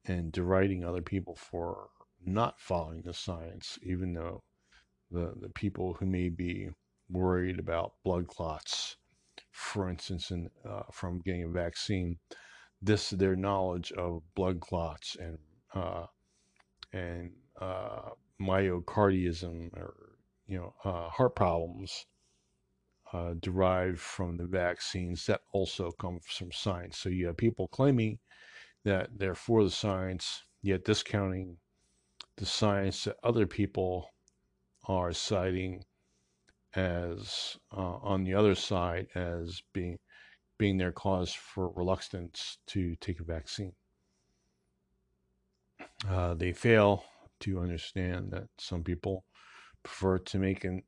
and 0.05 0.33
deriding 0.33 0.85
other 0.85 1.03
people 1.03 1.35
for 1.35 1.89
not 2.25 2.61
following 2.61 3.03
the 3.03 3.15
science, 3.15 3.79
even 3.83 4.13
though 4.13 4.43
the, 5.11 5.33
the 5.41 5.49
people 5.51 5.95
who 5.95 6.07
may 6.07 6.29
be 6.29 6.69
worried 7.09 7.59
about 7.59 7.95
blood 8.05 8.29
clots, 8.29 8.97
for 9.51 9.89
instance, 9.89 10.31
in, 10.31 10.51
uh, 10.69 10.83
from 10.93 11.21
getting 11.21 11.45
a 11.45 11.49
vaccine, 11.49 12.19
this 12.83 13.11
their 13.11 13.37
knowledge 13.37 13.93
of 13.93 14.23
blood 14.35 14.61
clots 14.61 15.17
and 15.21 15.39
uh, 15.75 16.07
and 16.93 17.33
uh, 17.61 18.11
or 19.77 19.95
you 20.47 20.59
know 20.59 20.75
uh, 20.85 21.09
heart 21.09 21.37
problems 21.37 22.07
uh, 23.13 23.35
derived 23.41 23.99
from 23.99 24.37
the 24.37 24.47
vaccines 24.47 25.27
that 25.27 25.41
also 25.53 25.91
come 25.91 26.21
from 26.21 26.53
science. 26.53 26.99
So 26.99 27.09
you 27.09 27.27
have 27.27 27.37
people 27.37 27.69
claiming 27.69 28.19
that 28.85 29.11
they're 29.17 29.35
for 29.35 29.65
the 29.65 29.71
science, 29.71 30.45
yet 30.63 30.85
discounting 30.85 31.57
the 32.37 32.47
science 32.47 33.05
that 33.05 33.17
other 33.23 33.47
people 33.47 34.09
are 34.89 35.13
citing 35.13 35.85
as 36.75 37.57
uh, 37.77 37.97
on 38.03 38.25
the 38.25 38.35
other 38.35 38.55
side 38.55 39.09
as 39.15 39.63
being 39.73 39.99
being 40.59 40.77
their 40.77 40.93
cause 40.93 41.33
for 41.33 41.71
reluctance 41.71 42.59
to 42.67 42.95
take 42.97 43.19
a 43.19 43.25
vaccine. 43.25 43.73
Uh, 46.07 46.35
they 46.35 46.53
fail 46.53 47.05
to 47.41 47.61
understand 47.61 48.31
that 48.31 48.49
some 48.59 48.85
people 48.85 49.25
prefer 49.83 50.19
to 50.19 50.39
make 50.39 50.65
an 50.65 50.83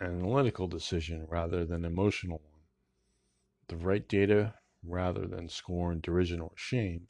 analytical 0.00 0.66
decision 0.66 1.26
rather 1.28 1.66
than 1.66 1.84
emotional 1.84 2.38
one. 2.38 2.62
The 3.68 3.76
right 3.76 4.08
data 4.08 4.54
rather 4.82 5.26
than 5.26 5.48
scorn, 5.48 6.00
derision, 6.00 6.40
or 6.40 6.52
shame 6.56 7.06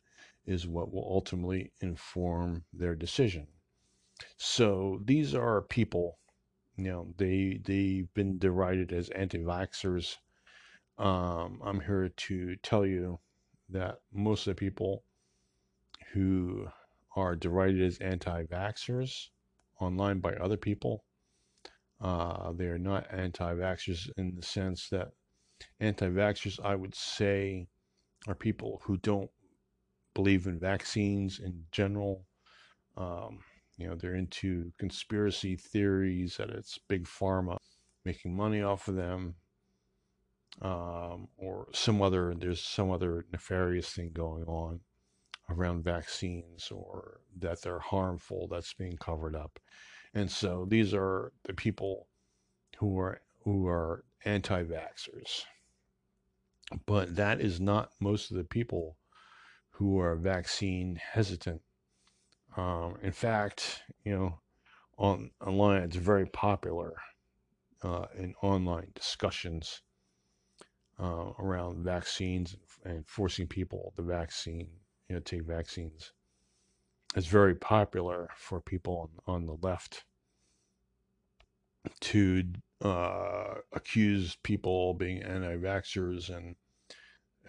is 0.47 0.67
what 0.67 0.93
will 0.93 1.07
ultimately 1.09 1.73
inform 1.81 2.65
their 2.73 2.95
decision. 2.95 3.47
So 4.37 5.01
these 5.05 5.35
are 5.35 5.63
people, 5.63 6.19
you 6.85 6.91
know, 6.91 7.15
they 7.17 7.61
they've 7.65 8.13
been 8.15 8.39
derided 8.39 8.93
as 8.93 9.11
anti-vaxxers. 9.11 10.17
Um, 10.99 11.61
I'm 11.65 11.81
here 11.81 12.09
to 12.09 12.57
tell 12.57 12.85
you 12.87 13.19
that 13.71 14.01
most 14.13 14.47
of 14.47 14.57
the 14.57 14.61
people 14.61 15.05
who 16.13 16.67
are 17.17 17.37
derided 17.37 17.83
as 17.83 17.99
anti-vaxxers 17.99 19.29
online 19.81 20.21
by 20.21 20.35
other 20.35 20.57
people 20.57 21.05
uh, 22.01 22.53
they 22.53 22.67
are 22.67 22.79
not 22.79 23.07
anti 23.13 23.55
vaxxers 23.55 24.09
in 24.17 24.35
the 24.35 24.43
sense 24.43 24.89
that 24.89 25.11
anti 25.81 26.07
vaxxers, 26.09 26.59
I 26.65 26.75
would 26.75 26.95
say, 26.95 27.67
are 28.27 28.35
people 28.35 28.81
who 28.85 28.97
don't 28.99 29.31
believe 30.15 30.47
in 30.47 30.59
vaccines 30.59 31.41
in 31.41 31.65
general. 31.73 32.25
Um, 32.97 33.41
you 33.81 33.89
know, 33.89 33.95
they're 33.95 34.15
into 34.15 34.73
conspiracy 34.79 35.57
theories 35.57 36.37
that 36.37 36.51
it's 36.51 36.79
big 36.89 37.05
pharma 37.05 37.57
making 38.05 38.37
money 38.37 38.63
off 38.63 38.89
of 38.89 38.95
them, 38.95 39.35
um, 40.63 41.29
or 41.37 41.69
some 41.73 42.03
other, 42.03 42.35
there's 42.35 42.61
some 42.61 42.91
other 42.91 43.25
nefarious 43.33 43.91
thing 43.91 44.11
going 44.13 44.45
on 44.45 44.81
around 45.49 45.83
vaccines 45.83 46.71
or 46.71 47.21
that 47.39 47.63
they're 47.63 47.79
harmful 47.79 48.49
that's 48.49 48.75
being 48.75 48.97
covered 48.97 49.35
up. 49.35 49.59
And 50.15 50.31
so 50.31 50.67
these 50.69 50.93
are 50.95 51.33
the 51.45 51.55
people 51.55 52.09
who 52.79 52.99
are 52.99 53.21
who 53.45 53.67
are 53.67 54.05
anti-vaxxers. 54.25 55.45
But 56.87 57.17
that 57.17 57.41
is 57.41 57.61
not 57.61 57.91
most 58.01 58.31
of 58.31 58.37
the 58.37 58.45
people 58.45 58.97
who 59.71 59.99
are 59.99 60.15
vaccine 60.15 61.01
hesitant. 61.13 61.63
Um, 62.57 62.97
in 63.03 63.13
fact, 63.13 63.83
you 64.05 64.17
know, 64.17 64.41
on 64.99 65.31
online 65.41 65.83
it's 65.83 65.97
very 65.97 66.27
popular 66.27 66.95
uh, 67.83 68.07
in 68.17 68.35
online 68.43 68.91
discussions 68.95 69.83
uh, 70.99 71.33
around 71.39 71.85
vaccines 71.85 72.57
and 72.85 73.07
forcing 73.07 73.47
people 73.47 73.93
the 73.97 74.03
vaccine, 74.03 74.69
you 75.09 75.15
know, 75.15 75.21
take 75.21 75.45
vaccines. 75.45 76.13
It's 77.17 77.27
very 77.27 77.55
popular 77.55 78.29
for 78.37 78.61
people 78.61 79.11
on, 79.27 79.35
on 79.35 79.47
the 79.47 79.57
left 79.67 80.05
to 82.01 82.45
uh, 82.83 83.55
accuse 83.73 84.37
people 84.43 84.95
being 84.95 85.23
anti-vaxxers 85.23 86.35
and 86.35 86.57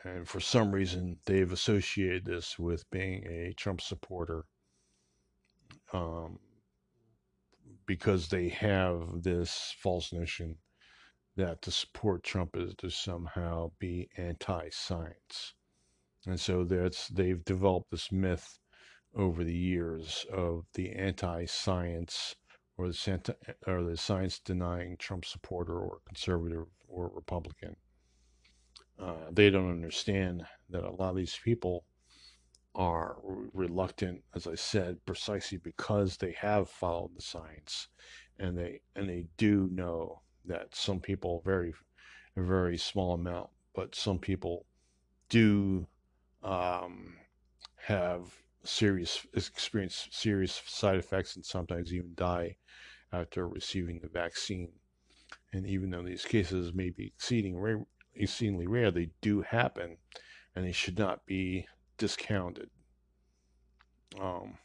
and 0.04 0.28
for 0.28 0.40
some 0.40 0.72
reason 0.72 1.18
they've 1.26 1.52
associated 1.52 2.26
this 2.26 2.58
with 2.58 2.90
being 2.90 3.24
a 3.28 3.54
Trump 3.54 3.82
supporter 3.82 4.46
um, 5.94 6.40
because 7.86 8.28
they 8.28 8.50
have 8.50 9.24
this 9.24 9.76
false 9.78 10.14
notion 10.14 10.56
that 11.36 11.62
to 11.62 11.72
support 11.72 12.24
Trump 12.24 12.56
is 12.56 12.74
to 12.76 12.90
somehow 12.90 13.72
be 13.80 14.10
anti-science. 14.18 15.54
And 16.26 16.40
so 16.40 16.64
that's 16.64 17.08
they've 17.08 17.44
developed 17.44 17.92
this 17.92 18.12
myth 18.12 18.60
over 19.16 19.44
the 19.44 19.56
years 19.56 20.26
of 20.32 20.66
the 20.74 20.92
anti-science 20.92 22.36
or 22.78 22.88
the, 22.88 22.94
Santa, 22.94 23.36
or 23.68 23.84
the 23.84 23.98
science 23.98 24.40
denying 24.40 24.98
Trump 24.98 25.26
supporter 25.26 25.78
or 25.78 26.00
conservative 26.06 26.66
or 26.88 27.12
Republican. 27.14 27.76
Uh, 29.00 29.14
they 29.32 29.50
don't 29.50 29.72
understand 29.72 30.46
that 30.70 30.84
a 30.84 30.92
lot 30.92 31.10
of 31.10 31.16
these 31.16 31.38
people 31.44 31.86
are 32.76 33.18
reluctant, 33.54 34.24
as 34.34 34.48
I 34.48 34.56
said, 34.56 35.06
precisely 35.06 35.58
because 35.58 36.18
they 36.18 36.32
have 36.34 36.70
followed 36.70 37.16
the 37.16 37.22
science, 37.22 37.88
and 38.40 38.58
they 38.58 38.82
and 38.96 39.10
they 39.10 39.26
do 39.38 39.70
know 39.72 40.22
that 40.46 40.74
some 40.76 41.00
people 41.00 41.42
very, 41.46 41.74
a 42.38 42.42
very 42.42 42.78
small 42.78 43.14
amount, 43.14 43.50
but 43.76 43.96
some 43.96 44.20
people 44.20 44.66
do 45.30 45.88
um, 46.44 47.16
have 47.76 48.34
serious 48.64 49.26
experience 49.34 50.08
serious 50.12 50.62
side 50.66 50.98
effects 50.98 51.36
and 51.36 51.46
sometimes 51.46 51.94
even 51.94 52.14
die 52.16 52.56
after 53.12 53.48
receiving 53.48 54.00
the 54.00 54.08
vaccine. 54.08 54.70
And 55.54 55.66
even 55.68 55.90
though 55.90 56.04
these 56.04 56.26
cases 56.26 56.74
may 56.74 56.90
be 56.90 57.08
exceeding 57.08 57.60
rare, 57.60 57.86
exceedingly 58.16 58.68
rare, 58.68 58.92
they 58.92 59.10
do 59.22 59.42
happen, 59.42 59.98
and 60.56 60.66
they 60.66 60.72
should 60.72 60.98
not 60.98 61.26
be 61.26 61.68
discounted. 62.02 62.68
Um, 64.20 64.58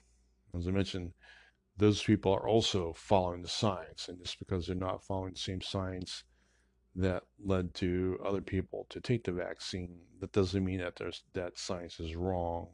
as 0.56 0.66
I 0.66 0.70
mentioned, 0.70 1.12
those 1.76 2.02
people 2.02 2.32
are 2.32 2.48
also 2.48 2.94
following 2.94 3.42
the 3.42 3.48
science, 3.48 4.08
and 4.08 4.18
just 4.18 4.38
because 4.38 4.66
they're 4.66 4.74
not 4.74 5.04
following 5.04 5.34
the 5.34 5.38
same 5.38 5.60
science 5.60 6.24
that 6.94 7.24
led 7.44 7.74
to 7.74 8.18
other 8.24 8.40
people 8.40 8.86
to 8.88 9.02
take 9.02 9.22
the 9.22 9.32
vaccine, 9.32 9.98
that 10.20 10.32
doesn't 10.32 10.64
mean 10.64 10.78
that 10.78 10.96
there's 10.96 11.24
that 11.34 11.58
science 11.58 12.00
is 12.00 12.16
wrong 12.16 12.68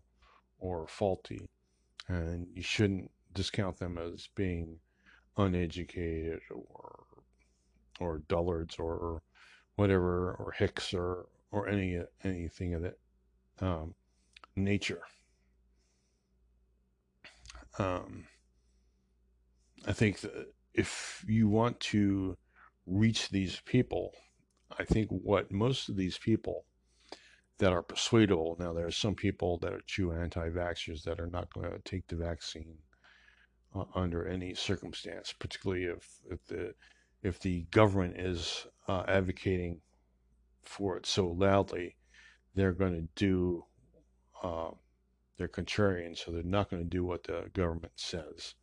or 0.60 0.86
faulty, 0.86 1.40
and 2.06 2.46
you 2.54 2.62
shouldn't 2.62 3.10
discount 3.34 3.76
them 3.78 3.98
as 3.98 4.28
being 4.36 4.78
uneducated 5.38 6.38
or 6.52 7.04
or 7.98 8.22
dullards 8.28 8.76
or 8.78 9.22
whatever 9.74 10.36
or 10.38 10.52
hicks 10.52 10.94
or 10.94 11.26
or 11.50 11.66
any 11.66 12.00
anything 12.22 12.74
of 12.74 12.82
that 12.82 12.98
um, 13.60 13.92
nature. 14.56 15.02
Um, 17.78 18.26
I 19.86 19.92
think 19.92 20.20
that 20.20 20.52
if 20.74 21.24
you 21.26 21.48
want 21.48 21.80
to 21.80 22.36
reach 22.86 23.28
these 23.30 23.60
people, 23.64 24.12
I 24.78 24.84
think 24.84 25.08
what 25.10 25.50
most 25.50 25.88
of 25.88 25.96
these 25.96 26.18
people 26.18 26.64
that 27.58 27.72
are 27.72 27.82
persuadable. 27.82 28.56
Now, 28.58 28.72
there 28.72 28.86
are 28.86 28.90
some 28.90 29.14
people 29.14 29.58
that 29.58 29.72
are 29.72 29.82
true 29.86 30.12
anti-vaxxers 30.12 31.04
that 31.04 31.20
are 31.20 31.28
not 31.28 31.52
going 31.54 31.70
to 31.70 31.78
take 31.78 32.06
the 32.08 32.16
vaccine 32.16 32.76
uh, 33.74 33.84
under 33.94 34.26
any 34.26 34.52
circumstance, 34.54 35.32
particularly 35.32 35.84
if, 35.84 36.20
if 36.30 36.44
the 36.46 36.74
if 37.22 37.38
the 37.38 37.62
government 37.70 38.18
is 38.18 38.66
uh, 38.88 39.04
advocating 39.06 39.80
for 40.64 40.96
it 40.96 41.06
so 41.06 41.28
loudly, 41.28 41.96
they're 42.56 42.72
going 42.72 42.94
to 42.94 43.08
do. 43.14 43.64
Uh, 44.42 44.70
they're 45.38 45.48
contrarian, 45.48 46.16
so 46.16 46.30
they're 46.30 46.42
not 46.42 46.70
going 46.70 46.82
to 46.82 46.88
do 46.88 47.04
what 47.04 47.24
the 47.24 47.48
government 47.54 47.92
says. 47.96 48.54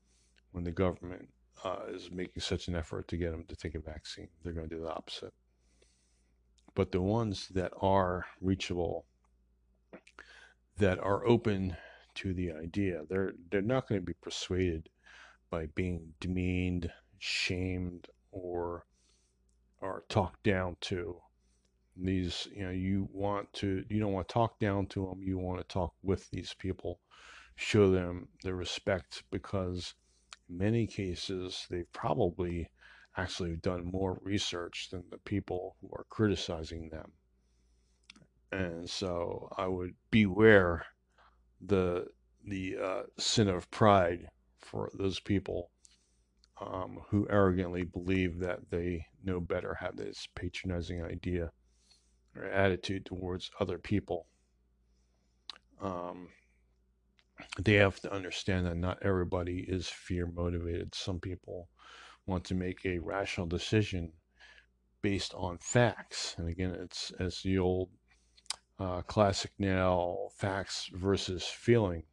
When 0.51 0.63
the 0.63 0.71
government 0.71 1.30
uh, 1.63 1.80
is 1.89 2.11
making 2.11 2.41
such 2.41 2.67
an 2.67 2.75
effort 2.75 3.07
to 3.07 3.17
get 3.17 3.32
them 3.32 3.45
to 3.47 3.55
take 3.55 3.75
a 3.75 3.80
vaccine, 3.80 4.27
they're 4.43 4.53
going 4.53 4.69
to 4.69 4.75
do 4.75 4.82
the 4.82 4.91
opposite. 4.91 5.34
But 6.75 6.91
the 6.91 7.01
ones 7.01 7.47
that 7.49 7.71
are 7.82 8.25
reachable, 8.41 9.05
that 10.77 10.99
are 10.99 11.25
open 11.25 11.75
to 12.15 12.34
the 12.34 12.51
idea, 12.51 13.03
they're 13.09 13.34
they're 13.49 13.61
not 13.61 13.88
going 13.88 14.01
to 14.01 14.05
be 14.05 14.13
persuaded 14.13 14.89
by 15.49 15.67
being 15.67 16.13
demeaned, 16.19 16.91
shamed, 17.17 18.07
or 18.32 18.86
or 19.82 20.03
talked 20.09 20.43
down 20.43 20.77
to. 20.82 21.19
These, 22.01 22.47
you 22.55 22.63
know, 22.63 22.71
you 22.71 23.09
want 23.13 23.51
to, 23.53 23.83
you 23.89 23.99
don't 23.99 24.13
want 24.13 24.27
to 24.27 24.33
talk 24.33 24.59
down 24.59 24.87
to 24.87 25.05
them. 25.07 25.21
You 25.23 25.37
want 25.37 25.59
to 25.59 25.65
talk 25.65 25.93
with 26.03 26.29
these 26.31 26.53
people, 26.53 26.99
show 27.55 27.91
them 27.91 28.29
the 28.43 28.53
respect 28.55 29.23
because 29.31 29.93
in 30.49 30.57
many 30.57 30.87
cases 30.87 31.67
they've 31.69 31.91
probably 31.93 32.69
actually 33.17 33.55
done 33.57 33.85
more 33.85 34.19
research 34.23 34.89
than 34.91 35.03
the 35.11 35.17
people 35.19 35.75
who 35.81 35.89
are 35.93 36.05
criticizing 36.09 36.89
them. 36.89 37.11
and 38.51 38.89
so 38.89 39.49
I 39.57 39.67
would 39.67 39.95
beware 40.11 40.85
the 41.61 42.07
the 42.45 42.77
uh, 42.77 43.03
sin 43.17 43.47
of 43.49 43.69
pride 43.71 44.27
for 44.59 44.89
those 44.93 45.19
people 45.19 45.71
um, 46.61 46.99
who 47.09 47.27
arrogantly 47.29 47.83
believe 47.83 48.39
that 48.39 48.69
they 48.69 49.05
know 49.23 49.39
better, 49.41 49.75
have 49.75 49.95
this 49.97 50.27
patronizing 50.35 51.03
idea 51.03 51.51
or 52.39 52.45
attitude 52.45 53.05
towards 53.05 53.51
other 53.59 53.77
people. 53.77 54.27
Um, 55.81 56.29
they 57.57 57.75
have 57.75 57.99
to 58.01 58.13
understand 58.13 58.65
that 58.65 58.77
not 58.77 58.99
everybody 59.01 59.65
is 59.67 59.87
fear 59.87 60.25
motivated. 60.27 60.93
Some 60.93 61.19
people 61.19 61.69
want 62.25 62.43
to 62.45 62.55
make 62.55 62.85
a 62.85 62.99
rational 62.99 63.47
decision 63.47 64.11
based 65.01 65.33
on 65.35 65.57
facts. 65.57 66.35
And 66.37 66.49
again, 66.49 66.71
it's 66.71 67.11
as 67.19 67.41
the 67.41 67.59
old 67.59 67.89
uh, 68.79 69.01
classic 69.01 69.51
now 69.57 70.29
facts 70.35 70.89
versus 70.93 71.43
feeling 71.43 72.03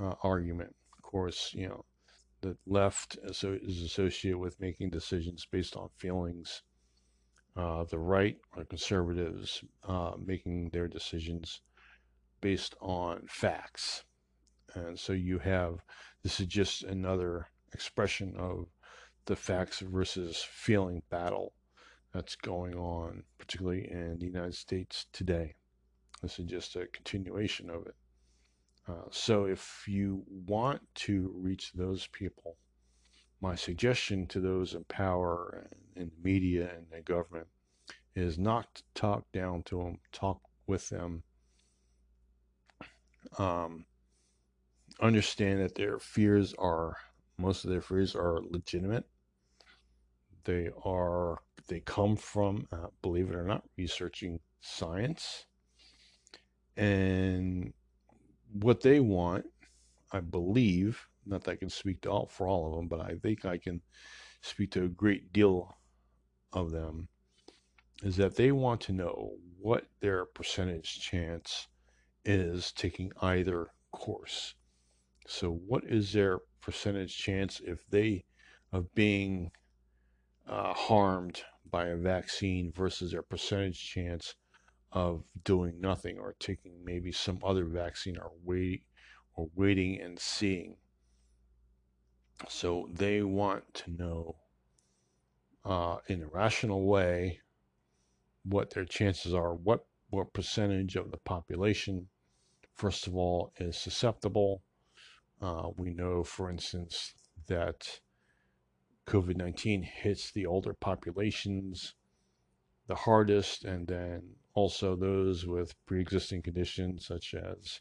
uh, 0.00 0.14
argument. 0.22 0.74
Of 0.96 1.02
course, 1.02 1.52
you 1.54 1.68
know, 1.68 1.84
the 2.40 2.56
left 2.66 3.18
is 3.24 3.82
associated 3.82 4.38
with 4.38 4.60
making 4.60 4.90
decisions 4.90 5.46
based 5.50 5.76
on 5.76 5.88
feelings. 5.96 6.62
Uh, 7.56 7.84
the 7.84 7.98
right 7.98 8.38
or 8.56 8.64
conservatives 8.64 9.62
uh, 9.86 10.12
making 10.18 10.68
their 10.70 10.88
decisions 10.88 11.60
based 12.40 12.74
on 12.80 13.24
facts. 13.28 14.04
And 14.74 14.98
so 14.98 15.12
you 15.12 15.38
have 15.38 15.78
this 16.24 16.40
is 16.40 16.46
just 16.46 16.82
another 16.82 17.46
expression 17.72 18.34
of 18.36 18.66
the 19.26 19.36
facts 19.36 19.80
versus 19.80 20.44
feeling 20.50 21.02
battle 21.10 21.52
that's 22.12 22.36
going 22.36 22.74
on, 22.74 23.22
particularly 23.38 23.90
in 23.90 24.18
the 24.18 24.26
United 24.26 24.54
States 24.54 25.06
today. 25.12 25.54
This 26.22 26.38
is 26.38 26.46
just 26.46 26.76
a 26.76 26.86
continuation 26.86 27.70
of 27.70 27.86
it. 27.86 27.94
Uh, 28.88 29.08
so 29.10 29.44
if 29.44 29.84
you 29.86 30.24
want 30.46 30.80
to 30.94 31.32
reach 31.34 31.72
those 31.72 32.06
people, 32.08 32.56
my 33.44 33.54
suggestion 33.54 34.26
to 34.26 34.40
those 34.40 34.72
in 34.72 34.82
power 34.84 35.66
and 35.94 36.02
in 36.02 36.10
the 36.10 36.28
media 36.30 36.70
and 36.74 36.86
the 36.90 37.02
government 37.02 37.46
is 38.16 38.38
not 38.38 38.74
to 38.74 38.82
talk 38.94 39.30
down 39.32 39.62
to 39.62 39.76
them, 39.76 39.98
talk 40.12 40.40
with 40.66 40.88
them. 40.88 41.22
Um, 43.36 43.84
understand 45.02 45.60
that 45.60 45.74
their 45.74 45.98
fears 45.98 46.54
are 46.58 46.96
most 47.36 47.64
of 47.64 47.70
their 47.70 47.82
fears 47.82 48.16
are 48.16 48.40
legitimate. 48.48 49.04
They 50.44 50.70
are 50.82 51.38
they 51.68 51.80
come 51.80 52.16
from, 52.16 52.66
uh, 52.72 52.88
believe 53.02 53.28
it 53.28 53.36
or 53.36 53.44
not, 53.44 53.64
researching 53.76 54.40
science, 54.62 55.44
and 56.78 57.74
what 58.52 58.80
they 58.80 59.00
want, 59.00 59.44
I 60.12 60.20
believe, 60.20 61.08
not 61.26 61.44
that 61.44 61.52
I 61.52 61.56
can 61.56 61.70
speak 61.70 62.02
to 62.02 62.10
all 62.10 62.26
for 62.26 62.48
all 62.48 62.68
of 62.68 62.76
them, 62.76 62.88
but 62.88 63.00
I 63.00 63.16
think 63.22 63.44
I 63.44 63.58
can 63.58 63.80
speak 64.42 64.70
to 64.72 64.84
a 64.84 64.88
great 64.88 65.32
deal 65.32 65.76
of 66.52 66.70
them, 66.70 67.08
is 68.02 68.16
that 68.16 68.36
they 68.36 68.52
want 68.52 68.80
to 68.82 68.92
know 68.92 69.32
what 69.58 69.86
their 70.00 70.24
percentage 70.24 71.00
chance 71.00 71.68
is 72.24 72.72
taking 72.72 73.12
either 73.22 73.68
course. 73.92 74.54
So, 75.26 75.50
what 75.50 75.84
is 75.84 76.12
their 76.12 76.40
percentage 76.60 77.16
chance 77.16 77.60
if 77.64 77.86
they 77.88 78.24
of 78.72 78.92
being 78.94 79.50
uh, 80.46 80.74
harmed 80.74 81.42
by 81.70 81.86
a 81.86 81.96
vaccine 81.96 82.72
versus 82.72 83.12
their 83.12 83.22
percentage 83.22 83.80
chance 83.80 84.34
of 84.92 85.24
doing 85.44 85.80
nothing 85.80 86.18
or 86.18 86.34
taking 86.38 86.72
maybe 86.84 87.10
some 87.10 87.38
other 87.42 87.64
vaccine 87.64 88.16
or 88.18 88.30
wait 88.44 88.82
or 89.34 89.48
waiting 89.54 90.00
and 90.00 90.18
seeing. 90.18 90.76
So 92.48 92.88
they 92.92 93.22
want 93.22 93.74
to 93.74 93.90
know 93.90 94.36
uh, 95.64 95.98
in 96.08 96.22
a 96.22 96.26
rational 96.26 96.86
way 96.86 97.40
what 98.44 98.70
their 98.70 98.84
chances 98.84 99.32
are, 99.32 99.54
what 99.54 99.86
what 100.10 100.32
percentage 100.32 100.96
of 100.96 101.10
the 101.10 101.16
population, 101.16 102.08
first 102.74 103.06
of 103.06 103.16
all, 103.16 103.52
is 103.58 103.76
susceptible. 103.76 104.62
Uh, 105.40 105.70
we 105.76 105.90
know, 105.90 106.22
for 106.22 106.50
instance, 106.50 107.14
that 107.46 108.00
COVID 109.06 109.36
19 109.36 109.82
hits 109.82 110.30
the 110.30 110.46
older 110.46 110.74
populations 110.74 111.94
the 112.86 112.94
hardest, 112.94 113.64
and 113.64 113.86
then 113.86 114.22
also 114.52 114.94
those 114.94 115.46
with 115.46 115.74
pre 115.86 116.00
existing 116.00 116.42
conditions 116.42 117.06
such 117.06 117.34
as 117.34 117.80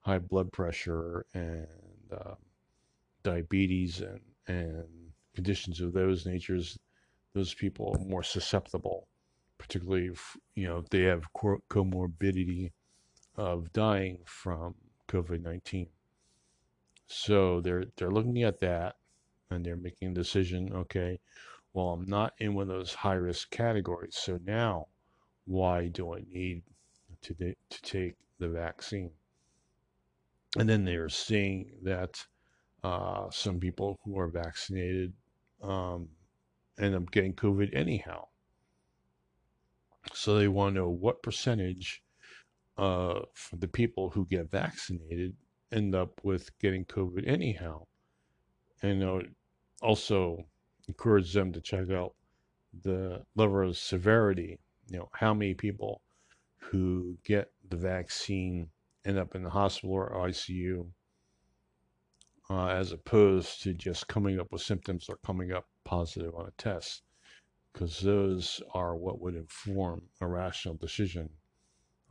high 0.00 0.18
blood 0.18 0.52
pressure 0.52 1.26
and 1.34 1.66
uh, 2.12 2.34
diabetes 3.24 4.00
and, 4.00 4.20
and 4.46 4.84
conditions 5.34 5.80
of 5.80 5.92
those 5.92 6.26
natures. 6.26 6.78
Those 7.34 7.52
people 7.52 7.92
are 7.96 8.04
more 8.04 8.22
susceptible, 8.22 9.08
particularly 9.58 10.06
if 10.06 10.36
you 10.54 10.68
know 10.68 10.84
they 10.90 11.02
have 11.02 11.24
comorbidity 11.34 12.70
of 13.36 13.72
dying 13.72 14.18
from 14.24 14.76
COVID 15.08 15.42
19. 15.42 15.88
So 17.06 17.60
they're 17.60 17.86
they're 17.96 18.10
looking 18.10 18.42
at 18.44 18.60
that 18.60 18.96
and 19.50 19.64
they're 19.64 19.76
making 19.76 20.12
a 20.12 20.14
decision, 20.14 20.72
okay, 20.72 21.18
well, 21.72 21.90
I'm 21.90 22.06
not 22.06 22.34
in 22.38 22.54
one 22.54 22.70
of 22.70 22.76
those 22.76 22.94
high 22.94 23.14
risk 23.14 23.50
categories. 23.50 24.16
So 24.16 24.38
now 24.44 24.86
why 25.44 25.88
do 25.88 26.14
I 26.14 26.20
need 26.30 26.62
to 27.22 27.34
to 27.34 27.82
take 27.82 28.14
the 28.38 28.48
vaccine? 28.48 29.10
And 30.56 30.68
then 30.68 30.84
they're 30.84 31.08
seeing 31.08 31.72
that 31.82 32.24
uh, 32.84 33.30
some 33.30 33.58
people 33.58 33.98
who 34.04 34.18
are 34.18 34.28
vaccinated 34.28 35.14
um, 35.62 36.06
end 36.78 36.94
up 36.94 37.10
getting 37.10 37.32
COVID 37.32 37.74
anyhow. 37.74 38.26
So 40.12 40.36
they 40.36 40.48
want 40.48 40.74
to 40.74 40.82
know 40.82 40.90
what 40.90 41.22
percentage 41.22 42.02
of 42.76 43.24
the 43.58 43.68
people 43.68 44.10
who 44.10 44.26
get 44.26 44.50
vaccinated 44.50 45.34
end 45.72 45.94
up 45.94 46.20
with 46.22 46.56
getting 46.58 46.84
COVID 46.84 47.26
anyhow. 47.26 47.86
And 48.82 49.02
uh, 49.02 49.20
also 49.80 50.44
encourage 50.86 51.32
them 51.32 51.52
to 51.52 51.62
check 51.62 51.90
out 51.90 52.12
the 52.82 53.22
level 53.34 53.66
of 53.66 53.78
severity. 53.78 54.58
You 54.90 54.98
know, 54.98 55.08
how 55.14 55.32
many 55.32 55.54
people 55.54 56.02
who 56.58 57.16
get 57.24 57.50
the 57.66 57.76
vaccine 57.78 58.68
end 59.06 59.18
up 59.18 59.34
in 59.34 59.42
the 59.42 59.48
hospital 59.50 59.94
or 59.94 60.10
ICU, 60.10 60.86
uh, 62.50 62.66
as 62.66 62.92
opposed 62.92 63.62
to 63.62 63.74
just 63.74 64.08
coming 64.08 64.38
up 64.38 64.52
with 64.52 64.62
symptoms 64.62 65.06
or 65.08 65.18
coming 65.24 65.52
up 65.52 65.66
positive 65.84 66.34
on 66.34 66.46
a 66.46 66.62
test, 66.62 67.02
because 67.72 68.00
those 68.00 68.62
are 68.72 68.96
what 68.96 69.20
would 69.20 69.34
inform 69.34 70.02
a 70.20 70.26
rational 70.26 70.74
decision 70.74 71.28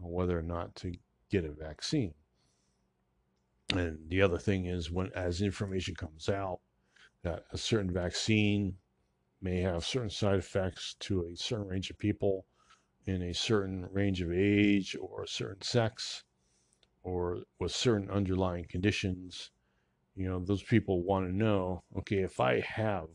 on 0.04 0.12
whether 0.12 0.38
or 0.38 0.44
not 0.44 0.76
to 0.76 0.94
get 1.30 1.46
a 1.46 1.52
vaccine. 1.52 2.14
And 3.74 3.98
the 4.10 4.22
other 4.22 4.38
thing 4.38 4.66
is 4.66 4.92
when 4.92 5.12
as 5.16 5.42
information 5.42 5.96
comes 5.96 6.30
out 6.30 6.60
that 7.24 7.46
a 7.52 7.58
certain 7.58 7.92
vaccine 7.92 8.76
may 9.42 9.62
have 9.62 9.86
certain 9.86 10.10
side 10.10 10.40
effects 10.40 10.96
to 11.00 11.26
a 11.26 11.36
certain 11.36 11.68
range 11.68 11.90
of 11.90 11.98
people 11.98 12.46
in 13.06 13.22
a 13.22 13.34
certain 13.34 13.88
range 13.92 14.22
of 14.22 14.32
age 14.32 14.96
or 15.00 15.24
a 15.24 15.28
certain 15.28 15.62
sex 15.62 16.24
or 17.04 17.40
with 17.60 17.72
certain 17.72 18.10
underlying 18.10 18.66
conditions, 18.70 19.52
you 20.16 20.30
know, 20.30 20.40
those 20.40 20.64
people 20.64 21.04
want 21.04 21.28
to 21.28 21.36
know, 21.36 21.84
okay, 21.98 22.18
if 22.18 22.40
I 22.40 22.60
have 22.62 23.08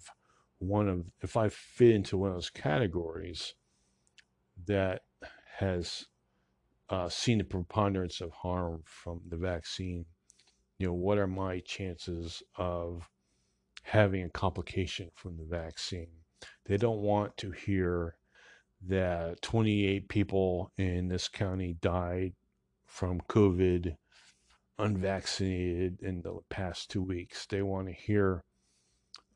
one 0.59 0.88
of 0.88 1.07
if 1.22 1.36
I 1.36 1.49
fit 1.49 1.94
into 1.94 2.18
one 2.18 2.30
of 2.30 2.36
those 2.36 2.51
categories 2.51 3.55
that 4.66 5.03
has 5.59 6.07
uh, 6.88 7.09
seen 7.09 7.38
the 7.38 7.44
preponderance 7.44 8.20
of 8.20 8.30
harm 8.32 8.82
from 8.84 9.20
the 9.28 9.36
vaccine 9.36 10.05
you 10.78 10.86
know, 10.86 10.94
what 10.94 11.18
are 11.18 11.26
my 11.26 11.61
chances 11.61 12.42
of 12.57 13.09
having 13.82 14.24
a 14.24 14.30
complication 14.30 15.11
from 15.14 15.36
the 15.36 15.44
vaccine? 15.44 16.09
They 16.66 16.76
don't 16.76 17.01
want 17.01 17.36
to 17.38 17.51
hear 17.51 18.16
that 18.86 19.42
28 19.42 20.09
people 20.09 20.72
in 20.76 21.09
this 21.09 21.26
county 21.26 21.76
died 21.80 22.34
from 22.86 23.20
COVID 23.28 23.96
unvaccinated 24.78 26.00
in 26.02 26.22
the 26.22 26.38
past 26.48 26.90
two 26.90 27.02
weeks. 27.02 27.46
They 27.46 27.62
want 27.62 27.88
to 27.88 27.92
hear, 27.92 28.44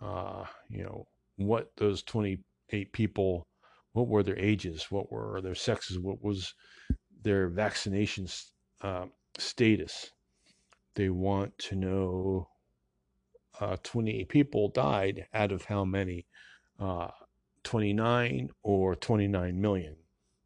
uh, 0.01 0.45
you 0.69 0.85
know, 0.85 1.07
what 1.37 1.73
those 1.77 2.03
28 2.03 2.93
people, 2.93 3.47
what 3.93 4.09
were 4.09 4.23
their 4.23 4.39
ages, 4.39 4.87
what 4.91 5.11
were 5.11 5.41
their 5.41 5.55
sexes, 5.55 5.99
what 5.99 6.23
was 6.23 6.55
their 7.23 7.49
vaccination 7.49 8.27
uh, 8.81 9.07
status 9.39 10.11
they 10.95 11.09
want 11.09 11.57
to 11.59 11.75
know 11.75 12.49
uh, 13.61 13.77
28 13.83 14.29
people 14.29 14.69
died 14.69 15.27
out 15.33 15.53
of 15.53 15.65
how 15.65 15.85
many? 15.85 16.27
Uh, 16.79 17.09
29 17.65 18.51
or 18.63 18.97
29 18.97 19.61
million. 19.61 19.97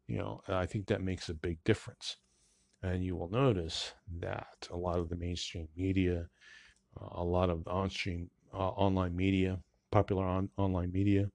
You 0.07 0.17
know, 0.19 0.41
I 0.47 0.65
think 0.65 0.87
that 0.87 1.01
makes 1.01 1.29
a 1.29 1.33
big 1.33 1.63
difference. 1.63 2.17
And 2.83 3.03
you 3.03 3.15
will 3.15 3.29
notice 3.29 3.93
that 4.19 4.67
a 4.71 4.77
lot 4.77 4.99
of 4.99 5.09
the 5.09 5.15
mainstream 5.15 5.67
media, 5.75 6.27
uh, 6.99 7.07
a 7.11 7.23
lot 7.23 7.49
of 7.49 7.63
the 7.63 7.71
on-stream 7.71 8.29
uh, 8.53 8.69
online 8.69 9.15
media, 9.15 9.59
popular 9.91 10.25
on, 10.25 10.49
online 10.57 10.91
media, 10.91 11.29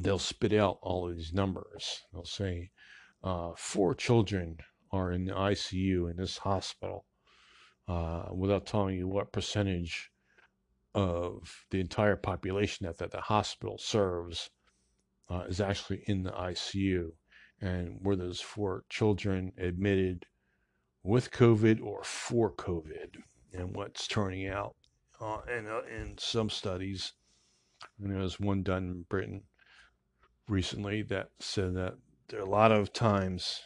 they'll 0.00 0.18
spit 0.18 0.52
out 0.52 0.78
all 0.82 1.08
of 1.08 1.16
these 1.16 1.32
numbers. 1.32 2.02
They'll 2.12 2.24
say 2.24 2.70
uh, 3.22 3.52
four 3.56 3.94
children 3.94 4.58
are 4.92 5.12
in 5.12 5.24
the 5.24 5.32
ICU 5.32 6.10
in 6.10 6.16
this 6.16 6.38
hospital 6.38 7.06
uh, 7.88 8.26
without 8.32 8.66
telling 8.66 8.96
you 8.96 9.08
what 9.08 9.32
percentage 9.32 10.10
of 10.94 11.64
the 11.70 11.80
entire 11.80 12.16
population 12.16 12.86
that, 12.86 12.98
that 12.98 13.10
the 13.10 13.20
hospital 13.20 13.78
serves 13.78 14.50
uh, 15.28 15.44
is 15.48 15.60
actually 15.60 16.04
in 16.06 16.22
the 16.22 16.30
ICU. 16.30 17.10
And 17.64 17.98
were 18.02 18.14
those 18.14 18.42
four 18.42 18.84
children 18.90 19.52
admitted 19.56 20.26
with 21.02 21.30
COVID 21.30 21.82
or 21.82 22.04
for 22.04 22.52
COVID? 22.52 23.16
And 23.54 23.74
what's 23.74 24.06
turning 24.06 24.46
out 24.48 24.76
uh, 25.18 25.38
in, 25.50 25.66
uh, 25.66 25.80
in 25.90 26.18
some 26.18 26.50
studies, 26.50 27.14
and 27.98 28.10
there 28.10 28.18
was 28.18 28.38
one 28.38 28.62
done 28.62 28.84
in 28.84 29.06
Britain 29.08 29.44
recently 30.46 31.00
that 31.04 31.30
said 31.38 31.74
that 31.74 31.94
there 32.28 32.40
are 32.40 32.46
a 32.46 32.50
lot 32.50 32.70
of 32.70 32.92
times 32.92 33.62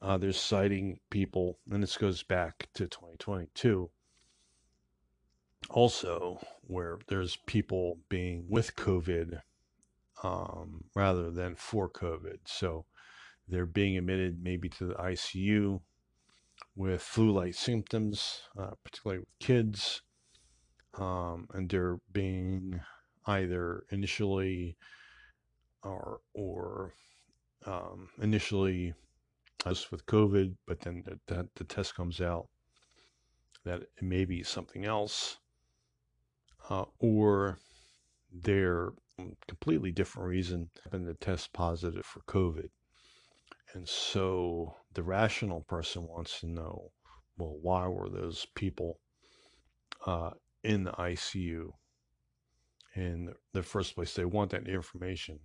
uh, 0.00 0.16
they're 0.16 0.32
citing 0.32 0.98
people, 1.10 1.58
and 1.70 1.82
this 1.82 1.98
goes 1.98 2.22
back 2.22 2.66
to 2.72 2.86
2022, 2.86 3.90
also 5.68 6.40
where 6.62 6.98
there's 7.08 7.36
people 7.44 7.98
being 8.08 8.46
with 8.48 8.74
COVID 8.74 9.42
um, 10.22 10.84
rather 10.94 11.30
than 11.30 11.54
for 11.54 11.88
COVID. 11.88 12.38
So 12.46 12.86
they're 13.48 13.66
being 13.66 13.96
admitted 13.96 14.42
maybe 14.42 14.68
to 14.70 14.86
the 14.86 14.94
ICU 14.94 15.80
with 16.74 17.02
flu-like 17.02 17.54
symptoms, 17.54 18.42
uh, 18.58 18.72
particularly 18.84 19.20
with 19.20 19.38
kids, 19.38 20.02
um, 20.98 21.48
and 21.52 21.68
they're 21.68 21.98
being 22.12 22.80
either 23.26 23.84
initially 23.90 24.76
or 25.82 26.20
or 26.34 26.94
um, 27.66 28.08
initially 28.20 28.94
as 29.64 29.90
with 29.90 30.06
COVID, 30.06 30.54
but 30.66 30.80
then 30.80 31.02
the, 31.04 31.18
the, 31.26 31.48
the, 31.56 31.64
test 31.64 31.96
comes 31.96 32.20
out 32.20 32.46
that 33.64 33.82
it 33.82 34.02
may 34.02 34.24
be 34.24 34.42
something 34.44 34.84
else, 34.84 35.38
uh, 36.70 36.84
or 37.00 37.58
they're 38.32 38.92
completely 39.46 39.92
different 39.92 40.28
reason 40.28 40.70
happened 40.84 41.06
to 41.06 41.14
test 41.14 41.52
positive 41.52 42.04
for 42.04 42.20
COVID. 42.20 42.68
And 43.74 43.88
so 43.88 44.76
the 44.94 45.02
rational 45.02 45.62
person 45.62 46.06
wants 46.06 46.40
to 46.40 46.46
know, 46.46 46.92
well, 47.36 47.56
why 47.60 47.86
were 47.88 48.08
those 48.08 48.46
people 48.54 49.00
uh, 50.06 50.30
in 50.62 50.84
the 50.84 50.92
ICU 50.92 51.70
in 52.94 53.34
the 53.52 53.62
first 53.62 53.94
place? 53.94 54.14
They 54.14 54.24
want 54.24 54.50
that 54.52 54.68
information. 54.68 55.40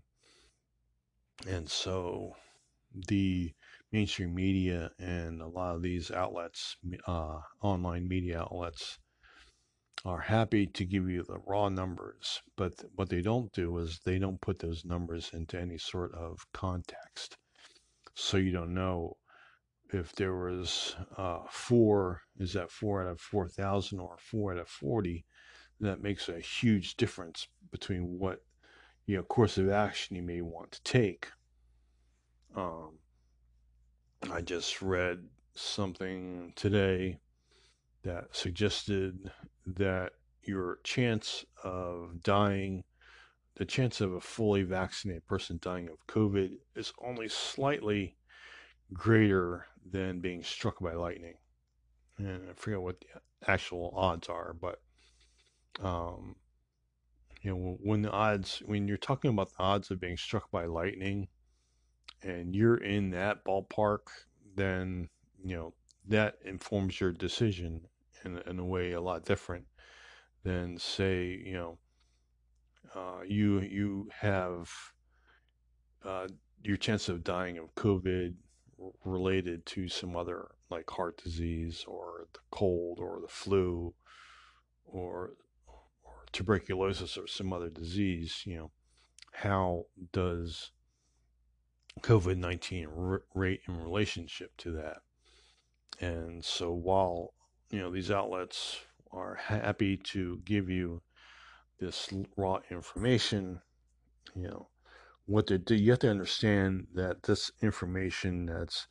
And 1.47 1.69
so 1.69 2.35
the 3.07 3.53
mainstream 3.91 4.33
media 4.35 4.91
and 4.99 5.41
a 5.41 5.47
lot 5.47 5.75
of 5.75 5.81
these 5.81 6.11
outlets, 6.11 6.77
uh, 7.07 7.39
online 7.61 8.07
media 8.07 8.41
outlets, 8.41 8.99
are 10.03 10.19
happy 10.19 10.65
to 10.65 10.85
give 10.85 11.09
you 11.09 11.23
the 11.23 11.37
raw 11.45 11.69
numbers, 11.69 12.41
but 12.55 12.73
what 12.95 13.09
they 13.09 13.21
don't 13.21 13.51
do 13.53 13.77
is 13.77 13.99
they 13.99 14.17
don't 14.17 14.41
put 14.41 14.59
those 14.59 14.83
numbers 14.85 15.29
into 15.33 15.59
any 15.59 15.77
sort 15.77 16.13
of 16.13 16.39
context. 16.53 17.37
So 18.15 18.37
you 18.37 18.51
don't 18.51 18.73
know 18.73 19.17
if 19.93 20.13
there 20.13 20.35
was 20.35 20.95
uh, 21.17 21.39
four, 21.49 22.21
is 22.39 22.53
that 22.53 22.71
four 22.71 23.03
out 23.03 23.11
of 23.11 23.21
4,000 23.21 23.99
or 23.99 24.17
four 24.19 24.53
out 24.53 24.59
of 24.59 24.67
40? 24.67 25.25
That 25.81 26.01
makes 26.01 26.29
a 26.29 26.39
huge 26.39 26.95
difference 26.95 27.47
between 27.71 28.19
what 28.19 28.39
you 29.07 29.17
know 29.17 29.23
course 29.23 29.57
of 29.57 29.69
action 29.69 30.15
you 30.15 30.21
may 30.21 30.41
want 30.41 30.71
to 30.73 30.83
take. 30.83 31.27
Um, 32.55 32.99
I 34.31 34.41
just 34.41 34.81
read 34.81 35.19
something 35.55 36.53
today 36.55 37.19
that 38.03 38.35
suggested 38.35 39.31
that 39.65 40.13
your 40.43 40.79
chance 40.83 41.45
of 41.63 42.23
dying, 42.23 42.83
the 43.55 43.65
chance 43.65 44.01
of 44.01 44.13
a 44.13 44.21
fully 44.21 44.63
vaccinated 44.63 45.25
person 45.27 45.59
dying 45.61 45.89
of 45.89 46.05
COVID 46.07 46.51
is 46.75 46.93
only 47.03 47.27
slightly 47.27 48.15
greater 48.93 49.67
than 49.89 50.19
being 50.19 50.43
struck 50.43 50.79
by 50.79 50.93
lightning. 50.93 51.35
And 52.17 52.49
I 52.49 52.53
forget 52.53 52.81
what 52.81 52.99
the 53.01 53.49
actual 53.49 53.93
odds 53.95 54.29
are, 54.29 54.53
but 54.53 54.79
um, 55.81 56.35
you 57.41 57.51
know, 57.51 57.77
when 57.81 58.01
the 58.01 58.11
odds, 58.11 58.61
when 58.65 58.87
you're 58.87 58.97
talking 58.97 59.31
about 59.31 59.49
the 59.49 59.63
odds 59.63 59.89
of 59.89 59.99
being 59.99 60.17
struck 60.17 60.51
by 60.51 60.65
lightning, 60.65 61.27
and 62.23 62.55
you're 62.55 62.77
in 62.77 63.11
that 63.11 63.43
ballpark, 63.43 63.99
then 64.55 65.09
you 65.43 65.55
know 65.55 65.73
that 66.07 66.35
informs 66.45 66.99
your 66.99 67.11
decision 67.11 67.81
in, 68.25 68.37
in 68.47 68.59
a 68.59 68.65
way 68.65 68.91
a 68.91 69.01
lot 69.01 69.25
different 69.25 69.65
than 70.43 70.77
say 70.77 71.41
you 71.45 71.53
know 71.53 71.77
uh, 72.95 73.21
you 73.25 73.59
you 73.61 74.09
have 74.19 74.69
uh, 76.05 76.27
your 76.63 76.77
chance 76.77 77.09
of 77.09 77.23
dying 77.23 77.57
of 77.57 77.73
COVID 77.75 78.33
related 79.05 79.65
to 79.67 79.87
some 79.87 80.15
other 80.15 80.49
like 80.69 80.89
heart 80.89 81.21
disease 81.23 81.85
or 81.87 82.25
the 82.33 82.39
cold 82.49 82.99
or 82.99 83.19
the 83.21 83.27
flu 83.27 83.93
or 84.85 85.33
or 86.03 86.13
tuberculosis 86.31 87.17
or 87.17 87.27
some 87.27 87.53
other 87.53 87.69
disease 87.69 88.43
you 88.45 88.57
know 88.57 88.71
how 89.33 89.85
does 90.11 90.71
COVID 91.99 92.37
19 92.37 93.19
rate 93.35 93.61
in 93.67 93.83
relationship 93.83 94.55
to 94.57 94.71
that. 94.71 94.97
And 95.99 96.43
so 96.43 96.71
while, 96.71 97.33
you 97.71 97.79
know, 97.79 97.91
these 97.91 98.11
outlets 98.11 98.77
are 99.11 99.35
happy 99.35 99.97
to 99.97 100.39
give 100.45 100.69
you 100.69 101.01
this 101.79 102.13
raw 102.37 102.59
information, 102.69 103.59
you 104.35 104.43
know, 104.43 104.67
what 105.25 105.47
they 105.47 105.57
do, 105.57 105.75
you 105.75 105.91
have 105.91 105.99
to 105.99 106.09
understand 106.09 106.87
that 106.93 107.23
this 107.23 107.51
information 107.61 108.45
that's 108.45 108.87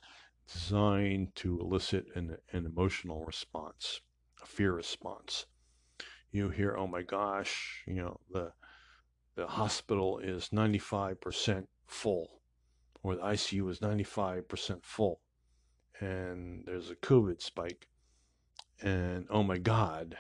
designed 0.53 1.35
to 1.37 1.61
elicit 1.61 2.07
an, 2.14 2.37
an 2.53 2.66
emotional 2.66 3.24
response, 3.24 4.01
a 4.43 4.47
fear 4.47 4.72
response. 4.72 5.47
You 6.33 6.49
hear, 6.49 6.76
oh 6.76 6.87
my 6.87 7.03
gosh, 7.03 7.83
you 7.87 7.95
know, 7.95 8.20
the 8.31 8.53
the 9.37 9.47
hospital 9.47 10.18
is 10.18 10.49
95% 10.51 11.66
full 11.87 12.43
or 13.03 13.14
the 13.14 13.22
ICU 13.22 13.70
is 13.70 13.78
95% 13.78 14.85
full 14.85 15.20
and 16.01 16.64
there's 16.66 16.91
a 16.91 16.97
COVID 16.97 17.41
spike. 17.41 17.87
And 18.83 19.26
oh 19.31 19.43
my 19.43 19.59
God. 19.59 20.16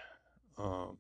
Um, 0.58 0.98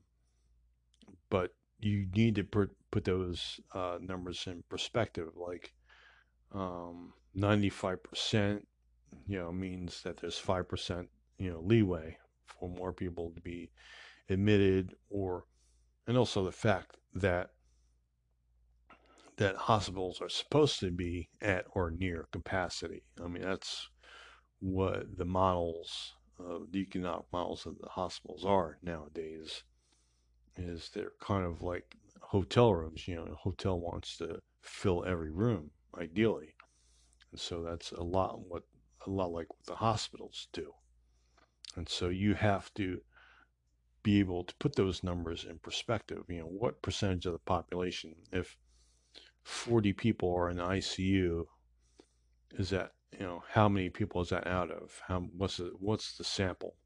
but 1.28 1.52
you 1.78 2.06
need 2.14 2.34
to 2.36 2.44
put, 2.44 2.70
put 2.90 3.04
those 3.04 3.60
uh, 3.74 3.98
numbers 4.00 4.44
in 4.46 4.64
perspective. 4.68 5.28
Like 5.36 5.72
um, 6.52 7.12
95%, 7.36 8.62
you 9.26 9.38
know, 9.38 9.52
means 9.52 10.02
that 10.02 10.18
there's 10.18 10.40
5%, 10.40 11.06
you 11.38 11.50
know, 11.50 11.60
leeway 11.60 12.16
for 12.46 12.68
more 12.68 12.92
people 12.92 13.32
to 13.34 13.40
be 13.40 13.70
admitted 14.28 14.94
or, 15.08 15.44
and 16.06 16.16
also 16.16 16.44
the 16.44 16.52
fact 16.52 16.96
that 17.14 17.50
that 19.40 19.56
hospitals 19.56 20.20
are 20.20 20.28
supposed 20.28 20.78
to 20.80 20.90
be 20.90 21.30
at 21.40 21.64
or 21.74 21.90
near 21.90 22.28
capacity. 22.30 23.02
I 23.24 23.26
mean, 23.26 23.42
that's 23.42 23.88
what 24.60 25.16
the 25.16 25.24
models, 25.24 26.12
of 26.46 26.72
the 26.72 26.80
economic 26.80 27.26
models 27.32 27.66
of 27.66 27.78
the 27.78 27.88
hospitals 27.88 28.44
are 28.44 28.78
nowadays. 28.82 29.64
Is 30.56 30.90
they're 30.92 31.12
kind 31.20 31.46
of 31.46 31.62
like 31.62 31.96
hotel 32.20 32.74
rooms. 32.74 33.06
You 33.06 33.16
know, 33.16 33.24
a 33.24 33.34
hotel 33.34 33.80
wants 33.80 34.16
to 34.18 34.40
fill 34.60 35.04
every 35.06 35.30
room, 35.30 35.70
ideally, 35.98 36.54
and 37.30 37.40
so 37.40 37.62
that's 37.62 37.92
a 37.92 38.02
lot 38.02 38.40
what 38.40 38.64
a 39.06 39.10
lot 39.10 39.32
like 39.32 39.48
what 39.48 39.64
the 39.66 39.76
hospitals 39.76 40.48
do. 40.52 40.72
And 41.76 41.88
so 41.88 42.08
you 42.08 42.34
have 42.34 42.72
to 42.74 43.00
be 44.02 44.18
able 44.18 44.44
to 44.44 44.54
put 44.56 44.74
those 44.74 45.04
numbers 45.04 45.46
in 45.48 45.58
perspective. 45.58 46.24
You 46.28 46.40
know, 46.40 46.46
what 46.46 46.82
percentage 46.82 47.26
of 47.26 47.32
the 47.32 47.38
population, 47.38 48.14
if 48.32 48.56
40 49.44 49.92
people 49.92 50.34
are 50.34 50.50
in 50.50 50.56
the 50.56 50.64
ICU, 50.64 51.44
is 52.58 52.70
that, 52.70 52.92
you 53.12 53.26
know, 53.26 53.42
how 53.50 53.68
many 53.68 53.90
people 53.90 54.20
is 54.20 54.30
that 54.30 54.46
out 54.46 54.70
of? 54.70 55.00
How, 55.06 55.20
what's 55.36 55.58
the, 55.58 55.72
what's 55.78 56.16
the 56.16 56.24
sample? 56.24 56.76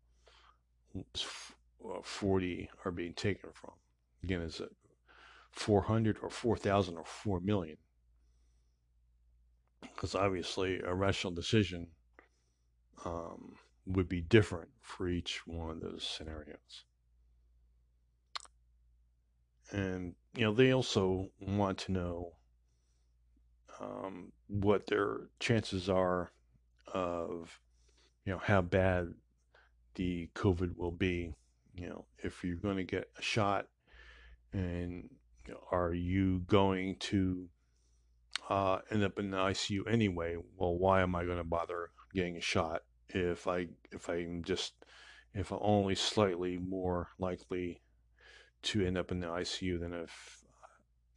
Uh, 0.96 2.00
40 2.02 2.70
are 2.84 2.90
being 2.90 3.14
taken 3.14 3.50
from. 3.52 3.72
Again, 4.22 4.40
is 4.40 4.60
it 4.60 4.70
400 5.52 6.18
or 6.22 6.30
4,000 6.30 6.96
or 6.96 7.04
4 7.04 7.40
million? 7.40 7.76
because 9.94 10.14
obviously 10.14 10.80
a 10.80 10.94
rational 10.94 11.32
decision 11.32 11.88
um, 13.04 13.54
would 13.86 14.08
be 14.08 14.20
different 14.20 14.68
for 14.80 15.08
each 15.08 15.46
one 15.46 15.70
of 15.70 15.80
those 15.80 16.02
scenarios. 16.02 16.84
And, 19.70 20.14
you 20.36 20.44
know, 20.44 20.52
they 20.52 20.72
also 20.72 21.28
want 21.40 21.78
to 21.78 21.92
know 21.92 22.32
um, 23.80 24.32
what 24.48 24.86
their 24.86 25.28
chances 25.40 25.88
are 25.88 26.30
of, 26.92 27.60
you 28.24 28.32
know, 28.32 28.40
how 28.42 28.62
bad 28.62 29.14
the 29.94 30.28
COVID 30.34 30.76
will 30.76 30.92
be. 30.92 31.34
You 31.74 31.88
know, 31.88 32.04
if 32.18 32.44
you're 32.44 32.56
going 32.56 32.76
to 32.76 32.84
get 32.84 33.10
a 33.18 33.22
shot, 33.22 33.66
and 34.52 35.08
are 35.72 35.92
you 35.92 36.42
going 36.46 36.96
to 36.96 37.48
uh, 38.48 38.78
end 38.90 39.02
up 39.02 39.18
in 39.18 39.30
the 39.30 39.36
ICU 39.36 39.90
anyway? 39.90 40.36
Well, 40.56 40.76
why 40.76 41.02
am 41.02 41.14
I 41.14 41.24
going 41.24 41.38
to 41.38 41.44
bother 41.44 41.90
getting 42.14 42.36
a 42.36 42.40
shot 42.40 42.82
if 43.08 43.46
I 43.46 43.68
if 43.92 44.08
I'm 44.08 44.42
just 44.44 44.74
if 45.34 45.50
I'm 45.50 45.58
only 45.60 45.94
slightly 45.94 46.58
more 46.58 47.08
likely 47.18 47.82
to 48.62 48.86
end 48.86 48.96
up 48.96 49.10
in 49.10 49.20
the 49.20 49.26
ICU 49.26 49.80
than 49.80 49.92
if 49.92 50.44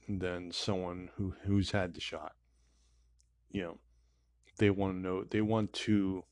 than 0.09 0.51
someone 0.51 1.09
who 1.15 1.35
who's 1.43 1.71
had 1.71 1.93
the 1.93 2.01
shot? 2.01 2.33
You 3.51 3.63
know, 3.63 3.77
they 4.57 4.69
want 4.69 4.95
to 4.95 4.99
know. 4.99 5.23
They 5.23 5.41
want 5.41 5.73
to 5.73 6.23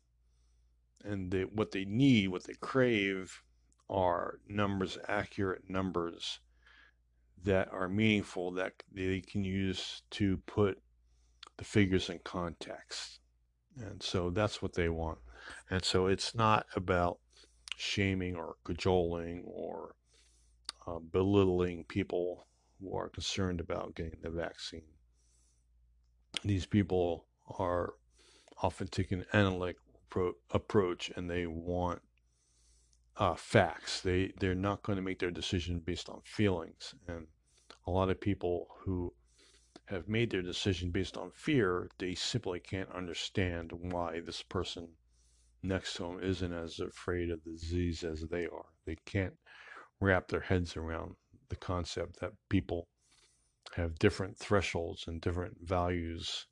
and 1.06 1.32
they, 1.32 1.44
what 1.44 1.72
they 1.72 1.86
need, 1.86 2.30
what 2.30 2.44
they 2.44 2.56
crave, 2.56 3.42
are 3.90 4.40
numbers, 4.48 4.98
accurate 5.08 5.70
numbers 5.70 6.40
that 7.44 7.70
are 7.72 7.88
meaningful 7.88 8.52
that 8.52 8.74
they 8.92 9.22
can 9.22 9.44
use 9.44 10.02
to 10.10 10.38
put 10.48 10.82
the 11.58 11.64
figures 11.64 12.10
in 12.10 12.20
context. 12.24 13.20
And 13.78 14.02
so 14.02 14.32
that's 14.32 14.62
what 14.62 14.74
they 14.74 14.90
want. 14.90 15.20
And 15.70 15.84
so 15.84 16.08
it's 16.08 16.34
not 16.34 16.66
about 16.76 17.20
shaming 17.78 18.36
or 18.36 18.56
cajoling 18.64 19.44
or 19.46 19.94
uh, 20.88 20.98
belittling 21.12 21.84
people 21.84 22.48
who 22.80 22.96
are 22.96 23.10
concerned 23.10 23.60
about 23.60 23.94
getting 23.94 24.20
the 24.24 24.32
vaccine. 24.32 24.95
These 26.44 26.66
people 26.66 27.26
are 27.60 27.94
often 28.62 28.88
taking 28.88 29.20
an 29.20 29.26
analytic 29.34 29.78
approach 30.52 31.12
and 31.16 31.30
they 31.30 31.46
want 31.46 32.02
uh, 33.18 33.36
facts. 33.36 34.02
They 34.02 34.32
they're 34.40 34.56
not 34.56 34.84
going 34.84 34.98
to 34.98 35.02
make 35.02 35.20
their 35.20 35.32
decision 35.32 35.80
based 35.80 36.10
on 36.10 36.22
feelings. 36.24 36.96
And 37.08 37.28
a 37.88 37.92
lot 37.92 38.10
of 38.10 38.20
people 38.20 38.68
who 38.80 39.14
have 39.86 40.08
made 40.08 40.32
their 40.32 40.42
decision 40.42 40.90
based 40.90 41.18
on 41.18 41.32
fear, 41.32 41.90
they 42.00 42.16
simply 42.16 42.60
can't 42.60 42.92
understand 42.92 43.72
why 43.72 44.20
this 44.20 44.42
person 44.42 44.88
next 45.62 45.96
to 45.96 46.04
them 46.04 46.20
isn't 46.22 46.54
as 46.54 46.80
afraid 46.80 47.30
of 47.30 47.44
the 47.44 47.52
disease 47.52 48.04
as 48.04 48.22
they 48.22 48.46
are. 48.46 48.66
They 48.86 48.98
can't 49.06 49.34
wrap 50.00 50.28
their 50.28 50.42
heads 50.42 50.76
around 50.76 51.16
the 51.50 51.56
concept 51.56 52.20
that 52.20 52.34
people 52.50 52.88
have 53.76 54.00
different 54.00 54.38
thresholds 54.38 55.08
and 55.08 55.22
different 55.22 55.58
values 55.62 56.48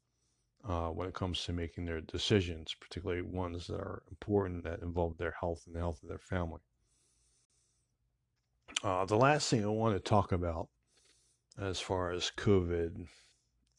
uh, 0.68 0.88
when 0.88 1.07
it 1.07 1.14
comes 1.14 1.43
to 1.43 1.53
making 1.53 1.86
their 1.86 2.01
decisions, 2.01 2.76
particularly 2.80 3.22
ones 3.22 3.68
that 3.68 3.80
are 3.80 4.03
important 4.09 4.64
that 4.64 4.82
involve 4.82 5.18
their 5.18 5.36
health 5.39 5.64
and 5.66 5.76
the 5.76 5.80
health 5.80 6.01
of 6.03 6.09
their 6.09 6.20
family. 6.20 6.61
Uh, 8.84 9.05
the 9.05 9.16
last 9.16 9.49
thing 9.49 9.64
I 9.64 9.68
want 9.68 9.95
to 9.95 9.99
talk 9.99 10.32
about 10.32 10.70
as 11.59 11.80
far 11.80 12.11
as 12.11 12.32
COVID 12.38 13.07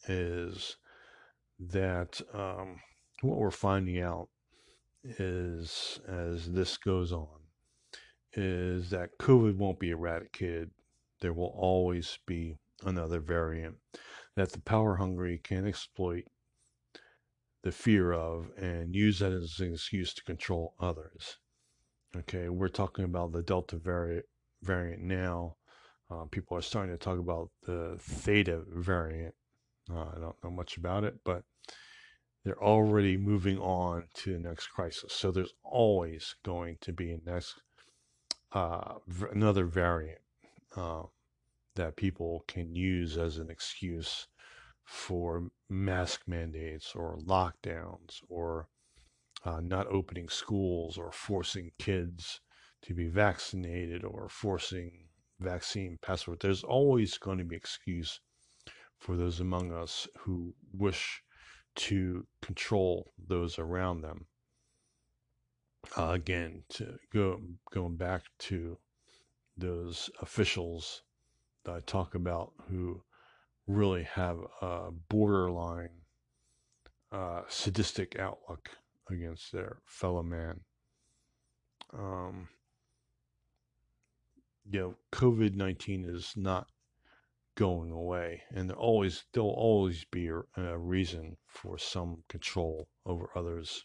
is 0.08 0.76
that 1.58 2.20
um, 2.32 2.80
what 3.22 3.38
we're 3.38 3.50
finding 3.50 4.00
out 4.00 4.28
is 5.18 6.00
as 6.06 6.50
this 6.50 6.76
goes 6.76 7.12
on 7.12 7.28
is 8.34 8.90
that 8.90 9.18
COVID 9.18 9.56
won't 9.56 9.78
be 9.78 9.90
eradicated. 9.90 10.70
There 11.20 11.32
will 11.32 11.54
always 11.56 12.18
be 12.26 12.58
another 12.84 13.20
variant 13.20 13.76
that 14.36 14.52
the 14.52 14.60
power 14.60 14.96
hungry 14.96 15.40
can 15.42 15.66
exploit 15.66 16.24
the 17.62 17.72
fear 17.72 18.12
of 18.12 18.50
and 18.58 18.94
use 18.94 19.18
that 19.20 19.32
as 19.32 19.58
an 19.60 19.72
excuse 19.72 20.12
to 20.14 20.24
control 20.24 20.74
others. 20.80 21.38
Okay, 22.16 22.48
we're 22.48 22.68
talking 22.68 23.04
about 23.04 23.32
the 23.32 23.42
Delta 23.42 23.76
variant 23.76 24.26
variant 24.62 25.02
now. 25.02 25.56
Uh, 26.10 26.24
people 26.30 26.56
are 26.56 26.62
starting 26.62 26.96
to 26.96 27.02
talk 27.02 27.18
about 27.18 27.50
the 27.66 27.96
Theta 27.98 28.62
variant. 28.68 29.34
Uh, 29.90 30.06
I 30.16 30.18
don't 30.20 30.36
know 30.44 30.50
much 30.50 30.76
about 30.76 31.04
it, 31.04 31.16
but 31.24 31.42
they're 32.44 32.62
already 32.62 33.16
moving 33.16 33.58
on 33.58 34.04
to 34.14 34.34
the 34.34 34.38
next 34.38 34.68
crisis. 34.68 35.12
So 35.12 35.30
there's 35.30 35.54
always 35.62 36.36
going 36.44 36.76
to 36.82 36.92
be 36.92 37.12
a 37.12 37.18
next 37.24 37.60
uh, 38.52 38.94
another 39.32 39.64
variant 39.64 40.20
uh, 40.76 41.02
that 41.76 41.96
people 41.96 42.44
can 42.46 42.74
use 42.74 43.16
as 43.16 43.38
an 43.38 43.50
excuse 43.50 44.26
for 44.84 45.48
mask 45.68 46.22
mandates 46.26 46.94
or 46.94 47.18
lockdowns 47.24 48.20
or 48.28 48.68
uh, 49.44 49.60
not 49.60 49.86
opening 49.88 50.28
schools 50.28 50.96
or 50.98 51.10
forcing 51.10 51.70
kids 51.78 52.40
to 52.82 52.94
be 52.94 53.08
vaccinated 53.08 54.04
or 54.04 54.28
forcing 54.28 55.06
vaccine 55.40 55.98
passport. 56.02 56.40
There's 56.40 56.64
always 56.64 57.18
going 57.18 57.38
to 57.38 57.44
be 57.44 57.56
excuse 57.56 58.20
for 58.98 59.16
those 59.16 59.40
among 59.40 59.72
us 59.72 60.06
who 60.18 60.54
wish 60.72 61.22
to 61.76 62.26
control 62.40 63.12
those 63.18 63.58
around 63.58 64.02
them. 64.02 64.26
Uh, 65.98 66.10
again, 66.12 66.62
to 66.70 66.96
go 67.12 67.40
going 67.70 67.96
back 67.96 68.22
to 68.38 68.78
those 69.56 70.10
officials 70.22 71.02
that 71.64 71.74
I 71.74 71.80
talk 71.80 72.14
about 72.14 72.52
who 72.68 73.02
really 73.66 74.04
have 74.04 74.38
a 74.60 74.90
borderline 75.08 75.90
uh, 77.12 77.42
sadistic 77.48 78.18
outlook 78.18 78.70
against 79.10 79.52
their 79.52 79.78
fellow 79.86 80.22
man. 80.22 80.60
Um, 81.92 82.48
you 84.70 84.80
know, 84.80 84.94
COVID 85.12 85.54
19 85.54 86.04
is 86.04 86.32
not 86.36 86.66
going 87.56 87.92
away, 87.92 88.42
and 88.52 88.68
there 88.68 88.76
always 88.76 89.24
there'll 89.32 89.50
always 89.50 90.04
be 90.04 90.28
a, 90.28 90.42
a 90.56 90.78
reason 90.78 91.36
for 91.46 91.78
some 91.78 92.24
control 92.28 92.88
over 93.06 93.28
others. 93.36 93.84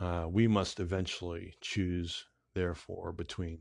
Uh, 0.00 0.26
we 0.28 0.48
must 0.48 0.80
eventually 0.80 1.54
choose, 1.60 2.26
therefore, 2.54 3.12
between 3.12 3.60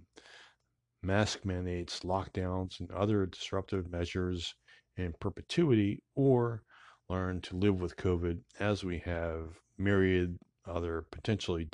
mask 1.04 1.46
mandates, 1.46 2.02
lockdowns, 2.02 2.80
and 2.80 2.92
other 2.92 3.26
disruptive 3.26 3.90
measures 3.90 4.56
in 4.98 5.14
perpetuity 5.20 6.04
or 6.16 6.64
learn 7.10 7.42
to 7.42 7.56
live 7.58 7.82
with 7.82 7.98
COVID 7.98 8.40
as 8.60 8.84
we 8.84 9.00
have 9.00 9.60
myriad 9.78 10.38
other 10.66 11.02
potentially 11.12 11.68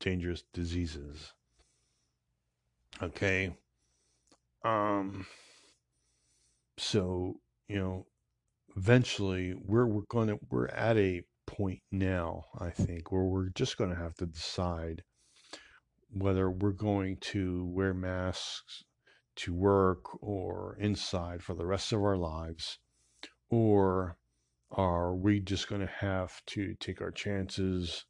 dangerous 0.00 0.42
diseases. 0.52 1.32
Okay. 3.02 3.56
Um 4.64 5.26
so, 6.78 7.40
you 7.68 7.78
know, 7.78 8.06
eventually 8.76 9.54
we're 9.54 9.86
we're 9.86 10.02
going 10.08 10.28
to 10.28 10.38
we're 10.50 10.68
at 10.68 10.96
a 10.96 11.22
point 11.46 11.82
now, 11.90 12.44
I 12.58 12.70
think, 12.70 13.12
where 13.12 13.24
we're 13.24 13.50
just 13.50 13.76
going 13.76 13.90
to 13.90 13.96
have 13.96 14.14
to 14.16 14.26
decide 14.26 15.02
whether 16.18 16.50
we're 16.50 16.72
going 16.72 17.18
to 17.20 17.66
wear 17.66 17.92
masks 17.92 18.84
to 19.36 19.52
work 19.52 20.22
or 20.22 20.76
inside 20.80 21.42
for 21.42 21.54
the 21.54 21.66
rest 21.66 21.92
of 21.92 22.02
our 22.02 22.16
lives? 22.16 22.78
Or 23.50 24.16
are 24.70 25.14
we 25.14 25.40
just 25.40 25.68
going 25.68 25.82
to 25.82 25.92
have 26.00 26.40
to 26.46 26.74
take 26.80 27.00
our 27.00 27.10
chances? 27.10 28.04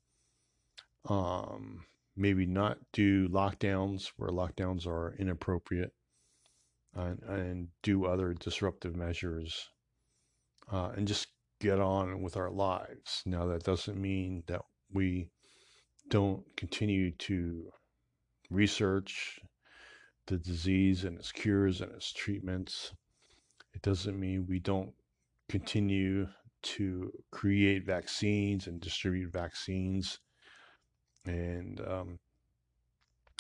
Um, 1.09 1.85
maybe 2.17 2.47
not 2.47 2.79
do 2.93 3.29
lockdowns 3.29 4.13
where 4.17 4.31
lockdowns 4.31 4.87
are 4.87 5.15
inappropriate 5.19 5.93
and, 6.95 7.23
and 7.25 7.69
do 7.83 8.07
other 8.07 8.33
disruptive 8.33 8.97
measures 8.97 9.69
uh, 10.73 10.93
and 10.97 11.07
just 11.07 11.29
get 11.61 11.81
on 11.81 12.23
with 12.23 12.37
our 12.37 12.51
lives. 12.51 13.23
Now, 13.27 13.47
that 13.47 13.65
doesn't 13.65 14.01
mean 14.01 14.45
that 14.47 14.63
we 14.93 15.31
don't 16.09 16.45
continue 16.57 17.11
to 17.13 17.71
research 18.51 19.41
the 20.27 20.39
disease 20.39 21.05
and 21.05 21.19
its 21.19 21.33
cures 21.33 21.81
and 21.81 21.93
its 21.93 22.13
treatments. 22.13 22.93
It 23.75 23.83
doesn't 23.83 24.19
mean 24.19 24.47
we 24.49 24.59
don't 24.59 24.93
continue 25.49 26.27
to 26.63 27.13
create 27.31 27.87
vaccines 27.87 28.67
and 28.67 28.81
distribute 28.81 29.33
vaccines 29.33 30.19
and 31.25 31.81
um, 31.87 32.19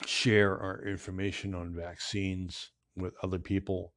share 0.05 0.59
our 0.59 0.83
information 0.83 1.55
on 1.55 1.75
vaccines 1.75 2.71
with 2.97 3.15
other 3.23 3.39
people. 3.39 3.93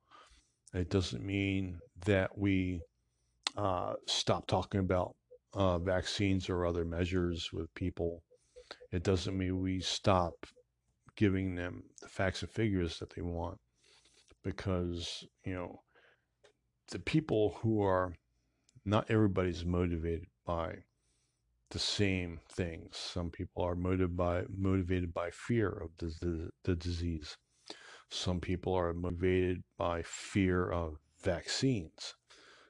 It 0.74 0.90
doesn't 0.90 1.24
mean 1.24 1.80
that 2.06 2.36
we 2.38 2.82
uh, 3.58 3.94
stop 4.08 4.48
talking 4.48 4.80
about 4.80 5.16
uh, 5.54 5.80
vaccines 5.80 6.50
or 6.50 6.66
other 6.66 6.86
measures 6.86 7.50
with 7.52 7.74
people, 7.74 8.24
it 8.92 9.04
doesn't 9.04 9.38
mean 9.38 9.60
we 9.60 9.80
stop 9.80 10.34
giving 11.20 11.54
them 11.54 11.84
the 12.02 12.08
facts 12.08 12.44
and 12.44 12.50
figures 12.50 12.98
that 12.98 13.14
they 13.14 13.22
want 13.22 13.58
because, 14.42 15.26
you 15.44 15.54
know, 15.54 15.82
the 16.92 17.00
people 17.00 17.58
who 17.62 17.84
are 17.84 18.16
not 18.86 19.12
everybody's 19.12 19.66
motivated 19.66 20.28
by 20.46 20.74
the 21.72 21.78
same 21.78 22.40
things. 22.54 22.96
Some 22.96 23.30
people 23.30 23.64
are 23.64 23.76
motivated 23.76 24.16
by 24.16 24.44
motivated 24.58 25.14
by 25.14 25.30
fear 25.32 25.68
of 25.68 25.90
the, 25.98 26.08
the, 26.22 26.50
the 26.64 26.76
disease. 26.76 27.36
Some 28.10 28.40
people 28.40 28.74
are 28.74 28.94
motivated 28.94 29.62
by 29.78 30.04
fear 30.04 30.72
of 30.72 31.00
vaccines. 31.22 32.16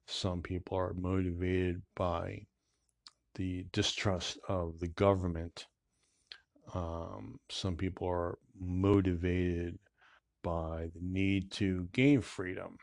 Some 0.07 0.41
people 0.41 0.75
are 0.75 0.95
motivated 0.95 1.83
by 1.95 2.47
the 3.35 3.67
distrust 3.71 4.39
of 4.49 4.79
the 4.79 4.87
government. 4.87 5.67
Um, 6.73 7.39
some 7.49 7.75
people 7.75 8.07
are 8.07 8.37
motivated 8.59 9.79
by 10.43 10.89
the 10.93 11.01
need 11.01 11.51
to 11.51 11.87
gain 11.93 12.21
freedom. 12.21 12.77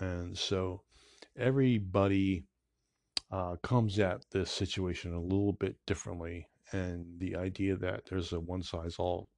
And 0.00 0.36
so 0.36 0.82
everybody 1.36 2.44
uh, 3.30 3.56
comes 3.62 3.98
at 3.98 4.22
this 4.30 4.50
situation 4.50 5.14
a 5.14 5.20
little 5.20 5.52
bit 5.52 5.76
differently. 5.86 6.48
And 6.72 7.06
the 7.18 7.36
idea 7.36 7.76
that 7.76 8.02
there's 8.08 8.32
a 8.32 8.40
one 8.40 8.62
size 8.62 8.96
all 8.98 9.28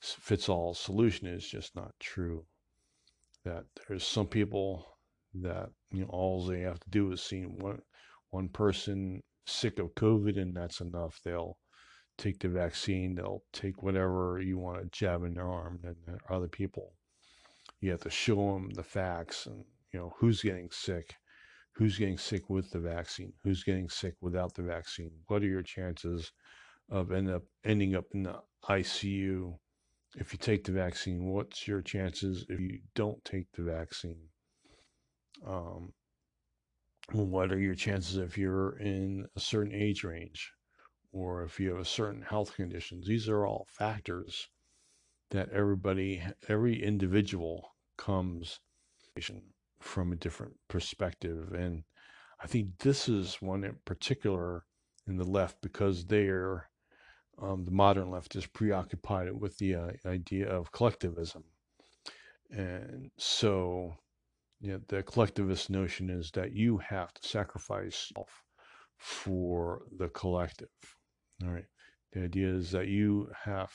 fits 0.00 0.48
all 0.48 0.74
solution 0.74 1.26
is 1.26 1.46
just 1.46 1.74
not 1.76 1.92
true. 2.00 2.44
That 3.44 3.64
there's 3.88 4.06
some 4.06 4.26
people 4.26 4.86
that 5.34 5.68
you 5.92 6.02
know 6.02 6.08
all 6.10 6.46
they 6.46 6.60
have 6.60 6.80
to 6.80 6.90
do 6.90 7.12
is 7.12 7.22
see 7.22 7.42
one 7.42 7.80
one 8.30 8.48
person 8.48 9.22
sick 9.46 9.78
of 9.78 9.94
COVID 9.94 10.40
and 10.40 10.56
that's 10.56 10.80
enough. 10.80 11.20
They'll 11.24 11.58
take 12.18 12.38
the 12.38 12.48
vaccine. 12.48 13.14
They'll 13.14 13.44
take 13.52 13.82
whatever 13.82 14.40
you 14.40 14.58
want 14.58 14.80
to 14.80 14.98
jab 14.98 15.24
in 15.24 15.34
their 15.34 15.48
arm. 15.48 15.80
And 15.84 15.96
other 16.28 16.48
people, 16.48 16.94
you 17.80 17.90
have 17.90 18.02
to 18.02 18.10
show 18.10 18.54
them 18.54 18.70
the 18.70 18.82
facts 18.82 19.46
and 19.46 19.64
you 19.92 20.00
know 20.00 20.14
who's 20.18 20.42
getting 20.42 20.70
sick 20.70 21.14
who's 21.74 21.98
getting 21.98 22.18
sick 22.18 22.48
with 22.48 22.70
the 22.70 22.78
vaccine, 22.78 23.32
who's 23.42 23.64
getting 23.64 23.88
sick 23.88 24.14
without 24.20 24.54
the 24.54 24.62
vaccine, 24.62 25.10
what 25.26 25.42
are 25.42 25.48
your 25.48 25.62
chances 25.62 26.32
of 26.90 27.12
end 27.12 27.30
up 27.30 27.42
ending 27.64 27.94
up 27.96 28.04
in 28.14 28.22
the 28.22 28.40
ICU 28.68 29.56
if 30.16 30.32
you 30.32 30.38
take 30.38 30.64
the 30.64 30.72
vaccine? 30.72 31.26
What's 31.26 31.66
your 31.66 31.82
chances 31.82 32.46
if 32.48 32.60
you 32.60 32.78
don't 32.94 33.22
take 33.24 33.50
the 33.52 33.62
vaccine? 33.62 34.28
Um, 35.46 35.92
what 37.12 37.52
are 37.52 37.58
your 37.58 37.74
chances 37.74 38.16
if 38.16 38.38
you're 38.38 38.78
in 38.78 39.26
a 39.36 39.40
certain 39.40 39.74
age 39.74 40.04
range 40.04 40.52
or 41.14 41.44
if 41.44 41.60
you 41.60 41.70
have 41.70 41.80
a 41.80 41.84
certain 41.84 42.22
health 42.22 42.54
conditions? 42.56 43.06
These 43.06 43.28
are 43.28 43.46
all 43.46 43.66
factors 43.70 44.48
that 45.30 45.48
everybody, 45.50 46.22
every 46.48 46.82
individual 46.82 47.70
comes 47.96 48.60
from 49.80 50.12
a 50.12 50.16
different 50.16 50.54
perspective. 50.68 51.52
And 51.52 51.84
I 52.42 52.46
think 52.46 52.78
this 52.80 53.08
is 53.08 53.36
one 53.40 53.64
in 53.64 53.76
particular 53.84 54.64
in 55.06 55.16
the 55.16 55.24
left 55.24 55.62
because 55.62 56.04
they're 56.04 56.68
um, 57.40 57.64
the 57.64 57.70
modern 57.70 58.10
left 58.10 58.36
is 58.36 58.46
preoccupied 58.46 59.32
with 59.32 59.58
the 59.58 59.74
uh, 59.74 59.90
idea 60.06 60.48
of 60.48 60.70
collectivism. 60.70 61.42
And 62.50 63.10
so 63.18 63.94
you 64.60 64.72
know, 64.72 64.80
the 64.88 65.02
collectivist 65.02 65.68
notion 65.68 66.10
is 66.10 66.30
that 66.32 66.52
you 66.52 66.78
have 66.78 67.12
to 67.14 67.28
sacrifice 67.28 68.10
yourself 68.10 68.44
for 68.96 69.82
the 69.98 70.08
collective. 70.10 70.68
All 71.44 71.52
right. 71.52 71.66
The 72.12 72.24
idea 72.24 72.48
is 72.48 72.70
that 72.72 72.88
you 72.88 73.30
have 73.44 73.72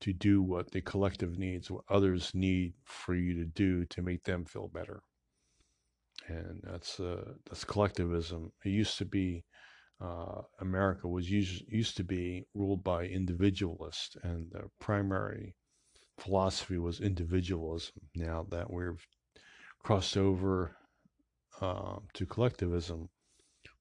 to 0.00 0.12
do 0.12 0.42
what 0.42 0.70
the 0.72 0.80
collective 0.80 1.38
needs, 1.38 1.70
what 1.70 1.84
others 1.88 2.32
need 2.34 2.74
for 2.84 3.14
you 3.14 3.34
to 3.34 3.44
do 3.44 3.84
to 3.86 4.02
make 4.02 4.24
them 4.24 4.44
feel 4.44 4.68
better 4.68 5.02
and 6.28 6.60
that's 6.62 7.00
uh, 7.00 7.32
that's 7.48 7.64
collectivism. 7.64 8.52
It 8.64 8.70
used 8.70 8.98
to 8.98 9.04
be 9.04 9.44
uh, 10.00 10.42
America 10.60 11.08
was 11.08 11.30
used 11.30 11.64
used 11.68 11.96
to 11.98 12.04
be 12.04 12.46
ruled 12.54 12.84
by 12.84 13.04
individualists, 13.06 14.16
and 14.22 14.50
the 14.52 14.70
primary 14.80 15.54
philosophy 16.18 16.78
was 16.78 17.00
individualism. 17.00 17.94
Now 18.14 18.46
that 18.50 18.72
we've 18.72 19.06
crossed 19.84 20.16
over 20.16 20.76
uh, 21.60 21.96
to 22.14 22.26
collectivism, 22.26 23.08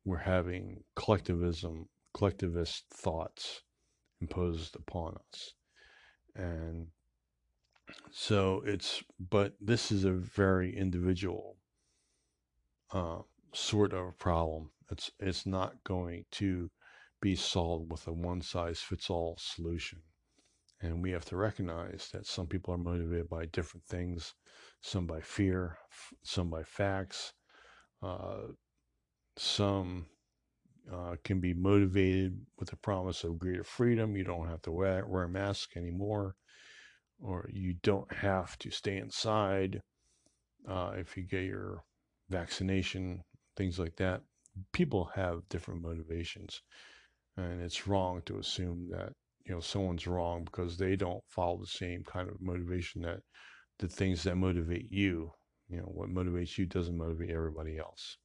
we're 0.05 0.17
having 0.17 0.83
collectivism, 0.95 1.87
collectivist 2.13 2.85
thoughts 2.93 3.61
imposed 4.19 4.75
upon 4.75 5.15
us, 5.15 5.53
and 6.35 6.87
so 8.11 8.61
it's 8.65 9.03
but 9.19 9.53
this 9.59 9.91
is 9.91 10.05
a 10.05 10.11
very 10.11 10.75
individual 10.75 11.57
uh, 12.93 13.19
sort 13.53 13.93
of 13.93 14.17
problem. 14.17 14.71
It's 14.89 15.11
it's 15.19 15.45
not 15.45 15.83
going 15.83 16.25
to 16.31 16.69
be 17.21 17.35
solved 17.35 17.91
with 17.91 18.07
a 18.07 18.13
one 18.13 18.41
size 18.41 18.79
fits 18.79 19.09
all 19.09 19.37
solution. 19.39 19.99
And 20.81 21.03
we 21.03 21.11
have 21.11 21.25
to 21.25 21.37
recognize 21.37 22.09
that 22.11 22.25
some 22.25 22.47
people 22.47 22.73
are 22.73 22.77
motivated 22.77 23.29
by 23.29 23.45
different 23.45 23.85
things, 23.85 24.33
some 24.81 25.05
by 25.05 25.21
fear, 25.21 25.77
some 26.23 26.49
by 26.49 26.63
facts, 26.63 27.33
uh, 28.01 28.47
some 29.37 30.07
uh, 30.91 31.15
can 31.23 31.39
be 31.39 31.53
motivated 31.53 32.39
with 32.57 32.69
the 32.69 32.77
promise 32.77 33.23
of 33.23 33.39
greater 33.39 33.63
freedom. 33.63 34.15
You 34.15 34.23
don't 34.23 34.47
have 34.47 34.61
to 34.63 34.71
wear, 34.71 35.05
wear 35.05 35.23
a 35.23 35.29
mask 35.29 35.75
anymore, 35.75 36.35
or 37.19 37.49
you 37.51 37.75
don't 37.83 38.11
have 38.13 38.57
to 38.59 38.71
stay 38.71 38.97
inside 38.97 39.81
uh, 40.67 40.93
if 40.95 41.17
you 41.17 41.23
get 41.23 41.43
your 41.43 41.83
vaccination, 42.29 43.23
things 43.55 43.79
like 43.79 43.95
that. 43.97 44.21
People 44.73 45.09
have 45.15 45.47
different 45.49 45.81
motivations, 45.81 46.61
and 47.37 47.61
it's 47.61 47.87
wrong 47.87 48.21
to 48.25 48.39
assume 48.39 48.89
that 48.91 49.13
you 49.45 49.53
know 49.53 49.61
someone's 49.61 50.07
wrong 50.07 50.43
because 50.43 50.77
they 50.77 50.95
don't 50.95 51.23
follow 51.27 51.57
the 51.57 51.67
same 51.67 52.03
kind 52.03 52.29
of 52.29 52.41
motivation 52.41 53.01
that 53.01 53.21
the 53.79 53.87
things 53.87 54.23
that 54.23 54.35
motivate 54.35 54.91
you. 54.91 55.31
You 55.69 55.77
know 55.77 55.83
what 55.93 56.09
motivates 56.09 56.57
you 56.57 56.65
doesn't 56.65 56.97
motivate 56.97 57.29
everybody 57.31 57.77
else. 57.77 58.17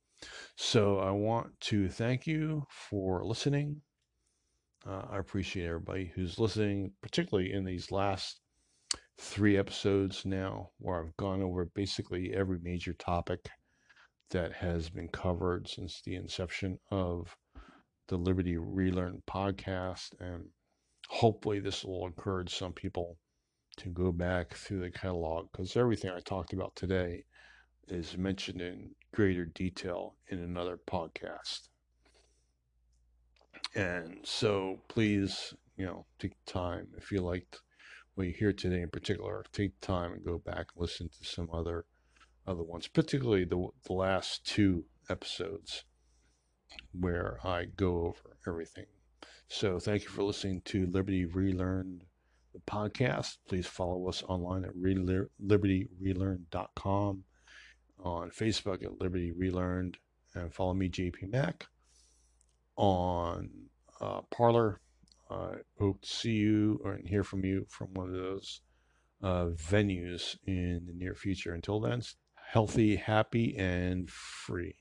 So 0.57 0.99
I 0.99 1.11
want 1.11 1.61
to 1.63 1.89
thank 1.89 2.27
you 2.27 2.65
for 2.71 3.25
listening. 3.25 3.83
Uh, 4.87 5.03
I 5.11 5.19
appreciate 5.19 5.67
everybody 5.67 6.13
who's 6.15 6.39
listening, 6.39 6.93
particularly 7.03 7.53
in 7.53 7.65
these 7.65 7.91
last 7.91 8.41
three 9.19 9.57
episodes 9.57 10.25
now, 10.25 10.71
where 10.79 11.03
I've 11.03 11.17
gone 11.17 11.43
over 11.43 11.67
basically 11.75 12.33
every 12.35 12.59
major 12.63 12.93
topic 12.95 13.49
that 14.31 14.53
has 14.53 14.89
been 14.89 15.09
covered 15.09 15.69
since 15.69 16.03
the 16.03 16.15
inception 16.15 16.79
of 16.91 17.37
the 18.09 18.17
Liberty 18.17 18.57
Relearn 18.57 19.23
podcast. 19.29 20.11
And 20.21 20.45
hopefully, 21.09 21.61
this 21.61 21.85
will 21.85 22.07
encourage 22.07 22.55
some 22.55 22.73
people 22.73 23.19
to 23.79 23.89
go 23.91 24.13
back 24.13 24.55
through 24.55 24.81
the 24.81 24.91
catalog 24.91 25.49
because 25.53 25.77
everything 25.77 26.11
I 26.11 26.21
talked 26.21 26.53
about 26.53 26.75
today 26.77 27.25
is 27.89 28.17
mentioned 28.17 28.61
in 28.61 28.91
greater 29.17 29.47
detail 29.47 30.15
in 30.29 30.39
another 30.39 30.77
podcast. 30.77 31.69
And 33.75 34.19
so, 34.25 34.83
please, 34.89 35.55
you 35.79 35.87
know, 35.87 36.05
take 36.19 36.35
time 36.45 36.89
if 36.99 37.11
you 37.11 37.23
liked 37.23 37.63
what 38.15 38.27
you 38.27 38.35
hear 38.35 38.53
today 38.53 38.83
in 38.83 38.91
particular, 38.91 39.43
take 39.53 39.81
time 39.81 40.13
and 40.13 40.23
go 40.23 40.37
back 40.37 40.67
and 40.75 40.83
listen 40.83 41.09
to 41.09 41.25
some 41.25 41.49
other 41.51 41.87
other 42.47 42.63
ones, 42.63 42.89
particularly 42.89 43.45
the, 43.45 43.69
the 43.87 43.95
last 43.95 44.47
two 44.47 44.85
episodes 45.09 45.85
where 46.93 47.39
I 47.43 47.65
go 47.65 48.09
over 48.09 48.37
everything. 48.47 48.85
So 49.49 49.79
thank 49.79 50.03
you 50.03 50.11
for 50.11 50.25
listening 50.25 50.61
to 50.67 50.85
Liberty 50.87 51.25
Relearned 51.25 52.05
the 52.53 52.61
podcast. 52.71 53.39
Please 53.49 53.67
follow 53.67 54.09
us 54.09 54.23
online 54.29 54.65
at 54.65 54.77
libertyrelearn.com, 54.77 57.25
on 58.07 58.31
Facebook 58.31 58.83
at 58.85 59.01
Liberty 59.01 59.33
Relearned, 59.33 59.97
and 60.35 60.53
follow 60.53 60.75
me, 60.75 60.89
JP 60.89 61.31
Mac, 61.31 61.67
on 62.77 63.51
uh, 64.01 64.21
Parler. 64.31 64.81
I 65.31 65.55
hope 65.79 66.03
to 66.03 66.09
see 66.09 66.33
you 66.33 66.81
or 66.85 66.99
hear 67.05 67.25
from 67.25 67.45
you 67.45 67.67
from 67.69 67.89
one 67.95 68.09
of 68.09 68.15
those 68.15 68.61
uh, 69.23 69.47
venues 69.57 70.37
in 70.47 70.85
the 70.87 70.93
near 70.95 71.15
future. 71.15 71.53
Until 71.53 71.81
then, 71.81 72.03
healthy, 72.35 72.97
happy, 72.97 73.57
and 73.57 74.09
free. 74.09 74.77